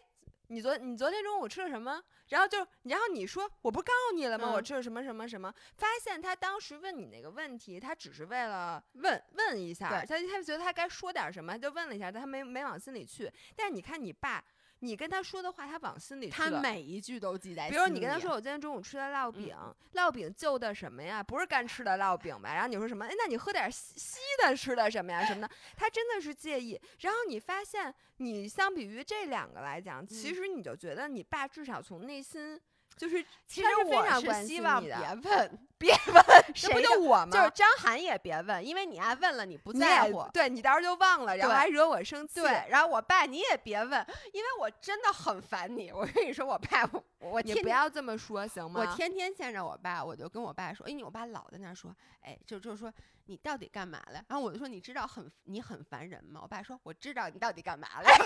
[0.49, 2.03] 你昨你昨天中午吃了什么？
[2.29, 4.51] 然后就然后你说我不是告诉你了吗？
[4.53, 5.53] 我嗯吃了什么什么什么？
[5.77, 13.31] 发现他当时问你那个问题，他只是为了问问一下，他对他就觉得他该说点什么，他就问了一下，但他没没往心里去。
[13.57, 14.45] 但是你看你爸，
[14.85, 16.61] 你跟他说的话，他往心里去他了。
[16.61, 17.77] 每一句都记在心里。
[17.77, 19.57] 比如你跟他说我今天中午吃的烙饼，
[19.95, 21.23] 烙饼就的什么呀？
[21.23, 22.53] 不是干吃的烙饼吧？
[22.53, 23.07] 然后你说什么？
[23.07, 25.25] 哎，那你喝点稀稀的吃的什么呀？
[25.25, 25.55] 什么的？
[25.77, 26.81] 他真的是介意。
[27.01, 32.61] 然后你发现，你相比于这两个来讲，其嗯实你就觉得你爸至少从内心
[32.97, 36.25] 就是其实我是希望你别问，别问，
[36.55, 37.31] 这谁不就就我吗？
[37.31, 40.27] 就是张涵也别问，因为你爱问了，你不在乎。
[40.33, 42.41] 对你到时候就忘了，然后还惹我生气。
[42.41, 45.93] 对，然后我爸你也别问，因为我真的很烦你。
[45.93, 48.81] 我跟你说，我爸我我你天不要这么说行吗？
[48.81, 52.91] 我天天见着我爸，我就跟我爸说，哎，你我爸老在那儿说，哎，就就是说
[53.27, 54.25] 你到底干嘛了？
[54.29, 56.41] 然后我就说你知道很你很烦人吗？
[56.43, 58.09] 我爸说我知道你到底干嘛了。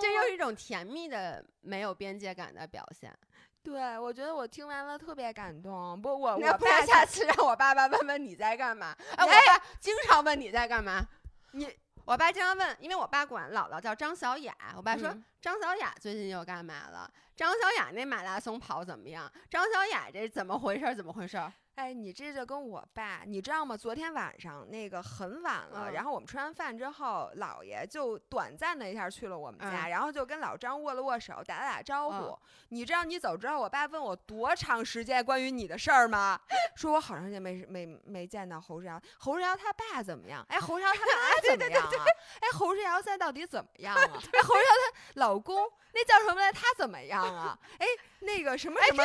[0.00, 3.12] 这又是一种甜蜜的没有边界感的表现。
[3.66, 6.00] 对，我觉得我听完了特别感动。
[6.00, 8.94] 不，我那我爸不然下次让我爸爸问问你在干嘛？
[9.16, 11.04] 哎，我哎爸经常问你在干嘛。
[11.50, 11.68] 你
[12.04, 17.10] 我爸经常问，因为我爸管姥姥叫张小雅，我爸说、嗯张小雅最近又干嘛了？
[17.34, 19.30] 张小雅那马拉松跑怎么样？
[19.50, 20.94] 张小雅这怎么回事儿？
[20.94, 21.52] 怎么回事儿？
[21.76, 23.76] 哎，你这就跟我爸，你知道吗？
[23.76, 32.16] 昨天晚上那个很晚了，嗯然后我们吃完饭之后，姥爷就短暂的一下去了我们家，嗯然后就跟老张握了握手，打了打招呼。
[32.16, 32.38] 嗯
[32.70, 36.40] 你知道你走之后，我爸问我多长时间关于你的事儿吗？
[36.74, 40.44] 说我好长时间没没没见到侯世瑶，侯世瑶他爸怎么样？
[40.48, 41.90] 哎，侯世瑶他妈 怎么样啊？
[42.40, 44.00] 哎，侯世瑶现在到底怎么样啊？
[44.02, 46.50] 哎，侯世瑶她老公那叫什么来？
[46.50, 47.56] 他怎么样啊？
[47.78, 47.86] 哎，
[48.20, 49.04] 那个什么什么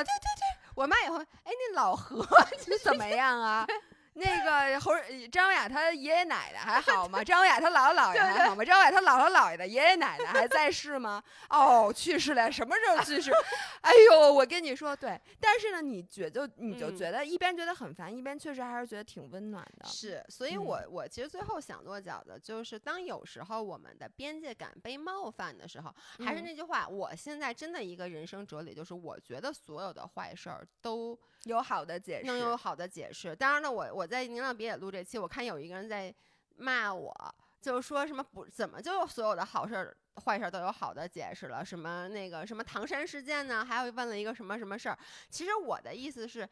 [0.75, 2.25] 我妈也会，哎，那老何
[2.67, 3.67] 你怎么样啊？
[4.13, 4.91] 那个侯
[5.31, 7.21] 张雅他爷爷奶奶还好吗？
[7.25, 8.63] 张雅他姥姥姥爷还好吗？
[8.65, 11.23] 张雅他姥姥姥爷的爷爷奶奶还在世吗？
[11.49, 13.31] 哦，去世了，什么时候去世？
[13.81, 19.85] 哎呦，我跟你说，对，但是呢，你觉就你就嗯觉得一边觉得很烦，一边确实还是觉得挺温暖的。
[19.87, 33.35] 是，所以嗯我我其实最后想落脚的就是，当有时候我们的边界感被冒犯的时候，还是嗯那句话，我现在真的一个人生哲理就是，我觉得所有的坏事儿都有好的解释，能有好的解释。
[33.35, 36.13] 当然了，我我在宁浪别野录这期，我看有一个人在
[36.57, 41.63] 骂我，就是说什么不怎么就所有的好事儿、坏事儿都有好的解释了？
[41.65, 43.65] 什么那个什么唐山事件呢？
[43.65, 44.99] 还有问了一个什么什么事儿？
[45.29, 46.47] 其实我的意思是。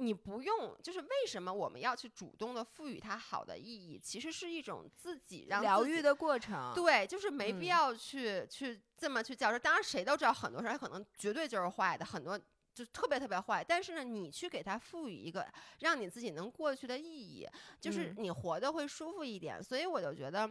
[0.00, 3.98] 你不用，就是为什么我们要去主动的赋予它好的意义？
[3.98, 6.72] 其实是一种自己让疗愈的过程。
[6.72, 9.60] 对，就是没必嗯要去、去这么去较真。
[9.60, 12.38] 当然，谁都知道很多事儿它可能绝对就是坏的，很多
[12.84, 13.64] 就特别特别坏。
[13.66, 15.46] 但是呢，你去给它赋予一个
[15.80, 17.48] 让你自己能过去的意义，
[17.80, 19.62] 就是嗯你活得会舒服一点。
[19.62, 20.46] 所以我就觉得，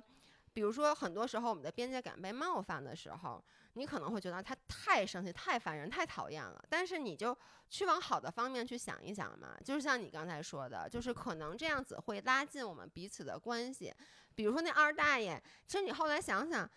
[0.54, 3.44] 比如说很多时候我们的边界感被冒犯的时候，
[3.74, 6.64] 你可能会觉得他太生气、太烦人、太讨厌了。
[6.70, 7.38] 但是你就
[7.70, 13.94] 去往好的方面去想一想嘛，就是像你刚才说的，就是可能这样子会拉近我们彼此的关系。
[14.36, 16.70] 比如说那二大爷，其实你后来想想，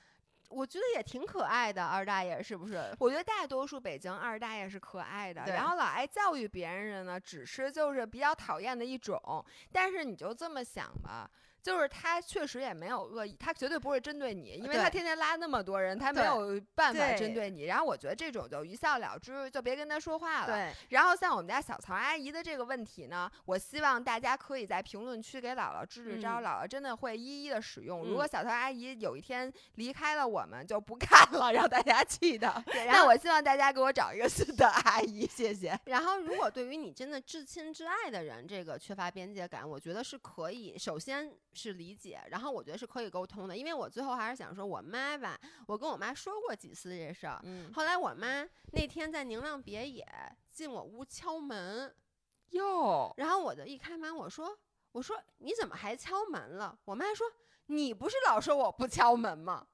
[0.51, 2.95] 我觉得也挺可爱的，二大爷是不是？
[2.99, 9.45] 我觉得大多数北京二大爷是可爱的，然后老爱教育别人的呢，只是就是比较讨厌的一种。
[9.73, 11.31] 但是你就这么想吧。
[11.63, 17.65] 就是他确实也没有恶意，他绝对不会针对你，因为他天天拉那么多人，他没有办法针对你。
[17.65, 20.47] 然后我觉得这种就一笑了之，就别跟他说话了。
[20.47, 28.03] 对，然后像我们家小曹阿姨的这个问题呢，我希望大家可以在评论区给姥姥支支招，嗯姥姥真的会一一的使用。
[28.05, 32.63] 如嗯果小曹阿姨有一天离开了我们就不看了， 让大家记得。
[32.87, 35.79] 那我希望大家给我找一个新的阿姨，谢谢。
[35.85, 43.57] 然后，如果对于你真的至亲至爱的人，这个缺乏边界感，我觉得是可以，首先是理解，然后我觉得是可以沟通的。
[43.57, 47.41] 因为我最后还是想说，我妈吧，我跟我妈说过几次这事儿。
[47.45, 50.07] 嗯，后来我妈那天在宁浪别野
[50.51, 51.95] 进我屋敲门，
[52.51, 54.57] 哟，然后我就一开门，我说
[54.93, 57.27] ：“我说你怎么还敲门了？”我妈说
[57.67, 59.67] ：“你不是老说我不敲门吗？”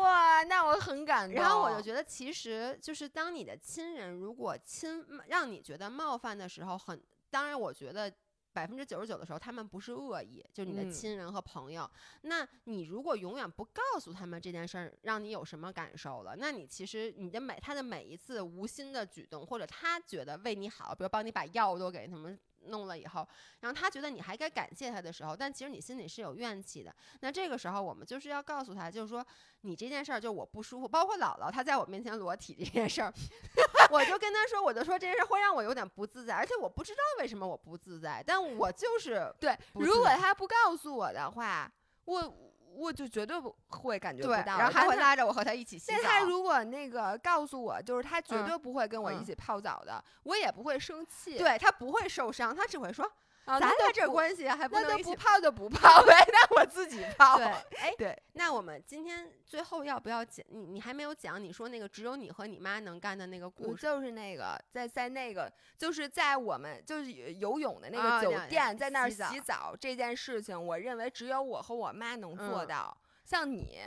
[0.00, 1.34] 哇，那我很感动。
[1.34, 8.10] 然后我就觉得，其实就是当你的亲人如果亲让你觉得冒犯的时候，很当然，我觉得
[8.54, 11.90] 百分之九十九的时候，他们不是恶意，就是你的嗯亲人和朋友。
[12.22, 22.38] 那你如果永远不告诉他们这件事儿，让你有什么感受了，那你其实你的每他的每一次无心的举动，或者他觉得为你好，比如帮你把药都给他们。
[22.68, 23.26] 弄了以后，
[23.60, 26.94] 然后他觉得你还该感谢他的时候，但其实你心里是有怨气的。
[27.20, 29.24] 那这个时候，我们就是要告诉他，就是说
[29.62, 33.12] 你这件事儿就我不舒服，包括姥姥她在我面前裸体这件事儿，
[33.90, 41.70] 我就跟他说，我就说这件事儿会让我有点不自在，而且我不知道为什么我不自在，但我就是对，如果自他不告诉我的话，
[42.04, 42.20] 我
[42.76, 44.58] 我就绝对不会感觉不，到。
[44.58, 46.08] 然后还会拉着我和他一起洗但澡。
[46.08, 51.38] 他如果那个告诉我，就是他绝嗯对不会跟我一嗯起泡澡的，我也不会生气。
[51.38, 53.12] 对他不会受伤，他只会说啊，
[53.46, 57.36] 咱那就俩这关系还不能一起不泡就不泡呗，那我自己泡。
[57.36, 57.46] 对，
[57.78, 60.44] 哎，对，那我们今天最后要不要讲？
[60.48, 63.70] 你你还没有讲，你说那个只有你和你妈能干的那个故事。
[63.70, 72.96] 我就是那个在在那个就是在我们就是游泳的那个酒店，解在那儿洗澡这件事情，我认为只有我和我妈能做嗯到。
[73.24, 73.80] 像你，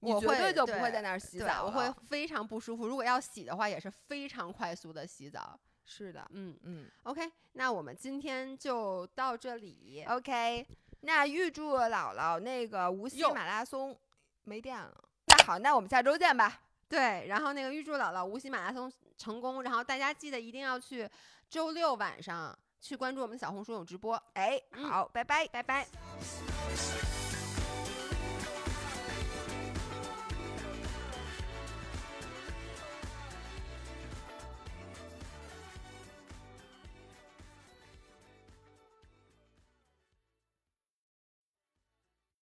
[0.00, 1.64] 你我绝对就不会在那儿洗澡。
[1.64, 2.86] 我会非常不舒服。
[2.86, 5.58] 如果要洗的话，也是非常快速的洗澡。
[5.84, 10.04] 是的，嗯嗯，OK，那我们今天就到这里。
[10.08, 10.66] ，OK。
[11.04, 13.98] 那预祝姥姥那个无锡马拉松
[14.44, 15.04] 没电了。
[15.26, 16.60] 那好，那我们下周见吧。
[16.88, 21.08] 对，然后那个预祝姥姥无锡马拉松成功，然后大家记得一定要去
[21.50, 24.14] 周六晚上去关注我们的小红书有直播。
[24.34, 25.46] 哎，嗯好，拜拜。
[25.48, 25.88] 拜拜。